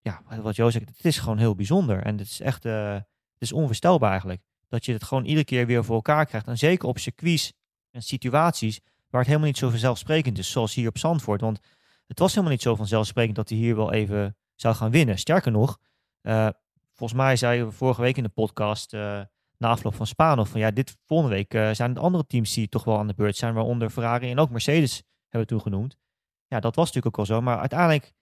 ja, 0.00 0.22
wat 0.42 0.56
Jo 0.56 0.70
zegt, 0.70 0.88
het 0.88 1.04
is 1.04 1.18
gewoon 1.18 1.38
heel 1.38 1.54
bijzonder. 1.54 2.02
En 2.02 2.18
het 2.18 2.26
is 2.26 2.40
echt, 2.40 2.64
eh, 2.64 2.92
het 2.92 3.38
is 3.38 3.52
onvoorstelbaar 3.52 4.10
eigenlijk. 4.10 4.42
Dat 4.68 4.84
je 4.84 4.92
het 4.92 5.04
gewoon 5.04 5.24
iedere 5.24 5.44
keer 5.44 5.66
weer 5.66 5.84
voor 5.84 5.94
elkaar 5.94 6.26
krijgt. 6.26 6.46
En 6.46 6.58
zeker 6.58 6.88
op 6.88 6.98
circuits 6.98 7.52
en 7.90 8.02
situaties 8.02 8.80
waar 9.08 9.20
het 9.20 9.28
helemaal 9.28 9.48
niet 9.48 9.58
zo 9.58 9.68
vanzelfsprekend 9.68 10.38
is, 10.38 10.50
zoals 10.50 10.74
hier 10.74 10.88
op 10.88 10.98
Zandvoort. 10.98 11.40
Want 11.40 11.60
het 12.06 12.18
was 12.18 12.30
helemaal 12.30 12.52
niet 12.52 12.62
zo 12.62 12.74
vanzelfsprekend 12.74 13.36
dat 13.36 13.48
hij 13.48 13.58
hier 13.58 13.76
wel 13.76 13.92
even 13.92 14.36
zou 14.54 14.74
gaan 14.74 14.90
winnen. 14.90 15.18
Sterker 15.18 15.52
nog, 15.52 15.78
eh, 16.20 16.48
volgens 16.94 17.20
mij 17.20 17.36
zei 17.36 17.64
we 17.64 17.70
vorige 17.70 18.00
week 18.00 18.16
in 18.16 18.22
de 18.22 18.28
podcast, 18.28 18.94
eh, 18.94 19.20
na 19.56 19.68
afloop 19.68 19.94
van 19.94 20.06
Spa 20.06 20.34
nog, 20.34 20.48
van 20.48 20.60
ja, 20.60 20.70
dit 20.70 20.96
volgende 21.04 21.34
week 21.34 21.74
zijn 21.76 21.90
het 21.90 21.98
andere 21.98 22.26
teams 22.26 22.54
die 22.54 22.68
toch 22.68 22.84
wel 22.84 22.98
aan 22.98 23.06
de 23.06 23.14
beurt 23.14 23.36
zijn, 23.36 23.54
waaronder 23.54 23.90
Ferrari 23.90 24.30
en 24.30 24.38
ook 24.38 24.50
Mercedes 24.50 25.02
hebben 25.28 25.40
we 25.40 25.46
toen 25.46 25.60
genoemd. 25.72 25.96
Ja, 26.46 26.60
dat 26.60 26.74
was 26.74 26.86
natuurlijk 26.86 27.18
ook 27.18 27.28
al 27.28 27.34
zo, 27.34 27.40
maar 27.40 27.58
uiteindelijk 27.58 28.12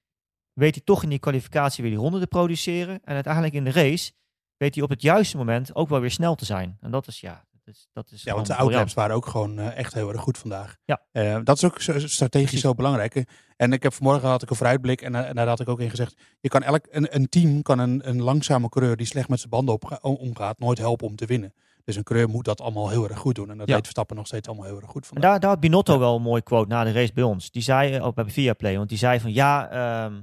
weet 0.58 0.74
hij 0.74 0.84
toch 0.84 1.02
in 1.02 1.08
die 1.08 1.18
kwalificatie 1.18 1.82
weer 1.82 1.92
die 1.92 2.00
ronde 2.02 2.20
te 2.20 2.26
produceren. 2.26 3.00
En 3.04 3.14
uiteindelijk 3.14 3.54
in 3.54 3.64
de 3.64 3.70
race 3.72 4.12
weet 4.56 4.74
hij 4.74 4.84
op 4.84 4.90
het 4.90 5.02
juiste 5.02 5.36
moment 5.36 5.74
ook 5.74 5.88
wel 5.88 6.00
weer 6.00 6.10
snel 6.10 6.34
te 6.34 6.44
zijn. 6.44 6.76
En 6.80 6.90
dat 6.90 7.06
is, 7.06 7.20
ja, 7.20 7.44
dat 7.50 7.74
is, 7.74 7.88
dat 7.92 8.10
is 8.10 8.22
Ja, 8.22 8.34
want 8.34 8.46
de 8.46 8.54
outlaps 8.54 8.94
waren 8.94 9.16
ook 9.16 9.26
gewoon 9.26 9.58
eh, 9.58 9.76
echt 9.76 9.94
heel 9.94 10.12
erg 10.12 10.20
goed 10.20 10.38
vandaag. 10.38 10.76
Ja. 10.84 11.02
Eh, 11.12 11.38
dat 11.44 11.56
is 11.56 11.64
ook 11.64 11.80
zo- 11.80 11.92
strategisch 11.98 12.30
Precies. 12.46 12.60
zo 12.60 12.74
belangrijk. 12.74 13.24
En 13.56 13.72
ik 13.72 13.82
heb 13.82 13.92
vanmorgen 13.92 14.28
had 14.28 14.42
ik 14.42 14.50
een 14.50 14.56
vooruitblik 14.56 15.02
en, 15.02 15.14
eh, 15.14 15.28
en 15.28 15.34
daar 15.34 15.46
had 15.46 15.60
ik 15.60 15.68
ook 15.68 15.80
in 15.80 15.90
gezegd. 15.90 16.20
Je 16.40 16.48
kan 16.48 16.62
elk, 16.62 16.86
een, 16.90 17.14
een 17.14 17.28
team 17.28 17.62
kan 17.62 17.78
een, 17.78 18.08
een 18.08 18.22
langzame 18.22 18.68
coureur 18.68 18.96
die 18.96 19.06
slecht 19.06 19.28
met 19.28 19.38
zijn 19.38 19.50
banden 19.50 19.78
omgaat, 20.02 20.58
nooit 20.58 20.78
helpen 20.78 21.06
om 21.06 21.16
te 21.16 21.26
winnen. 21.26 21.54
Dus 21.84 21.96
een 21.96 22.02
coureur 22.02 22.28
moet 22.28 22.44
dat 22.44 22.60
allemaal 22.60 22.88
heel 22.88 23.08
erg 23.08 23.18
goed 23.18 23.34
doen. 23.34 23.50
En 23.50 23.58
dat 23.58 23.66
Ja. 23.68 23.72
deed 23.74 23.82
Verstappen 23.82 24.16
nog 24.16 24.26
steeds 24.26 24.48
allemaal 24.48 24.66
heel 24.66 24.76
erg 24.80 24.90
goed 24.90 25.02
En 25.02 25.08
vandaag. 25.08 25.30
daar, 25.30 25.40
daar 25.40 25.50
had 25.50 25.60
Binotto 25.60 25.98
wel 25.98 26.16
een 26.16 26.22
mooi 26.22 26.42
quote 26.42 26.68
na 26.68 26.84
de 26.84 26.92
race 26.92 27.12
bij 27.12 27.22
ons. 27.24 27.50
Die 27.50 27.62
zei, 27.62 28.00
ook 28.00 28.14
bij 28.14 28.24
Viaplay, 28.24 28.76
want 28.76 28.88
die 28.88 28.98
zei 28.98 29.20
van 29.20 29.32
ja, 29.32 29.70
ehm, 29.70 30.20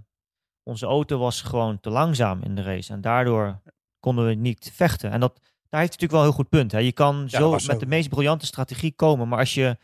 onze 0.67 0.85
auto 0.85 1.17
was 1.17 1.41
gewoon 1.41 1.79
te 1.79 1.89
langzaam 1.89 2.41
in 2.41 2.55
de 2.55 2.61
race. 2.61 2.93
En 2.93 3.01
daardoor 3.01 3.61
konden 3.99 4.27
we 4.27 4.33
niet 4.33 4.71
vechten. 4.73 5.11
En 5.11 5.19
dat, 5.19 5.39
daar 5.69 5.79
heeft 5.79 5.91
natuurlijk 5.91 6.11
wel 6.11 6.21
een 6.21 6.27
heel 6.27 6.37
goed 6.37 6.49
punt. 6.49 6.71
Hè. 6.71 6.79
Je 6.79 6.91
kan 6.91 7.29
zo 7.29 7.51
met 7.51 7.61
zo. 7.61 7.77
de 7.77 7.85
meest 7.85 8.09
briljante 8.09 8.45
strategie 8.45 8.91
komen, 8.95 9.27
maar 9.27 9.39
als 9.39 9.53
je 9.53 9.77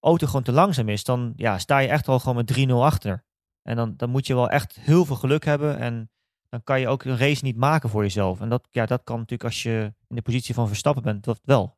auto 0.00 0.26
gewoon 0.26 0.42
te 0.42 0.52
langzaam 0.52 0.88
is, 0.88 1.04
dan 1.04 1.32
ja, 1.36 1.58
sta 1.58 1.78
je 1.78 1.88
echt 1.88 2.08
al 2.08 2.18
gewoon 2.18 2.36
met 2.36 2.68
3-0 2.68 2.72
achter. 2.72 3.24
En 3.62 3.76
dan, 3.76 3.94
dan 3.96 4.10
moet 4.10 4.26
je 4.26 4.34
wel 4.34 4.50
echt 4.50 4.78
heel 4.80 5.04
veel 5.04 5.16
geluk 5.16 5.44
hebben 5.44 5.78
en 5.78 6.10
dan 6.48 6.62
kan 6.64 6.80
je 6.80 6.88
ook 6.88 7.04
een 7.04 7.18
race 7.18 7.44
niet 7.44 7.56
maken 7.56 7.88
voor 7.88 8.02
jezelf. 8.02 8.40
En 8.40 8.48
dat, 8.48 8.68
ja, 8.70 8.86
dat 8.86 9.00
kan 9.04 9.16
natuurlijk 9.16 9.44
als 9.44 9.62
je 9.62 9.94
in 10.08 10.16
de 10.16 10.22
positie 10.22 10.54
van 10.54 10.68
Verstappen 10.68 11.02
bent, 11.02 11.24
dat 11.24 11.40
wel. 11.44 11.75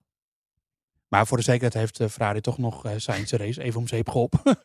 Maar 1.09 1.27
voor 1.27 1.37
de 1.37 1.43
zekerheid 1.43 1.75
heeft 1.75 2.01
eh, 2.01 2.09
Ferrari 2.09 2.41
toch 2.41 2.59
nog 2.59 2.85
eh 2.85 2.93
Sainz 2.97 3.33
race 3.33 3.63
even 3.63 3.81
om 3.81 3.89
zeep 3.89 4.09
geholpen. 4.09 4.41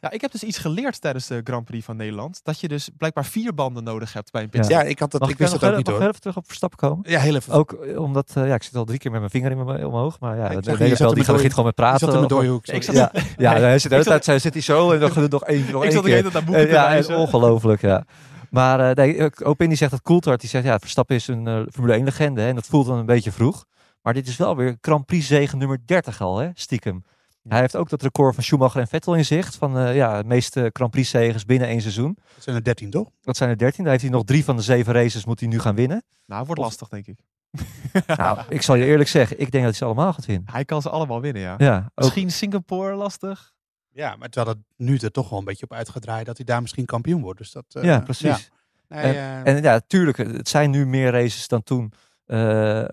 Ja, 0.00 0.10
ik 0.10 0.20
heb 0.20 0.32
dus 0.32 0.42
iets 0.42 0.58
geleerd 0.58 1.00
tijdens 1.00 1.26
de 1.26 1.40
Grand 1.44 1.64
Prix 1.64 1.84
van 1.84 1.96
Nederland. 1.96 2.40
Dat 2.42 2.60
je 2.60 2.68
dus 2.68 2.88
blijkbaar 2.98 3.24
vier 3.24 3.54
banden 3.54 3.84
nodig 3.84 4.12
hebt 4.12 4.30
bij 4.32 4.42
een 4.42 4.48
pitstop. 4.48 4.76
ja, 4.76 4.82
ik, 4.82 4.98
had 4.98 5.10
dat, 5.10 5.20
Mag 5.20 5.28
ik 5.30 5.34
ik, 5.34 5.40
wist 5.40 5.52
nog 5.52 5.60
dat 5.60 5.70
ook 5.70 5.76
even- 5.78 5.84
niet 5.84 5.86
mag 5.86 5.94
ik 5.94 6.00
hoor. 6.00 6.08
even 6.08 6.20
terug 6.20 6.36
op 6.36 6.46
Verstappen 6.46 6.78
komen? 6.78 7.10
Ja, 7.10 7.20
heel 7.20 7.34
even. 7.34 7.52
Ook 7.52 7.72
eh, 7.72 8.00
omdat, 8.00 8.30
eh, 8.34 8.46
ja, 8.46 8.54
ik 8.54 8.62
zit 8.62 8.74
al 8.76 8.84
drie 8.84 8.98
keer 8.98 9.10
met 9.10 9.20
mijn 9.20 9.32
vinger 9.32 9.50
in 9.50 9.64
mijn, 9.64 9.86
omhoog. 9.86 10.20
Maar 10.20 10.36
ja, 10.36 10.48
ik 10.48 10.54
dat 10.54 10.64
weet 10.64 10.92
ik 10.92 10.98
wel. 10.98 11.08
er 11.08 11.14
Die 11.14 11.24
met 11.24 11.32
begint 11.32 11.50
gewoon 11.50 11.64
met 11.66 11.74
praten. 11.74 11.98
zat 12.12 12.30
in 12.30 12.36
mijn 12.36 12.46
hoek. 12.50 12.66
Ik 12.66 12.82
zat- 12.82 12.94
Ja, 12.94 13.12
ja 13.36 13.52
hij 13.58 13.78
zit 13.78 13.90
de 13.90 13.96
hele 13.96 14.06
Ik 14.06 14.12
zat- 14.12 14.22
tijd 14.22 14.40
zit 14.42 14.52
hij 14.52 14.62
zo 14.62 14.92
en 14.92 15.00
dan 15.00 15.10
gaat 15.12 15.22
het 15.22 15.32
nog 15.32 15.44
één, 15.44 15.60
nog 15.70 15.76
Ik 15.76 15.82
één 15.82 15.92
zat 15.92 16.04
de 16.04 16.10
hele 16.10 16.22
tijd 16.22 16.34
naar 16.34 16.44
boeken 16.44 16.66
te 16.66 16.72
ja, 17.12 17.16
ongelooflijk, 17.18 17.80
ja. 17.80 18.04
Maar 18.50 18.80
eh 18.90 18.94
nee, 18.96 19.16
eh, 19.16 19.46
Opini 19.48 19.76
zegt 19.76 19.90
dat 19.90 20.02
Coulthard, 20.02 20.40
die 20.40 20.48
zegt 20.50 20.64
ja, 20.64 20.78
Verstappen 20.78 21.16
is 21.16 21.28
een 21.28 21.46
eh, 21.46 21.60
Formule 21.72 21.94
1 21.94 22.04
legende 22.04 22.40
hè, 22.40 22.48
en 22.48 22.54
dat 22.54 22.66
voelt 22.66 22.86
dan 22.86 22.98
een 22.98 23.06
beetje 23.06 23.32
vroeg. 23.32 23.64
Maar 24.04 24.14
dit 24.14 24.26
is 24.26 24.36
wel 24.36 24.56
weer 24.56 24.76
Grand 24.80 25.06
Prix 25.06 25.26
zegen 25.26 25.58
nummer 25.58 25.78
30 25.84 26.20
al, 26.20 26.38
hè, 26.38 26.50
stiekem. 26.54 27.04
Hij 27.48 27.60
heeft 27.60 27.76
ook 27.76 27.88
dat 27.88 28.02
record 28.02 28.34
van 28.34 28.44
Schumacher 28.44 28.80
en 28.80 28.88
Vettel 28.88 29.14
in 29.14 29.24
zicht. 29.24 29.56
Van 29.56 29.78
eh, 29.78 29.94
ja, 29.94 30.22
de 30.22 30.28
meeste 30.28 30.70
Grand 30.72 30.90
Prix 30.90 31.10
zegens 31.10 31.44
binnen 31.44 31.68
één 31.68 31.80
seizoen. 31.80 32.18
Dat 32.34 32.44
zijn 32.44 32.56
er 32.56 32.64
13 32.64 32.90
toch? 32.90 33.10
Dat 33.20 33.36
zijn 33.36 33.50
er 33.50 33.58
13. 33.58 33.82
Daar 33.82 33.92
heeft 33.92 34.04
hij 34.04 34.12
nog 34.12 34.24
drie 34.24 34.44
van 34.44 34.56
de 34.56 34.62
zeven 34.62 34.92
races 34.92 35.24
moet 35.24 35.40
hij 35.40 35.48
nu 35.48 35.58
gaan 35.58 35.74
winnen. 35.74 36.04
Nou, 36.26 36.44
wordt 36.44 36.60
Of- 36.60 36.66
lastig, 36.66 36.88
denk 36.88 37.06
ik. 37.06 37.18
Nou, 38.16 38.38
ik 38.48 38.62
zal 38.62 38.74
je 38.74 38.84
eerlijk 38.84 39.08
zeggen, 39.08 39.40
ik 39.40 39.50
denk 39.50 39.52
dat 39.52 39.62
hij 39.62 39.72
ze 39.72 39.84
allemaal 39.84 40.12
gaat 40.12 40.26
winnen. 40.26 40.50
Hij 40.52 40.64
kan 40.64 40.82
ze 40.82 40.90
allemaal 40.90 41.20
winnen, 41.20 41.42
ja. 41.42 41.54
Ja, 41.58 41.76
ook, 41.76 42.04
Misschien 42.04 42.30
Singapore 42.30 42.94
lastig. 42.94 43.52
Ja, 43.90 44.16
maar 44.16 44.28
terwijl 44.28 44.56
het 44.56 44.64
nu 44.76 44.96
er 44.96 45.10
toch 45.10 45.28
wel 45.28 45.38
een 45.38 45.44
beetje 45.44 45.64
op 45.64 45.72
uitgedraaid 45.72 46.26
dat 46.26 46.36
hij 46.36 46.46
daar 46.46 46.60
misschien 46.60 46.84
kampioen 46.84 47.22
wordt. 47.22 47.38
Dus 47.38 47.52
dat, 47.52 47.64
eh, 47.68 47.82
ja, 47.82 48.00
precies. 48.00 48.50
Nee, 48.88 49.02
eh, 49.02 49.46
En 49.46 49.62
ja, 49.62 49.80
tuurlijk, 49.86 50.16
het 50.16 50.48
zijn 50.48 50.70
nu 50.70 50.86
meer 50.86 51.10
races 51.10 51.48
dan 51.48 51.62
toen. 51.62 51.92
Eh, 52.26 52.84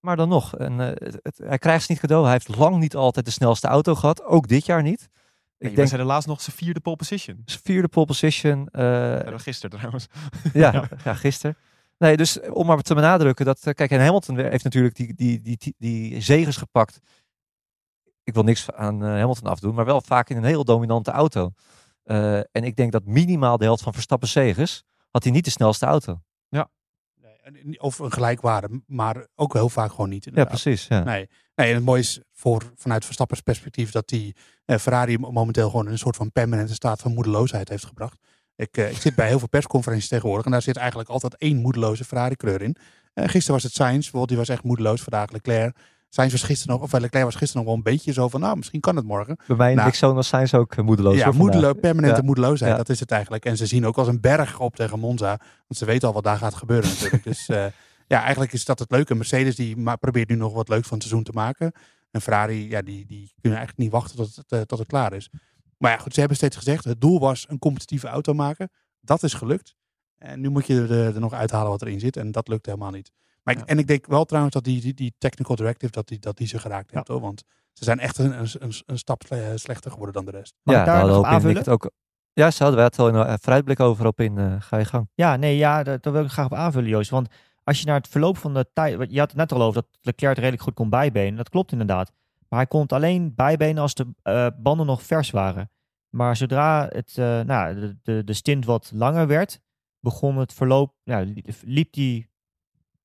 maar 0.00 0.16
dan 0.16 0.28
nog, 0.28 0.56
en, 0.56 0.80
eh, 0.80 0.86
het, 1.06 1.18
het- 1.22 1.40
hij 1.44 1.58
krijgt 1.58 1.84
ze 1.84 1.92
niet 1.92 2.00
cadeau. 2.00 2.22
Hij 2.24 2.32
heeft 2.32 2.56
lang 2.56 2.76
niet 2.78 2.96
altijd 2.96 3.24
de 3.24 3.30
snelste 3.30 3.66
auto 3.68 3.94
gehad. 3.94 4.22
Ook 4.24 4.48
dit 4.48 4.66
jaar 4.66 4.82
niet. 4.82 5.08
Ik 5.58 5.68
Ik 5.70 5.76
denk 5.76 5.88
zijn 5.88 6.00
helaas 6.00 6.26
nog 6.26 6.40
zijn 6.40 6.56
vierde 6.56 6.80
pole 6.80 6.96
position. 6.96 7.42
zijn 7.44 7.60
vierde 7.64 7.88
pole 7.88 8.06
position. 8.06 8.68
Ja, 8.72 9.38
gisteren 9.38 9.70
trouwens. 9.78 10.06
ja, 10.52 10.88
ja. 11.04 11.14
gisteren. 11.14 11.56
Nee, 11.98 12.16
dus 12.16 12.40
om 12.40 12.66
maar 12.66 12.80
te 12.82 12.94
benadrukken 12.94 13.44
dat, 13.44 13.66
eh, 13.66 13.74
kijk, 13.74 13.90
en 13.90 14.00
Hamilton 14.04 14.38
heeft 14.38 14.64
natuurlijk 14.64 14.94
die, 14.94 15.14
die, 15.14 15.40
die, 15.40 15.56
die, 15.58 15.74
die 15.78 16.20
zegens 16.20 16.56
gepakt. 16.56 17.00
Ik 18.24 18.34
wil 18.34 18.42
niks 18.42 18.70
aan 18.72 19.02
Hamilton 19.02 19.50
afdoen, 19.50 19.74
maar 19.74 19.84
wel 19.84 20.00
vaak 20.00 20.28
in 20.30 20.36
een 20.36 20.44
heel 20.44 20.64
dominante 20.64 21.10
auto. 21.10 21.52
En 22.52 22.64
ik 22.64 22.76
denk 22.76 22.92
dat 22.92 23.04
minimaal 23.04 23.56
de 23.56 23.64
helft 23.64 23.82
van 23.82 23.92
Verstappen 23.92 24.28
zegens 24.28 24.84
had 25.10 25.22
hij 25.22 25.32
niet 25.32 25.44
de 25.44 25.50
snelste 25.50 25.86
auto. 25.86 26.20
Of 27.78 27.98
een 27.98 28.12
gelijkwaarde, 28.12 28.82
maar 28.86 29.26
ook 29.34 29.52
heel 29.52 29.68
vaak 29.68 29.90
gewoon 29.90 30.08
niet. 30.08 30.28
Ja, 30.34 30.44
precies. 30.44 30.86
Ja. 30.86 31.04
Nee. 31.04 31.28
nee, 31.54 31.68
en 31.68 31.74
het 31.74 31.84
mooie 31.84 32.00
is 32.00 32.20
voor, 32.32 32.72
vanuit 32.76 33.04
Verstappers 33.04 33.40
perspectief 33.40 33.90
dat 33.90 34.08
die 34.08 34.36
eh, 34.64 34.78
Ferrari 34.78 35.18
momenteel 35.18 35.70
gewoon 35.70 35.86
een 35.86 35.98
soort 35.98 36.16
van 36.16 36.32
permanente 36.32 36.74
staat 36.74 37.00
van 37.00 37.14
moedeloosheid 37.14 37.68
heeft 37.68 37.84
gebracht. 37.84 38.18
Ik, 38.56 38.76
eh, 38.76 38.90
ik 38.90 38.96
zit 38.96 39.14
bij 39.14 39.28
heel 39.28 39.38
veel 39.38 39.48
persconferenties 39.48 40.08
tegenwoordig 40.08 40.44
en 40.44 40.52
daar 40.52 40.62
zit 40.62 40.76
eigenlijk 40.76 41.08
altijd 41.08 41.36
één 41.36 41.56
moedeloze 41.56 42.04
Ferrari-kleur 42.04 42.62
in. 42.62 42.76
Eh, 43.12 43.24
gisteren 43.24 43.54
was 43.54 43.62
het 43.62 43.72
Sainz, 43.72 43.96
bijvoorbeeld, 43.96 44.28
die 44.28 44.38
was 44.38 44.48
echt 44.48 44.62
moedeloos. 44.62 45.02
Vandaag 45.02 45.30
Leclerc. 45.30 45.76
Sainz 46.12 46.32
was 46.32 46.42
gisteren 46.42 46.74
nog, 46.74 46.82
of 46.84 46.92
eh, 46.92 47.00
Leclerc 47.00 47.24
was 47.24 47.34
gisteren 47.34 47.64
nog 47.64 47.74
wel 47.74 47.84
een 47.84 47.92
beetje 47.96 48.12
zo 48.12 48.28
van, 48.28 48.40
nou, 48.40 48.56
misschien 48.56 48.80
kan 48.80 48.96
het 48.96 49.04
morgen. 49.04 49.36
Bij 49.46 49.56
mij 49.56 49.70
in 49.70 49.76
Nou, 49.76 49.88
Dixon 49.88 50.24
zijn 50.24 50.48
ze 50.48 50.56
ook 50.56 50.74
eh, 50.74 50.84
moedeloos. 50.84 51.16
ja, 51.16 51.30
moedelo 51.30 51.72
permanente 51.72 52.20
Ja. 52.20 52.26
moedeloosheid, 52.26 52.70
Ja. 52.70 52.76
dat 52.76 52.88
is 52.88 53.00
het 53.00 53.10
eigenlijk. 53.10 53.44
En 53.44 53.56
ze 53.56 53.66
zien 53.66 53.86
ook 53.86 53.96
als 53.98 54.08
een 54.08 54.20
berg 54.20 54.58
op 54.60 54.76
tegen 54.76 54.98
Monza, 54.98 55.28
want 55.38 55.76
ze 55.76 55.84
weten 55.84 56.08
al 56.08 56.14
wat 56.14 56.24
daar 56.24 56.36
gaat 56.36 56.54
gebeuren 56.54 56.90
natuurlijk. 56.90 57.24
dus 57.24 57.48
eh, 57.48 57.64
ja, 58.06 58.20
eigenlijk 58.22 58.52
is 58.52 58.64
dat 58.64 58.78
het 58.78 58.90
leuke. 58.90 59.14
Mercedes 59.14 59.56
die 59.56 59.76
probeert 60.00 60.28
nu 60.28 60.34
nog 60.34 60.52
wat 60.52 60.68
leuks 60.68 60.88
van 60.88 60.98
het 60.98 61.06
seizoen 61.06 61.24
te 61.24 61.32
maken. 61.32 61.72
En 62.10 62.20
Ferrari, 62.20 62.70
ja, 62.70 62.82
die, 62.82 63.06
die 63.06 63.32
kunnen 63.40 63.58
eigenlijk 63.58 63.76
niet 63.78 63.90
wachten 64.00 64.16
tot 64.16 64.44
het, 64.48 64.68
tot 64.68 64.78
het 64.78 64.88
klaar 64.88 65.12
is. 65.12 65.30
Maar 65.78 65.90
ja, 65.90 65.96
goed, 65.98 66.12
ze 66.14 66.18
hebben 66.20 66.36
steeds 66.38 66.56
gezegd, 66.56 66.84
het 66.84 67.00
doel 67.00 67.20
was 67.20 67.46
een 67.48 67.58
competitieve 67.58 68.06
auto 68.08 68.32
maken. 68.34 68.70
Dat 69.00 69.22
is 69.22 69.34
gelukt. 69.34 69.74
En 70.18 70.40
nu 70.40 70.48
moet 70.48 70.66
je 70.66 70.80
er, 70.80 71.14
er 71.14 71.20
nog 71.20 71.32
uithalen 71.32 71.70
wat 71.70 71.82
erin 71.82 72.00
zit. 72.00 72.16
En 72.16 72.32
dat 72.32 72.48
lukt 72.48 72.66
helemaal 72.66 72.90
niet. 72.90 73.12
Maar 73.42 73.56
ik. 73.56 73.60
En 73.64 73.78
ik 73.78 73.86
denk 73.86 74.06
wel 74.06 74.24
trouwens 74.24 74.54
dat 74.54 74.64
die, 74.64 74.80
die, 74.80 74.94
die 74.94 75.14
technical 75.18 75.56
directive, 75.56 75.92
dat 75.92 76.08
die, 76.08 76.18
dat 76.18 76.36
die 76.36 76.46
ze 76.46 76.58
geraakt 76.58 76.90
heeft. 76.90 77.08
Hoor, 77.08 77.20
want 77.20 77.42
ze 77.72 77.84
zijn 77.84 77.98
echt 77.98 78.18
een, 78.18 78.40
een, 78.40 78.72
een, 78.86 78.98
stap 78.98 79.22
sle- 79.26 79.56
slechter 79.56 79.90
geworden 79.90 80.14
dan 80.14 80.32
de 80.32 80.38
rest. 80.38 80.54
Mag 80.62 80.74
ja, 80.74 80.80
ik 80.80 80.86
daar 80.86 80.96
hadden 80.98 81.16
nog 81.16 81.24
aanvullen? 81.26 81.56
het 81.56 81.68
ook. 81.68 81.90
Ja, 82.32 82.50
ze 82.50 82.58
hadden 82.62 82.76
wij 82.76 82.84
het 82.84 82.98
al 82.98 83.08
in 83.08 83.14
een 83.14 83.38
vooruitblik 83.38 83.80
over 83.80 84.06
op 84.06 84.20
in. 84.20 84.38
eh, 84.38 84.54
ga 84.58 84.76
je 84.76 84.84
gang. 84.84 85.08
Ja, 85.14 85.36
nee, 85.36 85.56
ja, 85.56 85.82
daar, 85.82 86.00
daar 86.00 86.12
wil 86.12 86.24
ik 86.24 86.30
graag 86.30 86.44
op 86.46 86.54
aanvullen, 86.54 86.88
Joost. 86.88 87.10
Want 87.10 87.28
als 87.64 87.80
je 87.80 87.86
naar 87.86 87.96
het 87.96 88.08
verloop 88.08 88.36
van 88.38 88.54
de 88.54 88.66
tijd... 88.72 89.10
Je 89.12 89.18
had 89.18 89.28
het 89.28 89.36
net 89.36 89.52
al 89.52 89.62
over 89.62 89.82
dat 89.82 89.90
Leclerc 90.00 90.30
het 90.34 90.38
redelijk 90.38 90.62
goed 90.62 90.74
kon 90.74 90.90
bijbenen. 90.90 91.36
Dat 91.36 91.48
klopt 91.48 91.72
inderdaad. 91.72 92.12
Maar 92.48 92.58
hij 92.58 92.68
kon 92.68 92.80
het 92.80 92.92
alleen 92.92 93.34
bijbenen 93.34 93.82
als 93.82 93.94
de 93.94 94.06
eh, 94.22 94.46
banden 94.58 94.86
nog 94.86 95.02
vers 95.02 95.30
waren. 95.30 95.70
Maar 96.08 96.36
zodra 96.36 96.86
het, 96.88 97.12
eh, 97.18 97.40
nou, 97.40 97.74
de, 97.80 97.96
de, 98.02 98.24
de 98.24 98.32
stint 98.32 98.64
wat 98.64 98.90
langer 98.94 99.26
werd, 99.26 99.60
begon 100.00 100.36
het 100.36 100.52
verloop... 100.52 100.94
Ja, 101.02 101.20
li- 101.20 101.44
liep 101.64 101.94
hij 101.94 102.28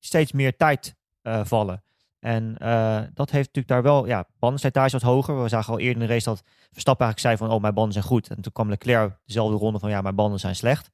steeds 0.06 0.32
meer 0.32 0.56
tijd 0.56 0.96
eh, 1.22 1.44
vallen. 1.44 1.82
En 2.18 2.56
eh, 2.58 3.02
dat 3.14 3.30
heeft 3.30 3.46
natuurlijk 3.46 3.68
daar 3.68 3.82
wel... 3.82 4.06
Ja, 4.06 4.24
bandenslijtage 4.38 4.92
wat 4.92 5.02
hoger. 5.02 5.42
We 5.42 5.48
zagen 5.48 5.72
al 5.72 5.78
eerder 5.78 6.02
in 6.02 6.08
de 6.08 6.12
race 6.12 6.24
dat 6.24 6.42
Verstappen 6.70 7.06
eigenlijk 7.06 7.18
zei 7.18 7.36
van... 7.36 7.56
Oh, 7.56 7.62
mijn 7.62 7.74
banden 7.74 7.92
zijn 7.92 8.04
goed. 8.04 8.28
En 8.28 8.40
toen 8.40 8.52
kwam 8.52 8.68
Leclerc 8.68 9.18
dezelfde 9.24 9.56
ronde 9.56 9.78
van... 9.78 9.90
Ja, 9.90 10.00
mijn 10.00 10.14
banden 10.14 10.40
zijn 10.40 10.56
slecht. 10.56 10.90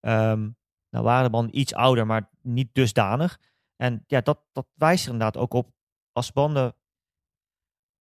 Ehm, 0.00 0.48
nou 0.90 1.04
waren 1.04 1.24
de 1.24 1.30
banden 1.30 1.58
iets 1.58 1.74
ouder, 1.74 2.06
maar 2.06 2.30
niet 2.42 2.68
dusdanig. 2.72 3.38
En 3.76 4.04
ja, 4.06 4.20
dat, 4.20 4.38
dat 4.52 4.66
wijst 4.74 5.04
er 5.06 5.12
inderdaad 5.12 5.36
ook 5.36 5.54
op. 5.54 5.70
Als 6.12 6.32
banden 6.32 6.74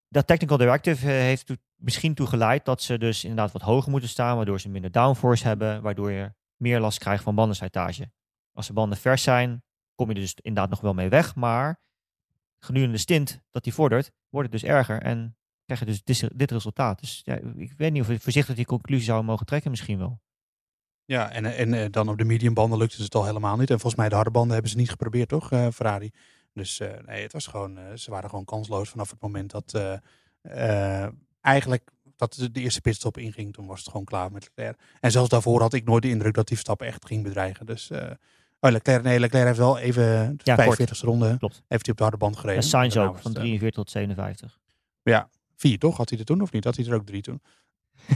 dat 0.09 0.27
technical 0.27 0.57
directive 0.57 1.05
eh, 1.07 1.11
heeft 1.11 1.51
misschien 1.75 2.13
toe 2.13 2.27
geleid 2.27 2.65
dat 2.65 2.81
ze 2.81 2.97
dus 2.97 3.23
inderdaad 3.23 3.51
wat 3.51 3.61
hoger 3.61 3.91
moeten 3.91 4.09
staan, 4.09 4.35
waardoor 4.35 4.59
ze 4.59 4.69
minder 4.69 4.91
downforce 4.91 5.47
hebben, 5.47 5.81
waardoor 5.81 6.11
je 6.11 6.33
meer 6.55 6.79
last 6.79 6.99
krijgt 6.99 7.23
van 7.23 7.35
bandenslijtage. 7.35 8.11
Als 8.53 8.67
de 8.67 8.73
banden 8.73 8.97
vers 8.97 9.23
zijn, 9.23 9.63
kom 9.95 10.07
je 10.07 10.15
dus 10.15 10.35
inderdaad 10.41 10.69
nog 10.69 10.81
wel 10.81 10.93
mee 10.93 11.09
weg, 11.09 11.35
maar 11.35 11.79
gedurende 12.59 12.93
de 12.93 13.01
stint 13.01 13.41
dat 13.51 13.63
die 13.63 13.73
vordert, 13.73 14.11
wordt 14.29 14.51
het 14.51 14.61
dus 14.61 14.69
erger 14.69 15.01
en 15.01 15.37
krijg 15.65 15.79
je 15.79 15.85
dus 16.03 16.29
dit 16.33 16.51
resultaat. 16.51 16.99
Dus 16.99 17.21
ja, 17.23 17.35
ik 17.55 17.73
weet 17.77 17.91
niet 17.91 18.01
of 18.01 18.07
we 18.07 18.19
voorzichtig 18.19 18.55
die 18.55 18.65
conclusie 18.65 19.05
zouden 19.05 19.29
mogen 19.29 19.45
trekken, 19.45 19.69
misschien 19.69 19.97
wel. 19.97 20.21
Ja, 21.05 21.31
en, 21.31 21.45
en 21.45 21.73
eh, 21.73 21.85
dan 21.91 22.09
op 22.09 22.17
de 22.17 22.23
medium 22.23 22.53
banden 22.53 22.77
lukte 22.77 23.03
het 23.03 23.15
al 23.15 23.25
helemaal 23.25 23.57
niet. 23.57 23.69
En 23.69 23.79
volgens 23.79 23.95
mij 23.95 24.09
de 24.09 24.15
harde 24.15 24.31
banden 24.31 24.53
hebben 24.53 24.71
ze 24.71 24.77
niet 24.77 24.89
geprobeerd, 24.89 25.29
toch, 25.29 25.51
eh, 25.51 25.67
Ferrari? 25.73 26.11
Dus 26.53 26.79
eh, 26.79 26.89
nee, 27.05 27.21
het 27.21 27.33
was 27.33 27.47
gewoon, 27.47 27.97
ze 27.97 28.11
waren 28.11 28.29
gewoon 28.29 28.45
kansloos 28.45 28.89
vanaf 28.89 29.09
het 29.09 29.21
moment 29.21 29.51
dat 29.51 30.01
eigenlijk 31.41 31.91
dat 32.15 32.49
de, 32.51 32.61
eerste 32.61 32.81
pitstop 32.81 33.17
inging. 33.17 33.53
Toen 33.53 33.67
was 33.67 33.79
het 33.79 33.89
gewoon 33.89 34.05
klaar 34.05 34.31
met 34.31 34.43
Leclerc. 34.43 34.79
En 34.99 35.11
zelfs 35.11 35.29
daarvoor 35.29 35.61
had 35.61 35.73
ik 35.73 35.85
nooit 35.85 36.03
de 36.03 36.09
indruk 36.09 36.33
dat 36.33 36.47
die 36.47 36.55
Verstappen 36.55 36.87
echt 36.87 37.05
ging 37.05 37.23
bedreigen. 37.23 37.65
Dus 37.65 37.91
oh, 38.63 38.71
Leclerc, 38.71 39.03
nee, 39.03 39.19
Leclerc 39.19 39.45
heeft 39.45 39.57
wel 39.57 39.77
even 39.77 40.03
de 40.37 40.41
Ja, 40.43 40.55
45 40.55 41.01
e 41.01 41.05
ronde 41.05 41.37
Klopt. 41.37 41.63
heeft 41.67 41.81
hij 41.85 41.91
op 41.91 41.97
de 41.97 42.03
harde 42.03 42.17
band 42.17 42.35
gereden. 42.37 42.61
En 42.61 42.67
Sainz 42.67 42.97
ook, 42.97 43.05
van 43.17 43.31
het, 43.31 43.35
eh, 43.35 43.43
43 43.43 43.69
tot 43.83 43.89
57. 43.91 44.59
vier, 45.55 45.79
toch? 45.79 45.97
Had 45.97 46.09
hij 46.09 46.19
er 46.19 46.25
toen 46.25 46.41
of 46.41 46.51
niet? 46.51 46.63
Had 46.63 46.75
hij 46.75 46.85
er 46.85 46.93
ook 46.93 47.05
drie 47.05 47.21
toen? 47.21 47.41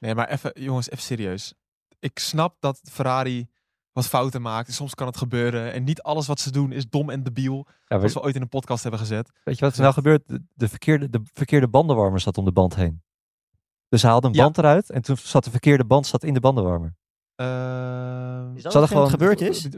Nee, 0.00 0.14
maar 0.14 0.28
even, 0.28 0.50
jongens, 0.54 0.90
even 0.90 1.02
serieus. 1.04 1.54
Ik 1.98 2.18
snap 2.18 2.56
dat 2.60 2.80
Ferrari 2.90 3.48
wat 3.92 4.06
fouten 4.06 4.42
maakt. 4.42 4.68
En 4.68 4.74
soms 4.74 4.94
kan 4.94 5.06
het 5.06 5.16
gebeuren. 5.16 5.72
En 5.72 5.84
niet 5.84 6.02
alles 6.02 6.26
wat 6.26 6.40
ze 6.40 6.50
doen 6.50 6.72
is 6.72 6.88
dom 6.88 7.10
en 7.10 7.22
debiel. 7.22 7.66
Ja, 7.66 7.72
Zoals 7.86 8.02
weet, 8.02 8.12
we 8.12 8.22
ooit 8.22 8.34
in 8.34 8.42
een 8.42 8.48
podcast 8.48 8.82
hebben 8.82 9.00
gezet. 9.00 9.30
weet 9.44 9.58
je 9.58 9.64
wat 9.64 9.74
er 9.74 9.80
nou 9.80 9.92
gebeurt? 9.92 10.22
De, 10.28 10.42
de 10.54 10.68
verkeerde, 10.68 11.10
de 11.10 11.20
verkeerde 11.32 11.68
bandenwarmer 11.68 12.20
zat 12.20 12.38
om 12.38 12.44
de 12.44 12.52
band 12.52 12.74
heen. 12.74 13.02
Dus 13.88 14.00
ze 14.00 14.06
haalden 14.06 14.30
een 14.30 14.36
Ja. 14.36 14.42
band 14.42 14.58
eruit 14.58 14.90
en 14.90 15.02
toen 15.02 15.16
zat 15.16 15.44
de 15.44 15.50
verkeerde 15.50 15.84
band 15.84 16.06
zat 16.06 16.24
in 16.24 16.34
de 16.34 16.40
bandenwarmer. 16.40 16.94
Ehm, 17.40 18.56
Is 18.56 18.62
dat 18.62 18.74
er 18.74 18.80
wat 18.80 18.88
gewoon- 18.88 19.10
gebeurd 19.10 19.40
is? 19.40 19.68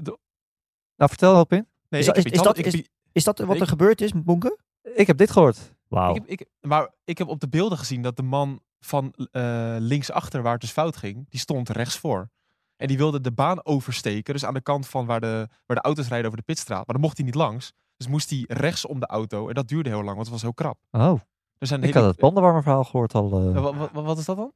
Nou, 0.96 1.10
vertel 1.10 1.40
op 1.40 1.52
in. 1.52 1.58
Nee, 1.88 2.00
Is 2.00 2.06
is 2.06 2.14
dat- 2.42 2.58
is- 2.58 2.82
Is 3.12 3.24
wat 3.24 3.38
er 3.60 3.66
gebeurd 3.66 4.00
is, 4.00 4.12
Bonke? 4.14 4.58
Ik 4.94 5.06
heb 5.06 5.16
dit 5.16 5.30
gehoord. 5.30 5.74
Wauw. 5.88 6.14
Ik 6.14 6.14
heb, 6.14 6.26
ik, 6.40 6.46
maar 6.60 6.88
ik 7.04 7.18
heb 7.18 7.28
op 7.28 7.40
de 7.40 7.48
beelden 7.48 7.78
gezien 7.78 8.02
dat 8.02 8.16
de 8.16 8.22
man 8.22 8.60
van 8.80 9.12
eh 9.30 9.76
linksachter, 9.78 10.42
waar 10.42 10.52
het 10.52 10.60
dus 10.60 10.70
fout 10.70 10.96
ging, 10.96 11.26
die 11.28 11.40
stond 11.40 11.68
rechts 11.68 11.98
voor. 11.98 12.28
En 12.76 12.88
die 12.88 12.96
wilde 12.96 13.20
de 13.20 13.32
baan 13.32 13.64
oversteken, 13.64 14.32
dus 14.34 14.44
aan 14.44 14.54
de 14.54 14.60
kant 14.60 14.86
van 14.88 15.06
waar 15.06 15.20
de, 15.20 15.48
waar 15.66 15.76
de 15.76 15.82
auto's 15.82 16.08
rijden 16.08 16.26
over 16.26 16.38
de 16.38 16.44
pitstraat. 16.44 16.86
Maar 16.86 16.94
dan 16.94 17.00
mocht 17.00 17.16
hij 17.16 17.26
niet 17.26 17.34
langs. 17.34 17.72
Dus 17.96 18.06
moest 18.06 18.30
hij 18.30 18.44
rechts 18.48 18.86
om 18.86 19.00
de 19.00 19.06
auto. 19.06 19.48
En 19.48 19.54
dat 19.54 19.68
duurde 19.68 19.88
heel 19.88 20.02
lang, 20.02 20.14
want 20.14 20.20
het 20.20 20.30
was 20.30 20.42
heel 20.42 20.54
krap. 20.54 20.78
Oh, 20.90 21.20
Er 21.58 21.66
zijn 21.66 21.80
ik 21.82 21.86
hele- 21.86 21.98
had 22.00 22.10
het 22.10 22.20
bandenwarmerverhaal 22.20 22.84
gehoord 22.84 23.14
al. 23.14 23.32
eh, 23.40 23.56
Eh, 23.56 23.62
wa- 23.62 23.74
wa- 23.74 23.88
wa- 23.92 24.02
wat 24.02 24.18
is 24.18 24.24
dat 24.24 24.36
dan? 24.36 24.52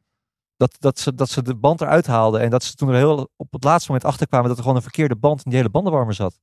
Dat, 0.56 0.76
dat, 0.78 0.98
ze, 0.98 1.14
dat 1.14 1.28
ze 1.30 1.42
de 1.42 1.54
band 1.54 1.80
eruit 1.80 2.06
haalden 2.06 2.40
en 2.40 2.50
dat 2.50 2.64
ze 2.64 2.74
toen 2.74 2.88
er 2.88 2.94
heel 2.94 3.30
op 3.36 3.52
het 3.52 3.64
laatste 3.64 3.90
moment 3.90 4.08
achterkwamen 4.08 4.46
dat 4.48 4.56
er 4.56 4.62
gewoon 4.62 4.76
een 4.78 4.82
verkeerde 4.84 5.16
band 5.16 5.38
in 5.44 5.50
die 5.50 5.58
hele 5.58 5.70
bandenwarmer 5.70 6.14
zat. 6.14 6.38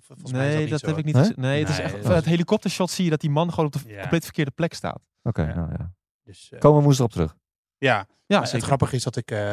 Volgens 0.00 0.30
is 0.32 0.36
nee, 0.38 0.68
dat 0.68 0.80
zo, 0.80 0.86
heb 0.86 0.96
hoor. 0.96 1.06
ik 1.06 1.14
niet 1.14 1.36
Nee? 1.36 1.60
het 1.60 1.68
is 1.68 1.78
echt, 1.78 2.04
het 2.08 2.24
helikoptershot 2.24 2.90
zie 2.90 3.04
je 3.04 3.10
dat 3.10 3.20
die 3.20 3.30
man 3.30 3.50
gewoon 3.50 3.66
op 3.66 3.72
de 3.72 3.80
Ja. 3.86 4.00
compleet 4.00 4.24
verkeerde 4.24 4.50
plek 4.50 4.74
staat. 4.74 5.08
Oké, 5.22 5.42
Ja. 5.42 5.54
nou 5.54 5.70
ja. 5.78 5.92
Dus, 6.22 6.50
eh, 6.50 6.58
Komen 6.58 6.78
we 6.78 6.84
woensdag 6.84 7.06
op 7.06 7.12
terug. 7.12 7.36
ja, 7.78 8.06
Ja. 8.26 8.40
Het 8.42 8.62
grappige 8.62 8.96
is 8.96 9.02
dat 9.02 9.16
ik 9.16 9.30
eh, 9.30 9.52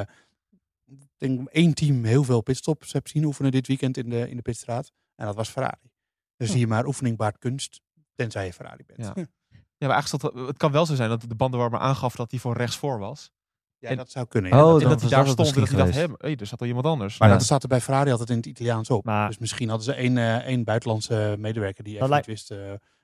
ik 0.86 1.08
denk 1.18 1.48
één 1.50 1.74
team 1.74 2.04
heel 2.04 2.24
veel 2.24 2.42
pitstops 2.42 2.94
heb 2.94 3.08
zien 3.08 3.24
oefenen 3.24 3.52
dit 3.52 3.68
weekend 3.68 3.98
in 3.98 4.10
de, 4.10 4.30
in 4.30 4.36
de 4.36 4.42
pitstraat. 4.42 4.92
En 5.16 5.26
dat 5.26 5.36
was 5.36 5.50
Ferrari. 5.50 5.92
Dus 6.38 6.50
zie 6.52 6.60
je 6.60 6.68
maar 6.68 6.86
oefening 6.86 7.18
baart 7.18 7.38
kunst, 7.38 7.82
tenzij 8.16 8.46
je 8.46 8.54
Ferrari 8.54 8.84
bent. 8.86 9.00
Ja. 9.00 9.12
Ja, 9.16 9.26
Ja, 9.78 9.88
maar 9.88 9.96
eigenlijk 9.96 10.24
stond, 10.24 10.48
het 10.48 10.58
kan 10.58 10.72
wel 10.72 10.86
zo 10.86 10.96
zijn 10.96 11.10
dat 11.10 11.22
de 11.22 11.36
bandenwarmer 11.36 11.80
aangaf 11.80 12.16
dat 12.16 12.32
hij 12.32 12.40
voor 12.40 12.58
rechts 12.58 12.78
voor 12.78 13.00
was. 13.00 13.32
En- 13.90 13.98
dat 13.98 14.12
zou 14.12 14.26
kunnen. 14.28 14.52
Oh, 14.52 14.58
Ja. 14.58 14.66
en 14.66 14.72
Dat- 14.80 14.90
dat 14.90 15.02
hij 15.02 15.10
daar 15.10 15.20
het 15.20 15.30
stond 15.32 15.48
en 15.56 15.60
dat 15.60 15.70
hij 15.70 15.78
dacht, 15.78 15.94
hé, 15.96 16.28
hey, 16.28 16.36
er 16.40 16.46
zat 16.46 16.62
al 16.62 16.68
iemand 16.68 16.86
anders. 16.86 17.20
maar 17.20 17.28
Ja. 17.30 17.34
dat 17.34 17.44
staat 17.44 17.64
er 17.64 17.70
bij 17.70 17.82
Ferrari 17.82 18.12
altijd 18.12 18.30
in 18.30 18.38
het 18.38 18.46
Italiaans 18.46 18.90
op. 18.90 19.06
Maar- 19.06 19.28
dus 19.28 19.38
misschien 19.38 19.68
hadden 19.70 19.86
ze 19.86 19.94
één, 19.94 20.18
eh, 20.18 20.36
één 20.36 20.64
buitenlandse 20.64 21.36
medewerker 21.40 21.84
die 21.84 21.96
even 21.96 22.10
niet 22.16 22.26
wist 22.26 22.52
eh, 22.52 22.58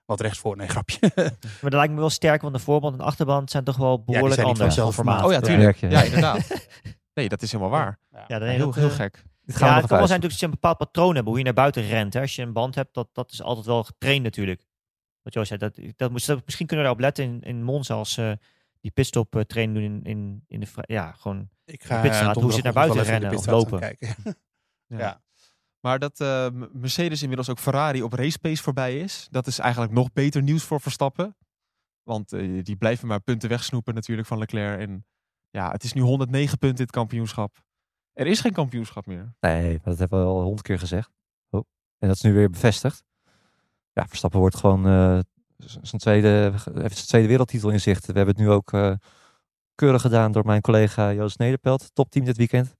wat 0.05 0.19
rechts 0.21 0.39
voor. 0.39 0.57
Nee, 0.57 0.67
grapje. 0.67 0.97
Maar 1.61 1.69
dat 1.69 1.73
lijkt 1.73 1.93
me 1.93 1.99
wel 1.99 2.09
sterk, 2.09 2.41
want 2.41 2.53
de 2.53 2.59
voorband 2.59 2.93
en 2.99 3.05
achterband 3.05 3.51
zijn 3.51 3.63
toch 3.63 3.77
wel 3.77 4.03
behoorlijk 4.03 4.39
niet 4.41 4.49
anders 4.49 4.75
van 4.75 4.93
formaat. 4.93 5.23
Oh 5.23 5.31
ja, 5.31 5.35
Ja. 5.37 5.41
tuurlijk. 5.41 5.77
Ja, 5.77 6.01
inderdaad. 6.03 6.47
Nee, 7.13 7.29
dat 7.29 7.41
is 7.41 7.51
helemaal 7.51 7.71
waar. 7.73 7.99
Ja, 8.11 8.23
ja. 8.27 8.39
heel, 8.45 8.65
dat, 8.65 8.75
heel 8.75 8.87
eh, 8.89 8.95
gek. 8.95 9.23
Gaan 9.45 9.67
Ja, 9.67 9.73
we 9.75 9.81
het 9.81 9.81
nog 9.81 9.89
kan 9.89 9.97
wel 9.97 10.07
zijn 10.07 10.19
natuurlijk 10.19 10.31
dat 10.31 10.39
je 10.39 10.45
een 10.45 10.51
bepaald 10.51 10.77
patroon 10.77 11.15
hebt 11.15 11.27
hoe 11.27 11.37
je 11.37 11.43
naar 11.43 11.53
buiten 11.53 11.87
rent. 11.87 12.13
Hè. 12.13 12.21
Als 12.21 12.35
je 12.35 12.41
een 12.41 12.53
band 12.53 12.75
hebt, 12.75 12.93
dat, 12.93 13.07
dat 13.13 13.31
is 13.31 13.41
altijd 13.41 13.65
wel 13.65 13.83
getraind 13.83 14.23
natuurlijk. 14.23 14.65
Wat 15.21 15.33
Joost 15.33 15.47
zei, 15.47 15.59
dat, 15.59 15.75
dat, 15.75 15.97
dat, 15.97 16.11
misschien 16.45 16.67
kunnen 16.67 16.85
we 16.85 16.91
daarop 16.91 16.99
letten 16.99 17.23
in, 17.23 17.41
in 17.41 17.63
Monza 17.63 17.93
als 17.93 18.13
ze 18.13 18.37
die 18.81 18.91
pitstop 18.91 19.35
eh, 19.35 19.41
training 19.41 19.77
doen 19.77 19.83
in, 19.83 20.03
in, 20.03 20.43
in 20.47 20.59
de... 20.59 20.67
Ja, 20.75 21.11
gewoon... 21.11 21.49
Ik 21.65 21.87
De 21.87 21.99
pitstraat, 22.01 22.35
hoe 22.35 22.51
ze 22.51 22.61
naar 22.61 22.73
buiten 22.73 23.03
rennen 23.03 23.35
of 23.35 23.45
lopen. 23.45 23.79
kijken. 23.79 24.15
Ja. 24.87 24.97
Ja. 24.97 25.21
Maar 25.79 25.99
dat 25.99 26.19
eh, 26.19 26.47
Mercedes 26.71 27.21
inmiddels 27.21 27.49
ook 27.49 27.59
Ferrari 27.59 28.03
op 28.03 28.13
race 28.13 28.39
pace 28.39 28.63
voorbij 28.63 28.99
is, 28.99 29.27
dat 29.29 29.47
is 29.47 29.59
eigenlijk 29.59 29.93
nog 29.93 30.13
beter 30.13 30.41
nieuws 30.41 30.63
voor 30.63 30.81
Verstappen. 30.81 31.35
Want 32.03 32.33
eh, 32.33 32.63
die 32.63 32.75
blijven 32.75 33.07
maar 33.07 33.19
punten 33.19 33.49
wegsnoepen 33.49 33.93
natuurlijk 33.93 34.27
van 34.27 34.37
Leclerc. 34.37 34.79
En 34.79 35.05
ja, 35.49 35.71
het 35.71 35.83
is 35.83 35.93
nu 35.93 36.01
109 36.01 36.57
punten 36.57 36.85
dit 36.85 36.91
kampioenschap. 36.91 37.63
Er 38.13 38.27
is 38.27 38.39
geen 38.39 38.51
kampioenschap 38.51 39.05
meer. 39.05 39.35
Nee, 39.39 39.71
maar 39.71 39.81
dat 39.83 39.99
hebben 39.99 40.19
we 40.19 40.25
al 40.25 40.41
honderd 40.41 40.61
keer 40.61 40.79
gezegd. 40.79 41.11
Oh. 41.49 41.63
En 41.97 42.07
dat 42.07 42.15
is 42.17 42.23
nu 42.23 42.33
weer 42.33 42.49
bevestigd. 42.49 43.03
Ja, 43.93 44.07
Verstappen 44.07 44.39
wordt 44.39 44.55
gewoon 44.55 44.87
eh, 44.87 45.19
zijn 45.65 46.01
tweede, 46.01 46.53
heeft 46.73 46.95
zijn 46.95 47.07
tweede 47.07 47.27
wereldtitel 47.27 47.69
in 47.69 47.79
zicht. 47.79 48.05
We 48.05 48.13
hebben 48.13 48.35
het 48.35 48.43
nu 48.43 48.49
ook 48.49 48.73
eh, 48.73 48.93
keurig 49.75 50.01
gedaan 50.01 50.31
door 50.31 50.45
mijn 50.45 50.61
collega 50.61 51.13
Joost 51.13 51.39
Nederpelt. 51.39 51.89
Topteam 51.93 52.25
dit 52.25 52.37
weekend. 52.37 52.75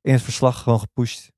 In 0.00 0.12
het 0.12 0.22
verslag 0.22 0.62
gewoon 0.62 0.80
gepusht. 0.80 1.30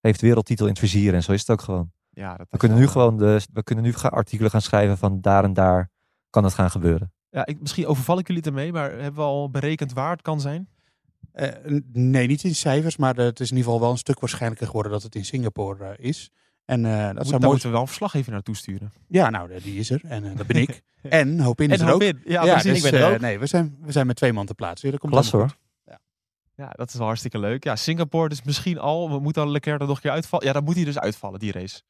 Heeft 0.00 0.20
wereldtitel 0.20 0.64
in 0.66 0.70
het 0.70 0.80
vizier 0.80 1.14
en 1.14 1.22
zo 1.22 1.32
is 1.32 1.40
het 1.40 1.50
ook 1.50 1.60
gewoon. 1.62 1.92
Ja, 2.10 2.36
dat 2.36 2.46
We 2.50 2.56
kunnen 2.58 2.78
nu 2.78 2.82
wel- 2.84 2.92
gewoon 2.92 3.16
de, 3.18 3.40
we 3.52 3.62
kunnen 3.62 3.84
nu 3.84 3.92
ga- 3.92 4.08
artikelen 4.08 4.50
gaan 4.50 4.62
schrijven 4.62 4.98
van 4.98 5.20
daar 5.20 5.44
en 5.44 5.52
daar 5.52 5.90
kan 6.30 6.44
het 6.44 6.54
gaan 6.54 6.70
gebeuren. 6.70 7.12
Ja, 7.30 7.46
ik, 7.46 7.60
misschien 7.60 7.86
overval 7.86 8.18
ik 8.18 8.26
jullie 8.26 8.42
ermee, 8.42 8.72
maar 8.72 8.90
hebben 8.90 9.14
we 9.14 9.20
al 9.20 9.50
berekend 9.50 9.92
waar 9.92 10.10
het 10.10 10.22
kan 10.22 10.40
zijn? 10.40 10.68
Eh, 11.32 11.48
nee, 11.92 12.26
niet 12.26 12.44
in 12.44 12.54
cijfers, 12.54 12.96
maar 12.96 13.18
eh, 13.18 13.24
het 13.24 13.40
is 13.40 13.50
in 13.50 13.56
ieder 13.56 13.64
geval 13.72 13.80
wel 13.86 13.90
een 13.94 13.98
stuk 14.02 14.20
waarschijnlijker 14.20 14.66
geworden 14.66 14.92
dat 14.92 15.02
het 15.02 15.14
in 15.14 15.24
Singapore 15.24 15.84
eh, 15.84 16.04
is. 16.08 16.30
En 16.64 16.84
eh, 16.84 17.06
dat 17.06 17.14
Moet, 17.14 17.26
zou 17.26 17.38
mooi 17.40 17.50
moeten 17.50 17.66
we 17.66 17.70
wel 17.72 17.80
een 17.80 17.86
verslag 17.86 18.14
even 18.14 18.32
naartoe 18.32 18.56
sturen. 18.56 18.92
Ja, 19.08 19.30
nou, 19.30 19.50
eh, 19.52 19.62
die 19.62 19.78
is 19.78 19.90
er. 19.90 20.00
En 20.04 20.24
eh, 20.24 20.36
dat 20.36 20.46
ben 20.46 20.56
ik. 20.66 20.82
en 21.02 21.40
Hopin 21.40 21.70
is 21.70 21.80
En 21.80 21.86
er 21.86 21.92
ook. 21.94 22.02
hoop 22.02 22.10
in. 22.14 22.22
Ja, 22.24 22.44
Ja, 22.44 22.52
precies. 22.52 22.72
dus, 22.82 22.84
ik 22.84 22.90
ben 22.90 23.00
er 23.08 23.14
ook. 23.14 23.20
nee, 23.20 23.38
we 23.38 23.46
zijn, 23.46 23.76
we 23.80 23.92
zijn 23.92 24.06
met 24.06 24.16
twee 24.16 24.32
man 24.32 24.46
te 24.46 24.54
plaatsen. 24.54 24.90
Dat 24.90 25.00
komt 25.00 25.12
Klasse 25.12 25.36
hoor. 25.36 25.48
goed. 25.48 25.62
Ja, 26.56 26.68
dat 26.70 26.88
is 26.88 26.94
wel 26.94 27.06
hartstikke 27.06 27.38
leuk. 27.38 27.64
Ja, 27.64 27.76
Singapore 27.76 28.28
dus 28.28 28.42
misschien 28.42 28.78
al. 28.78 29.10
We 29.10 29.18
moeten 29.18 29.42
dan 29.42 29.50
Leclerc 29.52 29.80
er 29.80 29.86
nog 29.86 29.96
een 29.96 30.02
keer 30.02 30.10
uitvallen. 30.10 30.46
Ja, 30.46 30.52
dan 30.52 30.64
moet 30.64 30.74
hij 30.74 30.84
dus 30.84 30.98
uitvallen, 30.98 31.38
die 31.38 31.52
race. 31.52 31.82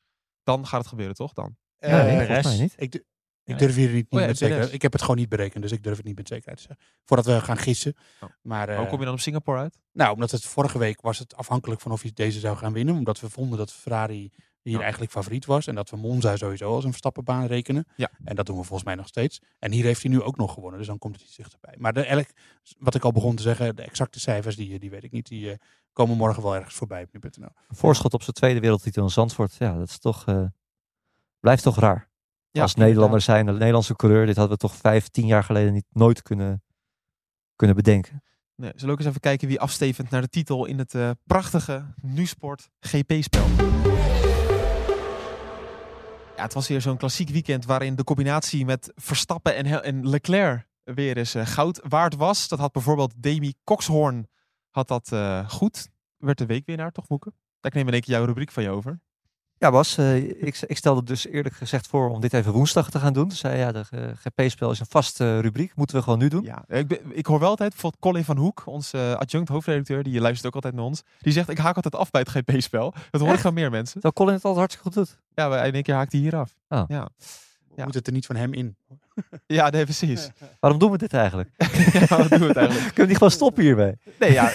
Dan 0.43 0.67
gaat 0.67 0.79
het 0.81 0.89
gebeuren, 0.89 1.15
toch? 1.15 1.33
Dan. 1.33 1.57
Eh, 1.79 1.91
Ja, 1.91 2.03
nee, 2.05 2.17
mij 2.17 2.27
rest. 2.27 2.61
niet. 2.61 2.75
ik, 2.77 2.93
du- 2.93 2.99
ik 3.45 3.53
Ja. 3.53 3.57
durf 3.57 3.75
hier 3.75 3.87
niet, 3.87 3.95
niet 3.95 4.07
Oh 4.13 4.21
ja, 4.21 4.27
met 4.27 4.35
PRS. 4.35 4.39
zekerheid. 4.39 4.73
Ik 4.73 4.83
heb 4.83 4.93
het 4.93 5.01
gewoon 5.01 5.17
niet 5.17 5.29
berekend, 5.29 5.63
dus 5.63 5.73
ik 5.73 5.83
durf 5.83 5.97
het 5.97 6.07
niet 6.07 6.17
met 6.17 6.29
zekerheid 6.29 6.59
te 6.59 6.65
zeggen. 6.69 6.87
Voordat 7.05 7.27
we 7.27 7.41
gaan 7.41 7.57
gissen. 7.57 7.95
Oh. 8.21 8.29
Maar, 8.43 8.69
eh, 8.69 8.77
Hoe 8.79 8.87
kom 8.87 8.99
je 8.99 9.05
dan 9.05 9.15
op 9.15 9.21
Singapore 9.21 9.59
uit? 9.59 9.79
nou, 9.93 10.13
omdat 10.13 10.31
het 10.31 10.45
vorige 10.45 10.79
week 10.79 11.01
was 11.01 11.19
het 11.19 11.37
afhankelijk 11.37 11.81
van 11.81 11.93
of 11.93 12.03
hij 12.03 12.11
deze 12.15 12.41
zou 12.41 12.57
gaan 12.57 12.73
winnen. 12.73 12.95
Omdat 12.95 13.21
we 13.21 13.31
vonden 13.31 13.59
dat 13.59 13.73
Ferrari 13.73 14.31
hier 14.65 14.77
Ja. 14.77 14.83
eigenlijk 14.83 15.13
favoriet 15.13 15.45
was. 15.45 15.67
En 15.67 15.75
dat 15.75 15.91
we 15.91 15.97
Monza 15.97 16.37
sowieso 16.37 16.75
als 16.75 16.85
een 16.85 16.91
Verstappenbaan 16.91 17.47
rekenen. 17.47 17.87
Ja. 17.97 18.11
En 18.25 18.37
dat 18.37 18.47
doen 18.47 18.57
we 18.57 18.63
volgens 18.63 18.85
mij 18.85 18.95
nog 18.95 19.07
steeds. 19.07 19.41
En 19.59 19.73
hier 19.73 19.85
heeft 19.85 20.03
hij 20.03 20.11
nu 20.11 20.23
ook 20.23 20.37
nog 20.37 20.53
gewonnen. 20.53 20.79
Dus 20.79 20.89
dan 20.89 20.99
komt 20.99 21.15
het 21.17 21.25
iets 21.25 21.37
dichterbij. 21.37 21.75
Maar 21.79 21.93
de, 21.93 22.05
elk, 22.07 22.27
wat 22.79 22.95
ik 22.95 23.05
al 23.05 23.13
begon 23.13 23.37
te 23.37 23.43
zeggen, 23.43 23.77
de 23.77 23.83
exacte 23.83 24.21
cijfers, 24.21 24.57
die, 24.57 24.79
die 24.79 24.91
weet 24.91 25.05
ik 25.05 25.13
niet. 25.13 25.27
Die 25.29 25.51
eh, 25.51 25.57
komen 25.93 26.17
morgen 26.17 26.43
wel 26.43 26.55
ergens 26.57 26.75
voorbij 26.75 27.03
op 27.03 27.13
nu.nl. 27.13 27.49
Voorschot 27.69 28.15
op 28.15 28.23
zijn 28.23 28.35
tweede 28.37 28.61
wereldtitel 28.61 29.03
in 29.03 29.11
Zandvoort. 29.11 29.55
Ja, 29.55 29.75
dat 29.79 29.89
is 29.89 29.99
toch, 29.99 30.25
eh, 30.27 30.45
blijft 31.41 31.63
toch 31.63 31.79
raar. 31.79 32.09
Ja, 32.51 32.63
Als 32.63 32.75
Nederlander 32.75 33.21
zijn, 33.21 33.47
een 33.47 33.55
Nederlandse 33.55 33.97
coureur, 33.97 34.27
dit 34.27 34.37
hadden 34.37 34.55
we 34.55 34.61
toch 34.63 34.75
vijf, 34.77 35.09
tien 35.09 35.27
jaar 35.27 35.45
geleden 35.45 35.73
niet 35.73 35.87
nooit 35.91 36.23
kunnen, 36.23 36.63
kunnen 37.57 37.77
bedenken. 37.77 38.23
Nee, 38.57 38.71
zullen 38.71 38.87
we 38.87 38.93
ook 38.93 38.99
eens 38.99 39.09
even 39.09 39.21
kijken 39.21 39.49
wie 39.49 39.61
afstevend 39.61 40.11
naar 40.11 40.21
de 40.21 40.29
titel 40.29 40.65
in 40.67 40.79
het 40.79 40.95
eh, 40.95 41.11
prachtige 41.25 41.95
Nu-sport 42.01 42.71
GP-spel. 42.81 43.45
Ja, 46.37 46.43
het 46.43 46.55
was 46.55 46.69
weer 46.69 46.81
zo'n 46.81 46.97
klassiek 46.97 47.29
weekend 47.29 47.65
waarin 47.65 47.95
de 47.95 48.05
combinatie 48.05 48.65
met 48.65 48.93
Verstappen 48.95 49.55
en, 49.57 49.83
en 49.83 50.09
Leclerc 50.09 50.67
weer 50.85 51.17
eens 51.17 51.35
eh, 51.35 51.47
goud 51.47 51.81
waard 51.89 52.17
was. 52.17 52.49
Dat 52.49 52.59
had 52.59 52.73
bijvoorbeeld 52.73 53.23
Demi 53.23 53.55
Coxhorn 53.65 54.29
had 54.71 54.89
dat 54.89 55.13
eh, 55.13 55.49
goed. 55.49 55.89
Werd 56.17 56.39
de 56.39 56.47
weekwinnaar, 56.47 56.93
toch 56.93 57.09
Moeke? 57.09 57.33
Ik 57.61 57.75
neem 57.75 57.87
in 57.87 57.93
één 57.93 58.03
keer 58.03 58.15
jouw 58.15 58.25
rubriek 58.25 58.51
van 58.51 58.63
je 58.63 58.71
over. 58.71 59.01
Ja, 59.59 59.71
Bas, 59.71 59.97
eh, 59.97 60.17
ik, 60.17 60.61
ik 60.67 60.77
stelde 60.77 61.03
dus 61.03 61.27
eerlijk 61.27 61.55
gezegd 61.55 61.87
voor 61.87 62.09
om 62.09 62.21
dit 62.21 62.33
even 62.33 62.53
woensdag 62.53 62.91
te 62.91 62.99
gaan 62.99 63.13
doen. 63.13 63.29
Toen 63.29 63.37
zei 63.37 63.59
ja, 63.59 63.73
de 63.73 63.85
eh, 63.91 64.01
GP-spel 64.15 64.71
is 64.71 64.81
een 64.81 64.87
vaste 64.89 65.41
rubriek, 65.41 65.77
moeten 65.77 65.97
we 65.97 66.03
gewoon 66.03 66.19
nu 66.19 66.29
doen. 66.29 66.43
Ja, 66.45 66.65
ik, 66.69 66.87
ben- 66.89 67.17
ik 67.17 67.27
hoor 67.27 67.39
wel 67.41 67.49
altijd, 67.49 67.71
bijvoorbeeld 67.71 68.03
Colin 68.03 68.25
van 68.25 68.37
Hoek, 68.37 68.63
onze 68.67 68.99
eh, 68.99 69.13
adjunct 69.15 69.49
hoofdredacteur, 69.49 70.03
die 70.03 70.21
luistert 70.21 70.47
ook 70.47 70.55
altijd 70.55 70.75
naar 70.75 70.85
ons. 70.85 71.03
Die 71.19 71.33
zegt, 71.33 71.49
ik 71.49 71.59
haak 71.59 71.77
altijd 71.77 71.95
af 71.95 72.11
bij 72.11 72.21
het 72.21 72.31
GP-spel. 72.31 72.95
Dat 73.11 73.21
hoor 73.21 73.33
ik 73.33 73.39
van 73.41 73.55
meer 73.55 73.71
mensen. 73.71 73.93
Terwijl 73.93 74.13
Colin 74.15 74.35
het 74.35 74.45
altijd 74.45 74.61
hartstikke 74.67 74.91
goed 75.01 75.07
doet. 75.07 75.19
Ja, 75.35 75.65
in 75.65 75.75
één 75.75 75.83
keer 75.83 75.95
haakt 75.95 76.13
hij 76.13 76.21
hier 76.21 76.37
af. 76.37 76.57
Oh. 76.69 76.83
Ja. 76.89 77.09
Moeten 77.77 77.99
het 77.99 78.07
er 78.07 78.13
niet 78.13 78.27
van 78.27 78.37
hem 78.37 78.53
in. 78.53 78.77
Ja, 79.47 79.71
nee, 79.71 79.85
precies. 79.85 80.31
Waarom 80.61 80.79
doen 80.81 80.91
we 80.91 80.99
dit 80.99 81.13
eigenlijk? 81.13 81.51
ja, 81.93 82.17
wat 82.17 82.29
doen 82.29 82.41
we 82.41 82.47
het 82.47 82.57
eigenlijk? 82.57 82.85
Kunnen 82.85 82.95
we 82.95 83.07
niet 83.07 83.17
gewoon 83.17 83.31
stoppen 83.31 83.63
hiermee? 83.63 83.95
Nee, 84.19 84.33
ja. 84.33 84.53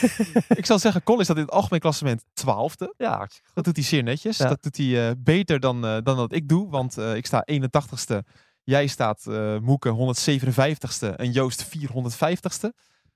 ik 0.47 0.65
zal 0.65 0.79
zeggen, 0.79 1.03
Colin 1.03 1.23
staat 1.23 1.37
in 1.37 1.41
het 1.41 1.51
algemeen 1.51 1.79
klassement 1.79 2.25
twaalfde. 2.33 2.93
Ja, 2.97 3.17
hartstikke 3.17 3.49
Dat 3.53 3.63
doet 3.63 3.75
hij 3.75 3.85
zeer 3.85 4.03
netjes. 4.03 4.37
Ja. 4.37 4.47
Dat 4.47 4.63
doet 4.63 4.77
hij 4.77 5.09
eh, 5.09 5.15
beter 5.17 5.59
dan, 5.59 5.85
eh, 5.85 5.97
dan 6.03 6.17
dat 6.17 6.33
ik 6.33 6.47
doe. 6.47 6.69
Want 6.69 6.97
eh, 6.97 7.15
ik 7.15 7.25
sta 7.25 7.45
81ste. 7.51 8.17
Jij 8.63 8.87
staat, 8.87 9.25
Moeke, 9.61 9.89
157ste. 9.89 11.15
En 11.15 11.31
Joost 11.31 11.65
450ste. 11.65 12.69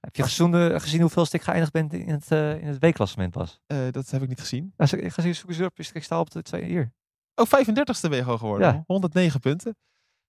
Heb 0.04 0.16
je 0.16 0.24
gezien, 0.24 0.82
gezien 0.82 1.02
hoeveel 1.02 1.28
ik 1.30 1.42
geëindigd 1.42 1.72
ben 1.72 1.90
in 1.90 2.10
het, 2.10 2.32
in 2.62 2.68
het 2.68 2.80
weekklassement 2.80 3.32
pas? 3.32 3.60
Eh, 3.66 3.78
dat 3.92 4.10
heb 4.10 4.22
ik 4.22 4.28
niet 4.28 4.40
gezien. 4.40 4.74
Nou, 4.78 4.98
ik 4.98 5.12
ga 5.12 5.22
zien, 5.22 5.36
zoek 5.36 5.50
eens 5.50 5.60
op, 5.60 5.80
ik 5.94 6.04
sta 6.04 6.20
op 6.20 6.32
de 6.32 6.42
twee 6.42 6.64
hier. 6.64 6.94
Oh, 7.36 7.46
35ste 7.46 8.10
ben 8.10 8.16
je 8.16 8.24
gewoon 8.24 8.38
geworden. 8.38 8.68
Ja. 8.68 8.84
109 8.88 9.40
punten. 9.40 9.76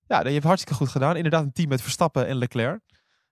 Ja, 0.06 0.20
je 0.26 0.30
hebt 0.32 0.44
hartstikke 0.44 0.74
goed 0.78 0.88
gedaan. 0.88 1.16
Inderdaad 1.16 1.42
een 1.42 1.52
team 1.52 1.68
met 1.68 1.82
Verstappen 1.82 2.26
en 2.26 2.36
Leclerc. 2.36 2.80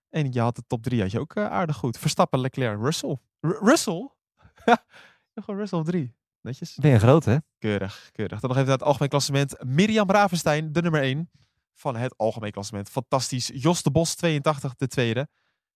En 0.09 0.31
je 0.31 0.39
had 0.39 0.55
de 0.55 0.63
top 0.67 0.83
3 0.83 1.01
had 1.01 1.11
je 1.11 1.19
ook 1.19 1.35
eh, 1.35 1.45
aardig 1.45 1.75
goed. 1.75 1.97
Verstappen, 1.97 2.39
Leclerc, 2.39 2.79
Russell. 2.81 3.17
R- 3.39 3.65
Russell? 3.65 4.09
Ja, 5.35 5.41
gewoon 5.41 5.59
Russell 5.59 5.79
op 5.79 5.85
3. 5.85 6.15
Netjes. 6.41 6.75
Ben 6.75 6.91
je 6.91 6.99
groot, 6.99 7.25
hè? 7.25 7.37
Keurig, 7.59 8.09
keurig. 8.11 8.39
Dan 8.39 8.49
nog 8.49 8.57
even 8.57 8.69
naar 8.69 8.77
het 8.77 8.87
algemeen 8.87 9.09
klassement. 9.09 9.63
Mirjam 9.63 10.09
Ravenstein, 10.09 10.71
de 10.71 10.81
nummer 10.81 11.01
1 11.01 11.29
van 11.73 11.95
het 11.95 12.17
algemeen 12.17 12.51
klassement. 12.51 12.89
Fantastisch. 12.89 13.49
Jos 13.53 13.83
de 13.83 13.91
Bos, 13.91 14.15
82, 14.15 14.75
de 14.75 14.87
tweede. 14.87 15.27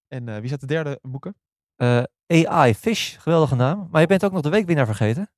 En 0.07 0.27
eh, 0.29 0.39
wie 0.39 0.49
zat 0.49 0.59
de 0.59 0.65
derde, 0.65 0.99
Moeke? 1.01 1.35
Eh, 1.75 2.03
AI 2.27 2.75
Fish, 2.75 3.17
geweldige 3.19 3.55
naam. 3.55 3.87
Maar 3.91 4.01
je 4.01 4.07
bent 4.07 4.23
ook 4.25 4.31
nog 4.31 4.41
de 4.41 4.49
weekwinnaar 4.49 4.85
vergeten. 4.85 5.29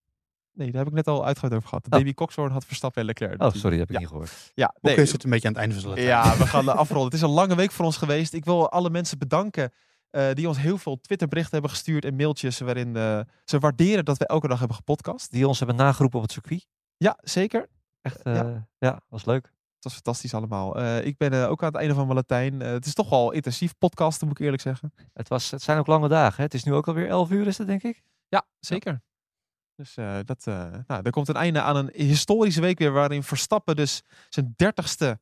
Nee, 0.53 0.67
daar 0.71 0.79
heb 0.79 0.87
ik 0.87 0.93
net 0.93 1.07
al 1.07 1.25
uitgebreid 1.25 1.55
over 1.55 1.67
gehad. 1.69 1.85
Oh. 1.85 1.91
Davy 1.91 2.13
Coxhorn 2.13 2.51
had 2.51 2.65
Verstappen 2.65 3.01
en 3.01 3.07
Leclerc. 3.07 3.41
Oh, 3.43 3.51
sorry, 3.51 3.77
dat 3.77 3.79
heb 3.79 3.89
ik 3.89 3.93
Ja. 3.93 3.99
niet 3.99 4.07
gehoord. 4.07 4.51
Ja, 4.53 4.75
nee, 4.81 5.05
zit 5.05 5.23
een 5.23 5.29
beetje 5.29 5.47
aan 5.47 5.53
het 5.53 5.61
einde 5.61 5.75
van 5.81 5.83
zijn 5.83 6.07
Latijn. 6.07 6.31
Ja, 6.33 6.37
we 6.37 6.47
gaan 6.47 6.67
afronden. 6.77 7.05
Het 7.05 7.13
is 7.13 7.21
een 7.21 7.29
lange 7.29 7.55
week 7.55 7.71
voor 7.71 7.85
ons 7.85 7.97
geweest. 7.97 8.33
Ik 8.33 8.45
wil 8.45 8.69
alle 8.71 8.89
mensen 8.89 9.17
bedanken 9.17 9.71
eh, 10.09 10.27
die 10.33 10.47
ons 10.47 10.57
heel 10.57 10.77
veel 10.77 10.99
Twitterberichten 11.01 11.53
hebben 11.53 11.71
gestuurd 11.71 12.05
en 12.05 12.15
mailtjes 12.15 12.59
waarin 12.59 12.95
eh, 12.95 13.19
ze 13.45 13.59
waarderen 13.59 14.05
dat 14.05 14.17
we 14.17 14.27
elke 14.27 14.47
dag 14.47 14.59
hebben 14.59 14.77
gepodcast. 14.77 15.31
Die 15.31 15.47
ons 15.47 15.57
hebben 15.59 15.75
nageroepen 15.77 16.17
op 16.17 16.23
het 16.23 16.33
circuit. 16.33 16.67
Ja, 16.97 17.17
zeker. 17.21 17.67
Echt, 18.01 18.19
Ja. 18.23 18.45
eh, 18.45 18.55
ja. 18.77 18.99
was 19.09 19.25
leuk. 19.25 19.43
Het 19.45 19.83
was 19.83 19.93
fantastisch 19.93 20.33
allemaal. 20.33 20.81
Ik 21.03 21.17
ben 21.17 21.49
ook 21.49 21.61
aan 21.61 21.67
het 21.67 21.77
einde 21.77 21.93
van 21.93 22.03
mijn 22.03 22.15
Latijn. 22.15 22.59
Het 22.59 22.85
is 22.85 22.93
toch 22.93 23.09
wel 23.09 23.31
intensief 23.31 23.77
podcasten, 23.77 24.27
moet 24.27 24.39
ik 24.39 24.43
eerlijk 24.43 24.61
zeggen. 24.61 24.93
Het, 25.13 25.27
was, 25.27 25.51
het 25.51 25.61
zijn 25.61 25.77
ook 25.77 25.87
lange 25.87 26.07
dagen. 26.07 26.35
Hè? 26.37 26.43
Het 26.43 26.53
is 26.53 26.63
nu 26.63 26.73
ook 26.73 26.87
alweer 26.87 27.07
11 27.07 27.29
uur, 27.31 27.47
is 27.47 27.57
het 27.57 27.67
denk 27.67 27.83
ik? 27.83 28.03
Ja, 28.27 28.45
zeker. 28.59 29.01
Dus 29.79 29.97
eh, 29.97 30.19
dat, 30.25 30.47
eh, 30.47 30.73
nou, 30.87 31.01
er 31.03 31.11
komt 31.11 31.27
een 31.27 31.35
einde 31.35 31.61
aan 31.61 31.75
een 31.75 31.91
historische 31.93 32.61
week 32.61 32.79
weer 32.79 32.91
waarin 32.91 33.23
Verstappen 33.23 33.75
dus 33.75 34.01
zijn 34.29 34.53
dertigste 34.55 35.19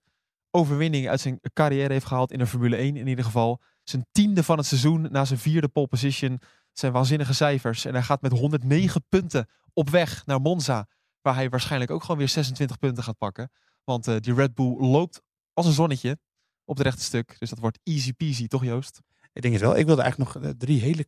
overwinning 0.51 1.10
uit 1.10 1.20
zijn 1.20 1.39
carrière 1.53 1.93
heeft 1.93 2.05
gehaald 2.05 2.32
in 2.32 2.39
de 2.39 2.47
Formule 2.47 2.76
1 2.76 2.97
in 2.97 3.08
ieder 3.08 3.26
geval. 3.26 3.62
Zijn 3.84 4.05
tiende 4.12 4.43
van 4.43 4.58
het 4.58 4.66
seizoen 4.66 5.08
na 5.12 5.26
zijn 5.26 5.39
vierde 5.39 5.68
pole 5.68 5.88
position. 5.88 6.32
Het 6.32 6.80
zijn 6.80 6.91
waanzinnige 6.91 7.34
cijfers. 7.34 7.86
En 7.86 7.93
hij 7.93 8.03
gaat 8.03 8.22
met 8.22 8.32
109 8.32 9.05
punten 9.10 9.49
op 9.74 9.89
weg 9.89 10.26
naar 10.26 10.41
Monza. 10.41 10.88
Waar 11.22 11.36
hij 11.36 11.49
waarschijnlijk 11.49 11.91
ook 11.91 12.01
gewoon 12.01 12.18
weer 12.18 12.30
26 12.30 12.78
punten 12.78 13.03
gaat 13.03 13.18
pakken. 13.18 13.51
Want 13.84 14.08
eh, 14.08 14.16
die 14.20 14.34
Red 14.34 14.53
Bull 14.53 14.76
loopt 14.80 15.22
als 15.53 15.66
een 15.66 15.72
zonnetje 15.72 16.20
op 16.66 16.78
het 16.78 16.86
rechte 16.86 17.03
stuk. 17.03 17.36
Dus 17.39 17.49
dat 17.49 17.60
wordt 17.60 17.80
easy 17.84 18.14
peasy, 18.14 18.47
toch 18.47 18.64
Joost? 18.64 19.01
Ik 19.34 19.41
denk 19.41 19.53
het 19.53 19.64
wel. 19.64 19.78
Ik 19.78 19.86
wilde 19.86 20.01
eigenlijk 20.01 20.34
nog 20.34 20.53
drie 20.58 20.82
hele... 20.82 21.05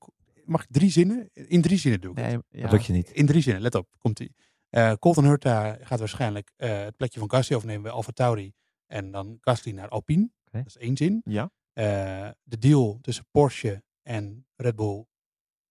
Mag 0.49 0.63
ik 0.63 0.67
drie 0.71 0.91
zinnen? 0.91 1.29
In 1.33 1.61
drie 1.61 1.77
zinnen 1.77 2.01
doe 2.01 2.11
ik 2.11 2.17
het. 2.17 2.25
Nee, 2.25 2.39
ja. 2.49 2.61
Dat 2.61 2.71
lukt 2.71 2.85
je 2.85 2.93
niet. 2.93 3.11
In 3.11 3.25
drie 3.25 3.41
zinnen, 3.41 3.61
let 3.61 3.75
op, 3.75 3.87
komt 3.97 4.19
ie. 4.19 4.35
Eh 4.69 4.93
Colton 4.93 5.25
Hurta 5.25 5.77
gaat 5.81 5.99
waarschijnlijk 5.99 6.51
eh, 6.55 6.83
het 6.83 6.95
plekje 6.95 7.19
van 7.19 7.31
Gasly 7.31 7.55
overnemen 7.55 7.83
bij 7.83 7.91
Alfa 7.91 8.11
Tauri. 8.11 8.53
En 8.87 9.11
dan 9.11 9.37
Gasly 9.41 9.71
naar 9.71 9.89
Alpine. 9.89 10.29
Dat 10.51 10.65
is 10.65 10.77
één 10.77 10.97
zin. 10.97 11.21
Ja. 11.23 11.51
Eh, 11.73 12.29
de 12.43 12.57
deal 12.57 12.97
tussen 13.01 13.25
Porsche 13.31 13.83
en 14.01 14.47
Red 14.55 14.75
Bull 14.75 15.05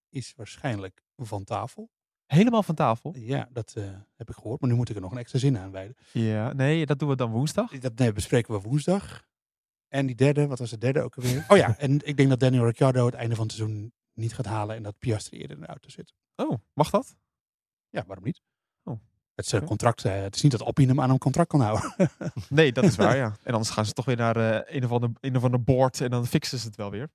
is 0.09 0.33
waarschijnlijk 0.37 1.05
van 1.17 1.45
tafel. 1.45 1.91
Helemaal 2.27 2.63
van 2.63 2.75
tafel. 2.75 3.15
Ja, 3.17 3.49
dat 3.53 3.75
eh, 3.77 3.85
heb 4.17 4.29
ik 4.29 4.35
gehoord. 4.35 4.61
Maar 4.61 4.71
nu 4.71 4.77
moet 4.77 4.89
ik 4.89 4.95
er 4.95 5.03
nog 5.03 5.13
een 5.13 5.19
extra 5.19 5.39
zin 5.39 5.59
aan 5.59 5.71
wijden. 5.71 5.97
Ja, 6.13 6.53
nee, 6.53 6.87
dat 6.87 6.99
doen 6.99 7.09
we 7.09 7.17
dan 7.17 7.31
woensdag. 7.31 7.79
Dat 7.79 7.99
nee, 7.99 8.13
bespreken 8.13 8.55
we 8.55 8.61
woensdag. 8.61 9.27
En 9.89 10.07
die 10.07 10.17
derde, 10.17 10.47
wat 10.47 10.59
was 10.59 10.71
de 10.71 10.79
derde 10.79 11.03
ook 11.03 11.17
alweer? 11.17 11.45
Oh 11.49 11.57
ja, 11.57 11.79
en 11.79 12.07
ik 12.07 12.17
denk 12.17 12.29
dat 12.29 12.41
Daniel 12.41 12.65
Ricciardo 12.65 13.07
het 13.07 13.15
einde 13.15 13.35
van 13.35 13.47
het 13.47 13.55
seizoen 13.55 13.93
niet 14.19 14.35
gaat 14.35 14.47
halen. 14.47 14.77
En 14.77 14.83
dat 14.83 14.99
Piastri 14.99 15.39
eerder 15.39 15.57
in 15.57 15.63
de 15.63 15.69
auto 15.69 15.89
zit. 15.89 16.15
Oh, 16.37 16.59
mag 16.73 16.91
dat? 16.91 17.17
Ja, 17.89 18.05
waarom 18.07 18.25
niet? 18.25 18.43
Oh. 18.85 18.99
Het 19.35 19.47
is 19.47 19.55
Oké. 19.55 19.65
contract. 19.65 20.05
eh, 20.05 20.21
het 20.21 20.35
is 20.37 20.43
niet 20.43 20.53
dat 20.53 20.63
Alpine 20.63 20.89
hem 20.89 21.01
aan 21.01 21.11
een 21.11 21.19
contract 21.19 21.49
kan 21.49 21.61
houden. 21.61 21.95
Nee, 22.49 22.73
dat 22.73 22.85
is 22.85 22.97
waar, 22.97 23.17
ja. 23.17 23.37
En 23.43 23.53
anders 23.53 23.71
gaan 23.71 23.87
ze 23.87 23.93
toch 23.93 24.05
weer 24.05 24.17
naar 24.17 24.37
eh, 24.37 24.75
een, 24.77 24.85
of 24.85 24.91
ander, 24.91 25.11
een 25.21 25.37
of 25.37 25.45
ander 25.45 25.63
board 25.63 26.01
en 26.01 26.11
dan 26.11 26.27
fixen 26.27 26.59
ze 26.59 26.67
het 26.67 26.77
wel 26.77 26.91
weer. 26.91 27.11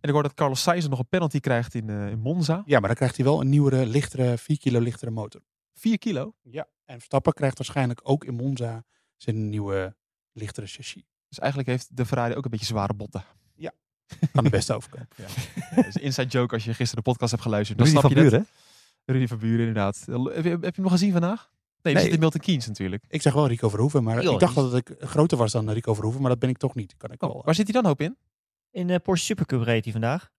En 0.00 0.08
ik 0.08 0.10
hoor 0.10 0.22
dat 0.22 0.34
Carlos 0.34 0.62
Sainz 0.62 0.86
nog 0.88 0.98
een 0.98 1.08
penalty 1.08 1.40
krijgt 1.40 1.74
in, 1.74 1.88
eh, 1.90 2.08
in 2.10 2.18
Monza. 2.20 2.62
Ja, 2.66 2.78
maar 2.78 2.88
dan 2.88 2.96
krijgt 2.96 3.16
hij 3.16 3.24
wel 3.24 3.40
een 3.40 3.48
nieuwere, 3.48 3.86
lichtere, 3.86 4.38
4 4.38 4.58
kilo 4.58 4.80
lichtere 4.80 5.10
motor. 5.10 5.40
4 5.74 5.98
kilo. 5.98 6.34
Ja. 6.42 6.68
En 6.84 6.94
Verstappen 6.94 7.32
krijgt 7.32 7.58
waarschijnlijk 7.58 8.00
ook 8.02 8.24
in 8.24 8.34
Monza 8.34 8.84
zijn 9.16 9.48
nieuwe, 9.48 9.96
lichtere 10.32 10.66
chassis. 10.66 11.04
Dus 11.28 11.38
eigenlijk 11.38 11.70
heeft 11.70 11.96
de 11.96 12.06
Ferrari 12.06 12.34
ook 12.34 12.44
een 12.44 12.50
beetje 12.50 12.66
zware 12.66 12.94
botten. 12.94 13.24
Kan 14.32 14.44
de 14.44 14.50
beste 14.50 14.74
overkomen. 14.74 15.08
Dat 15.74 15.86
is 15.86 15.94
een 15.94 16.02
inside 16.02 16.28
joke 16.28 16.54
als 16.54 16.64
je 16.64 16.74
gisteren 16.74 17.04
de 17.04 17.10
podcast 17.10 17.30
hebt 17.30 17.42
geluisterd. 17.42 17.78
Dan 17.78 17.86
Rudy 17.86 17.98
snap 17.98 18.12
van 18.12 18.22
je 18.24 18.30
dat. 18.30 18.40
Buren. 18.40 18.54
Rudy 19.04 19.26
van 19.26 19.38
Buren, 19.38 19.58
inderdaad. 19.66 20.04
Heb 20.06 20.44
je, 20.44 20.50
heb 20.50 20.62
je 20.62 20.70
hem 20.72 20.82
nog 20.82 20.92
gezien 20.92 21.12
vandaag? 21.12 21.50
Nee, 21.82 21.82
die 21.82 21.92
Nee. 21.92 22.02
zit 22.02 22.12
in 22.12 22.18
Milton 22.20 22.40
Keynes 22.40 22.66
natuurlijk. 22.66 23.04
Ik 23.08 23.22
zeg 23.22 23.32
wel 23.32 23.46
Rico 23.46 23.68
Verhoeven, 23.68 24.02
maar 24.02 24.22
ik 24.22 24.38
dacht 24.38 24.54
dat 24.54 24.74
ik 24.76 24.94
groter 24.98 25.38
was 25.38 25.52
dan 25.52 25.70
Rico 25.70 25.94
Verhoeven, 25.94 26.20
maar 26.20 26.30
dat 26.30 26.38
ben 26.38 26.48
ik 26.48 26.58
toch 26.58 26.74
niet. 26.74 26.96
Kan 26.96 27.10
ik 27.10 27.22
Oh, 27.22 27.32
wel. 27.32 27.42
waar 27.44 27.54
zit 27.54 27.64
hij 27.72 27.74
dan 27.82 27.86
hoop 27.90 28.00
in? 28.00 28.16
In 28.70 28.86
de 28.86 28.98
Porsche 28.98 29.26
Supercup 29.26 29.62
reed 29.62 29.82
hij 29.84 29.92
vandaag. 29.92 30.30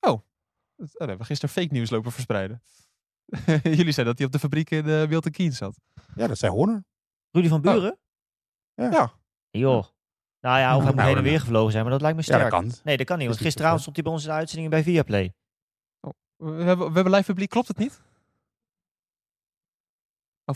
Oh, 0.00 0.20
daar 0.76 0.88
hebben 0.98 1.18
we 1.18 1.24
gisteren 1.24 1.54
fake 1.54 1.72
nieuws 1.72 1.90
lopen 1.90 2.12
verspreiden. 2.12 2.62
Jullie 3.62 3.92
zeiden 3.92 4.04
dat 4.04 4.16
hij 4.18 4.26
op 4.26 4.32
de 4.32 4.38
fabriek 4.38 4.70
in 4.70 4.88
eh, 4.88 5.08
Milton 5.08 5.32
Keynes 5.32 5.56
zat. 5.56 5.78
Ja, 6.14 6.26
dat 6.26 6.38
zei 6.38 6.52
Horner. 6.52 6.84
Rudy 7.30 7.48
van 7.48 7.60
Buren? 7.60 7.98
Ja. 8.74 8.90
Ja. 8.90 9.12
Joh. 9.50 9.84
Nou 10.40 10.58
ja, 10.58 10.70
of 10.76 10.76
hij 10.76 10.86
moet 10.86 10.94
Nou, 10.94 11.08
heen 11.08 11.16
en 11.16 11.22
weer 11.22 11.40
gevlogen 11.40 11.72
zijn, 11.72 11.82
maar 11.82 11.92
dat 11.92 12.00
lijkt 12.00 12.16
me 12.16 12.22
Ja, 12.26 12.38
dat 12.38 12.46
sterk. 12.46 12.62
kan. 12.62 12.72
Nee, 12.84 12.96
dat 12.96 13.06
kan 13.06 13.18
niet, 13.18 13.26
want 13.26 13.40
gisteravond 13.40 13.80
stond 13.80 13.96
hij 13.96 14.04
bij 14.04 14.14
ons 14.14 14.22
in 14.24 14.28
de 14.30 14.34
uitzending 14.36 14.70
bij 14.70 14.82
Viaplay. 14.82 15.32
We 16.36 16.62
hebben, 16.62 16.86
we 16.88 16.94
hebben 16.94 17.12
live 17.12 17.24
publiek, 17.24 17.50
klopt 17.50 17.68
het 17.68 17.76
niet? 17.78 18.00
Oh, 20.44 20.54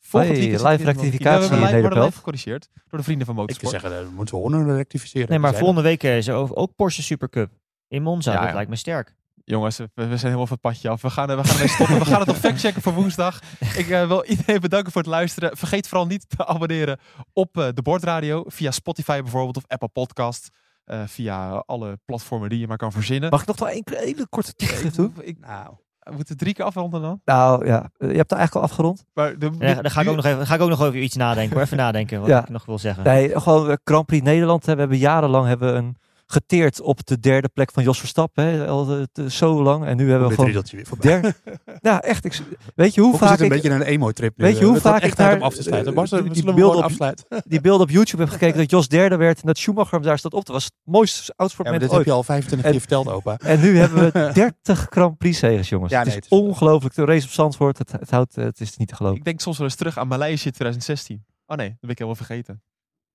volgend 0.00 0.32
Hey, 0.32 0.40
weekend 0.40 0.60
zit 0.60 0.70
live 0.70 0.84
rectificatie 0.84 1.18
Keynes. 1.18 1.44
Ja, 1.44 1.48
we 1.48 1.54
hebben 1.54 1.78
in 1.78 1.84
live, 1.84 1.94
worden 1.94 2.12
gecorrigeerd 2.12 2.68
door 2.88 2.98
de 2.98 3.04
vrienden 3.04 3.26
van 3.26 3.34
Ik 3.34 3.40
Motorsport. 3.40 3.70
zou 3.70 3.82
zeggen, 3.82 4.04
dan 4.06 4.14
moeten 4.14 4.34
we 4.34 4.40
Horner 4.40 4.76
rectificeren. 4.76 5.28
Nee, 5.28 5.38
maar 5.38 5.54
volgende 5.54 5.82
week 5.82 6.02
eh, 6.02 6.16
is 6.16 6.26
er 6.26 6.34
ook 6.34 6.50
ook 6.58 6.74
Porsche 6.74 7.02
Supercup. 7.02 7.50
In 7.88 8.02
Monza, 8.02 8.32
Ja, 8.32 8.38
dat 8.38 8.48
ja. 8.48 8.54
lijkt 8.54 8.70
me 8.70 8.76
sterk. 8.76 9.14
Jongens, 9.48 9.76
we, 9.76 9.88
we 9.94 10.02
zijn 10.04 10.18
helemaal 10.20 10.46
van 10.46 10.58
het 10.62 10.72
padje 10.72 10.88
af. 10.88 11.02
We 11.02 11.10
gaan, 11.10 11.26
we 11.26 11.44
gaan 11.44 11.52
ermee 11.54 11.68
stoppen. 11.68 11.98
We 11.98 12.04
gaan 12.04 12.18
het 12.18 12.28
nog 12.28 12.36
factchecken 12.36 12.82
voor 12.82 12.92
woensdag. 12.92 13.40
Ik 13.82 13.88
eh, 13.88 14.06
wil 14.06 14.24
iedereen 14.24 14.60
bedanken 14.60 14.92
voor 14.92 15.02
het 15.02 15.10
luisteren. 15.10 15.56
Vergeet 15.56 15.88
vooral 15.88 16.06
niet 16.06 16.28
te 16.36 16.46
abonneren 16.46 16.98
op 17.32 17.58
eh, 17.58 17.68
de 17.74 17.82
Bordradio. 17.82 18.44
Via 18.46 18.70
Spotify 18.70 19.20
bijvoorbeeld 19.22 19.56
of 19.56 19.64
Apple 19.66 19.88
Podcast. 19.88 20.48
Eh, 20.84 21.00
via 21.06 21.48
alle 21.66 21.98
platformen 22.04 22.48
die 22.48 22.58
je 22.58 22.66
maar 22.66 22.76
kan 22.76 22.92
verzinnen. 22.92 23.30
Mag 23.30 23.40
ik 23.40 23.46
nog 23.46 23.58
wel 23.58 23.68
één 23.68 23.82
hele 23.84 24.26
korte 24.28 24.54
tip 24.54 24.94
doen? 24.94 25.14
Ik, 25.20 25.38
Nou, 25.40 25.74
we 25.98 26.12
moeten 26.14 26.36
drie 26.36 26.54
keer 26.54 26.64
afronden 26.64 27.00
dan. 27.02 27.20
Nou 27.24 27.66
ja, 27.66 27.90
je 27.98 28.06
hebt 28.06 28.30
er 28.30 28.36
eigenlijk 28.36 28.54
al 28.54 28.62
afgerond. 28.62 29.04
Maar 29.14 29.38
de, 29.38 29.50
Ja, 29.58 29.74
dan 29.74 29.90
ga 29.90 30.00
ik 30.00 30.08
ook 30.08 30.16
nog 30.16 30.24
even, 30.24 30.36
dan 30.38 30.46
ga 30.46 30.54
ik 30.54 30.60
ook 30.60 30.68
nog 30.68 30.82
over 30.82 30.96
iets 31.00 31.16
nadenken 31.16 31.54
hoor. 31.54 31.62
Even 31.64 31.76
nadenken 31.76 32.20
wat 32.20 32.28
Ja. 32.28 32.42
ik 32.42 32.48
nog 32.48 32.66
wil 32.66 32.78
zeggen. 32.78 33.04
Nee, 33.04 33.40
gewoon 33.40 33.78
Grand 33.84 34.06
Prix 34.06 34.24
Nederland. 34.24 34.66
Hè. 34.66 34.72
We 34.74 34.80
hebben 34.80 34.98
jarenlang 34.98 35.46
hebben 35.46 35.72
we 35.72 35.78
een 35.78 35.96
geteerd 36.26 36.80
op 36.80 37.06
de 37.06 37.18
derde 37.20 37.48
plek 37.48 37.72
van 37.72 37.82
Jos 37.82 37.98
Verstappen. 37.98 38.44
Hè. 38.44 38.66
Al 38.66 38.84
de- 38.84 39.08
de- 39.12 39.30
zo 39.30 39.62
lang. 39.62 39.84
En 39.84 39.96
nu 39.96 40.08
hebben 40.10 40.24
we 40.28 40.34
gewoon 40.34 40.46
riedeltje 40.46 40.76
weer 40.76 40.86
voorbij. 40.86 41.10
derde. 41.20 41.34
nou 41.80 42.00
echt, 42.00 42.24
ik, 42.24 42.40
weet 42.74 42.94
je 42.94 43.00
hoe 43.00 43.16
vaak 43.16 43.28
zitten 43.28 43.46
een 43.46 43.52
ik 43.52 43.62
beetje 43.62 43.78
naar 43.78 43.86
een 43.86 43.92
emo-trip 43.92 44.36
nu. 44.36 44.44
Weet 44.44 44.54
je 44.56 44.60
Eh, 44.62 44.68
hoe 44.68 44.80
vaak 44.80 45.02
ik 45.02 45.16
daar, 45.16 45.40
af 45.40 45.54
te 45.54 45.62
sluiten. 45.62 45.90
eh, 45.92 45.98
Bas, 45.98 46.10
we 46.10 46.22
die- 46.22 46.32
die 46.32 46.42
hem 46.44 46.54
beelden 46.54 46.82
afsluiten. 46.82 47.26
die 47.48 47.60
beelden 47.60 47.86
op 47.86 47.92
YouTube 47.92 48.22
heb 48.22 48.32
gekeken 48.32 48.58
dat 48.58 48.70
Jos 48.70 48.88
derde 48.88 49.16
werd 49.16 49.40
en 49.40 49.46
dat 49.46 49.58
Schumacher 49.58 49.92
hem 49.94 50.02
daar 50.02 50.18
staat 50.18 50.34
op. 50.34 50.44
Dat 50.44 50.54
was 50.54 50.64
het 50.64 50.72
mooiste 50.84 51.20
Ja, 51.20 51.24
maar 51.26 51.36
outsportmoment 51.36 51.82
dit 51.88 51.96
heb 51.98 52.04
je 52.06 52.12
al 52.12 52.22
25 52.22 52.66
En- 52.66 52.70
keer 52.72 52.80
verteld, 52.80 53.08
opa. 53.08 53.36
En 53.36 53.60
nu 53.60 53.78
hebben 53.78 54.12
we 54.12 54.30
30 54.32 54.86
Grand 54.90 55.18
Prix 55.18 55.38
zegens, 55.38 55.68
jongens. 55.68 55.92
Ja, 55.92 55.98
het 55.98 56.06
nee, 56.08 56.16
is 56.16 56.22
het 56.24 56.32
is- 56.32 56.38
ongelooflijk. 56.38 56.94
De 56.94 57.04
race 57.04 57.26
op 57.26 57.32
Zandvoort, 57.32 57.78
het, 57.78 57.92
het, 57.92 58.10
houdt, 58.10 58.36
eh, 58.36 58.44
het 58.44 58.60
is 58.60 58.76
niet 58.76 58.88
te 58.88 58.94
geloven. 58.96 59.18
Ik 59.18 59.24
denk 59.24 59.40
soms 59.40 59.56
wel 59.58 59.66
eens 59.66 59.76
terug 59.76 59.98
aan 59.98 60.08
Maleisië 60.08 60.50
2016. 60.50 61.24
Oh 61.46 61.56
nee, 61.56 61.68
dat 61.68 61.76
ben 61.80 61.90
ik 61.90 61.98
helemaal 61.98 62.24
vergeten. 62.24 62.62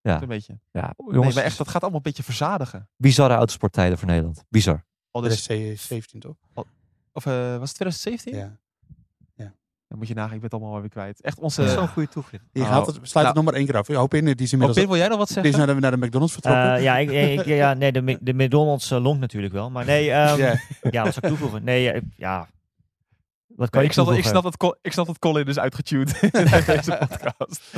Ja. 0.02 0.22
Een 0.22 0.28
beetje. 0.28 0.60
Ja, 0.72 0.94
Nee, 0.98 1.14
jongens, 1.16 1.36
maar 1.36 1.44
echt, 1.44 1.58
dat 1.58 1.68
gaat 1.68 1.82
allemaal 1.82 1.98
een 2.00 2.06
beetje 2.06 2.24
verzadigen. 2.24 2.90
bizarre 2.98 3.34
autosporttijden 3.34 3.98
voor 3.98 4.08
Nederland. 4.08 4.44
Bizar. 4.50 4.84
Al 5.12 5.22
dus, 5.22 5.48
is 5.48 5.92
C17, 5.92 6.18
toch? 6.20 6.36
of 7.14 7.26
eh, 7.26 7.34
was 7.58 7.70
het 7.70 7.76
2017? 7.76 8.36
Ja. 8.36 8.60
Dan 9.88 10.00
moet 10.00 10.10
je 10.10 10.16
nagaan, 10.16 10.34
ik 10.34 10.42
ben 10.42 10.50
het 10.50 10.60
allemaal 10.62 10.80
weer 10.82 10.90
kwijt. 10.90 11.22
Echt 11.22 11.40
Dat 11.42 11.50
is 11.50 11.58
onze... 11.58 11.72
zo'n 11.74 11.88
goede 11.88 12.10
toegift. 12.10 12.44
Je 12.52 12.62
Oh. 12.62 12.68
gaat 12.68 12.86
het, 12.86 13.00
sluit 13.02 13.28
het 13.28 13.36
nog 13.36 13.46
maar 13.46 13.54
één 13.54 13.66
keer 13.66 13.78
af. 13.78 13.90
Ik 13.90 13.96
hoop 13.96 14.14
in, 14.14 14.26
die 14.26 14.36
is 14.36 14.46
Oh, 14.46 14.52
inmiddels 14.52 14.78
Pim, 14.80 14.88
wil 14.88 14.98
jij 14.98 15.08
nog 15.08 15.18
wat 15.18 15.28
die 15.28 15.36
zeggen? 15.36 15.52
is 15.54 15.58
naar 15.66 15.76
de, 15.76 15.82
naar 15.82 15.92
de 16.00 16.06
McDonald's 16.06 16.34
vertrokken. 16.34 16.74
Eh, 16.76 16.84
ja, 16.84 16.98
ik, 16.98 17.10
ik- 17.12 17.46
ja, 17.46 17.74
nee, 17.74 17.92
de, 17.92 18.18
de 18.22 18.34
McDonald's 18.34 18.92
uh, 18.92 19.02
longt 19.04 19.20
natuurlijk 19.20 19.54
wel. 19.54 19.70
Maar 19.70 19.86
nee, 19.86 20.12
ehm, 20.12 20.38
Ja. 20.40 20.56
ja, 20.92 21.04
wat 21.04 21.14
zou 21.14 21.26
ik 21.26 21.32
toevoegen? 21.38 21.64
Nee, 21.64 21.92
eh, 21.92 22.02
ja. 22.16 22.48
Wat 23.62 23.70
kan 23.70 23.80
Nee, 23.80 23.88
ik 23.90 23.94
snap, 23.96 24.06
dat- 24.06 24.18
ik, 24.18 24.26
snap 24.26 24.44
dat, 24.44 24.58
Col- 24.58 24.78
ik 24.82 24.92
snap 24.92 25.06
dat 25.06 25.20
Colin 25.20 25.46
is 25.46 25.60
uitgetuned 25.60 26.22
in 26.22 26.30
deze 26.66 26.98
podcast. 27.10 27.72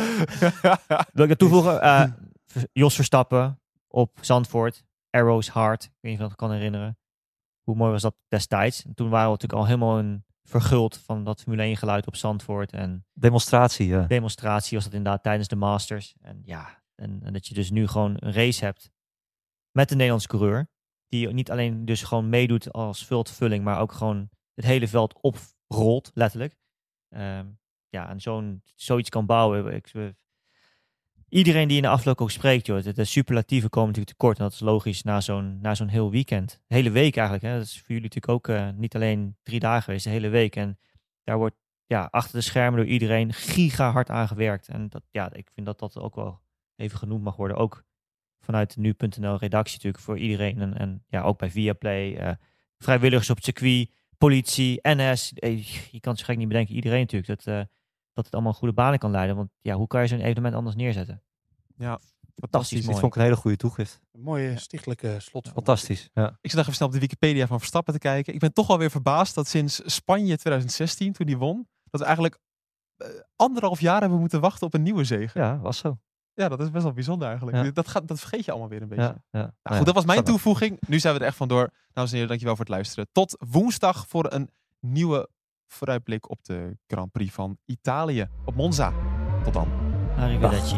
Wil 1.13 1.23
ik 1.23 1.29
dat 1.29 1.39
toevoegen? 1.39 1.81
Eh, 1.81 2.03
Jos 2.73 2.95
Verstappen, 2.95 3.59
op 3.87 4.17
Zandvoort. 4.21 4.83
Arrows 5.09 5.53
Heart. 5.53 5.83
Ik 5.83 5.89
weet 5.99 6.11
niet 6.11 6.13
of 6.13 6.21
je 6.21 6.27
dat 6.29 6.35
kan 6.37 6.51
herinneren. 6.51 6.97
Hoe 7.63 7.75
mooi 7.75 7.91
was 7.91 8.01
dat 8.01 8.15
destijds? 8.27 8.85
En 8.85 8.93
toen 8.93 9.09
waren 9.09 9.25
we 9.25 9.31
natuurlijk 9.31 9.59
al 9.61 9.65
helemaal 9.67 9.99
een 9.99 10.25
verguld 10.43 10.97
van 10.97 11.23
dat 11.23 11.41
Formule 11.41 11.61
1 11.63 11.77
geluid 11.77 12.07
op 12.07 12.15
Zandvoort. 12.15 12.71
En 12.71 13.05
Demonstratie, 13.13 13.87
ja. 13.87 14.01
demonstratie 14.05 14.75
was 14.75 14.85
dat 14.85 14.93
inderdaad 14.93 15.23
tijdens 15.23 15.47
de 15.47 15.55
Masters. 15.55 16.15
En 16.21 16.41
ja, 16.45 16.83
en, 16.95 17.19
en 17.23 17.33
dat 17.33 17.47
je 17.47 17.53
dus 17.53 17.69
nu 17.71 17.87
gewoon 17.87 18.15
een 18.19 18.33
race 18.33 18.65
hebt 18.65 18.91
met 19.71 19.91
een 19.91 19.97
Nederlands 19.97 20.27
coureur. 20.27 20.67
Die 21.07 21.27
niet 21.33 21.51
alleen 21.51 21.85
dus 21.85 22.03
gewoon 22.03 22.29
meedoet 22.29 22.71
als 22.71 23.05
vultvulling, 23.05 23.63
maar 23.63 23.79
ook 23.79 23.91
gewoon 23.91 24.29
het 24.53 24.65
hele 24.65 24.87
veld 24.87 25.13
oprolt, 25.73 26.11
letterlijk. 26.13 26.55
Ehm, 27.09 27.45
ja, 27.89 28.09
en 28.09 28.21
zo'n, 28.21 28.61
zoiets 28.75 29.09
kan 29.09 29.25
bouwen. 29.25 29.73
Ik, 29.73 29.91
iedereen 31.29 31.67
die 31.67 31.77
in 31.77 31.83
de 31.83 31.89
afloop 31.89 32.21
ook 32.21 32.31
spreekt, 32.31 32.65
joh, 32.65 32.83
de, 32.83 32.93
de 32.93 33.03
superlatieven 33.03 33.69
komen 33.69 33.89
natuurlijk 33.89 34.17
tekort. 34.17 34.37
En 34.37 34.43
dat 34.43 34.53
is 34.53 34.59
logisch 34.59 35.03
na 35.03 35.21
zo'n, 35.21 35.59
na 35.61 35.75
zo'n 35.75 35.87
heel 35.87 36.11
weekend. 36.11 36.61
De 36.67 36.75
hele 36.75 36.91
week 36.91 37.15
eigenlijk. 37.15 37.45
Hè. 37.45 37.57
Dat 37.57 37.65
is 37.65 37.77
voor 37.77 37.87
jullie 37.87 38.01
natuurlijk 38.01 38.33
ook 38.33 38.47
eh, 38.47 38.69
niet 38.75 38.95
alleen 38.95 39.37
drie 39.43 39.59
dagen 39.59 39.83
geweest, 39.83 40.03
de 40.03 40.09
hele 40.09 40.29
week. 40.29 40.55
En 40.55 40.79
daar 41.23 41.37
wordt 41.37 41.55
ja, 41.85 42.07
achter 42.11 42.35
de 42.35 42.41
schermen 42.41 42.79
door 42.79 42.89
iedereen 42.89 43.33
giga 43.33 43.91
hard 43.91 44.09
aan 44.09 44.27
gewerkt. 44.27 44.67
En 44.67 44.89
dat, 44.89 45.03
ja, 45.11 45.33
ik 45.33 45.49
vind 45.53 45.65
dat 45.65 45.79
dat 45.79 45.97
ook 45.97 46.15
wel 46.15 46.41
even 46.75 46.97
genoemd 46.97 47.23
mag 47.23 47.35
worden. 47.35 47.57
Ook 47.57 47.83
vanuit 48.39 48.73
de 48.73 48.81
nu.nl 48.81 49.37
redactie 49.37 49.75
natuurlijk 49.75 50.03
voor 50.03 50.17
iedereen. 50.17 50.61
En, 50.61 50.77
en 50.77 51.03
ja, 51.07 51.21
ook 51.21 51.37
bij 51.37 51.51
Viaplay. 51.51 52.15
eh 52.15 52.33
vrijwilligers 52.83 53.29
op 53.29 53.43
circuit, 53.43 53.89
politie, 54.27 54.79
NS. 54.81 55.33
Eh, 55.33 55.63
Je 55.91 55.99
kan 55.99 56.11
het 56.11 56.19
zo 56.19 56.25
gek 56.25 56.37
niet 56.37 56.47
bedenken. 56.47 56.75
Iedereen 56.75 56.99
natuurlijk. 56.99 57.27
Dat, 57.27 57.47
eh, 57.47 57.61
dat 58.13 58.25
het 58.25 58.33
allemaal 58.33 58.53
goede 58.53 58.73
banen 58.73 58.99
kan 58.99 59.11
leiden. 59.11 59.35
Want 59.35 59.49
ja, 59.61 59.75
hoe 59.75 59.87
kan 59.87 60.01
je 60.01 60.07
zo'n 60.07 60.19
evenement 60.19 60.55
anders 60.55 60.75
neerzetten? 60.75 61.23
Fantastisch 62.35 62.77
Dit 62.77 62.87
mooi. 62.87 62.99
vond 62.99 63.11
ik 63.13 63.17
een 63.19 63.25
hele 63.25 63.35
goede 63.41 63.57
toegift. 63.57 63.99
Een 64.11 64.21
mooie 64.21 64.57
stichtelijke 64.57 65.15
slot. 65.19 65.49
Fantastisch. 65.49 66.09
Ja. 66.13 66.37
Ik 66.41 66.51
zat 66.51 66.59
even 66.59 66.73
snel 66.73 66.87
op 66.87 66.93
de 66.93 66.99
Wikipedia 66.99 67.47
van 67.47 67.57
Verstappen 67.59 67.93
te 67.93 67.99
kijken. 67.99 68.33
Ik 68.33 68.39
ben 68.39 68.53
toch 68.53 68.67
wel 68.67 68.77
weer 68.77 68.91
verbaasd 68.91 69.35
dat 69.35 69.47
sinds 69.47 69.81
Spanje 69.85 70.37
2016, 70.37 71.13
toen 71.13 71.25
die 71.25 71.37
won, 71.37 71.67
dat 71.89 71.99
we 71.99 72.05
eigenlijk 72.05 72.39
eh, 72.97 73.07
anderhalf 73.35 73.79
jaar 73.79 74.01
hebben 74.01 74.19
moeten 74.19 74.41
wachten 74.41 74.67
op 74.67 74.73
een 74.73 74.81
nieuwe 74.83 75.03
zege. 75.03 75.39
ja, 75.39 75.59
was 75.59 75.77
zo. 75.77 75.97
Ja, 76.35 76.49
dat 76.49 76.59
is 76.59 76.71
best 76.71 76.83
wel 76.83 76.93
bijzonder 76.93 77.27
eigenlijk. 77.27 77.57
Ja. 77.57 77.71
Dat, 77.71 77.87
gaat, 77.87 78.07
dat 78.07 78.19
vergeet 78.19 78.45
je 78.45 78.51
allemaal 78.51 78.69
weer 78.69 78.81
een 78.81 78.87
beetje. 78.87 79.03
Ja, 79.03 79.15
ja. 79.31 79.39
Nou, 79.39 79.41
Nou 79.41 79.51
goed, 79.63 79.77
ja, 79.77 79.83
dat 79.83 79.93
was 79.93 80.05
mijn 80.05 80.23
toevoeging. 80.23 80.79
Nu 80.87 80.99
zijn 80.99 81.13
we 81.13 81.19
er 81.19 81.25
echt 81.25 81.37
vandoor. 81.37 81.69
Dames 81.93 82.09
en 82.09 82.13
heren, 82.13 82.27
dankjewel 82.27 82.55
voor 82.55 82.65
het 82.65 82.73
luisteren. 82.73 83.07
Tot 83.11 83.37
woensdag 83.49 84.05
voor 84.07 84.33
een 84.33 84.49
nieuwe 84.79 85.29
vooruitblik 85.67 86.29
op 86.29 86.43
de 86.43 86.77
Grand 86.87 87.11
Prix 87.11 87.33
van 87.33 87.57
Italië 87.65 88.27
op 88.45 88.55
Monza. 88.55 88.93
Tot 89.43 89.53
dan. 89.53 89.67
Arrivederci. 90.17 90.77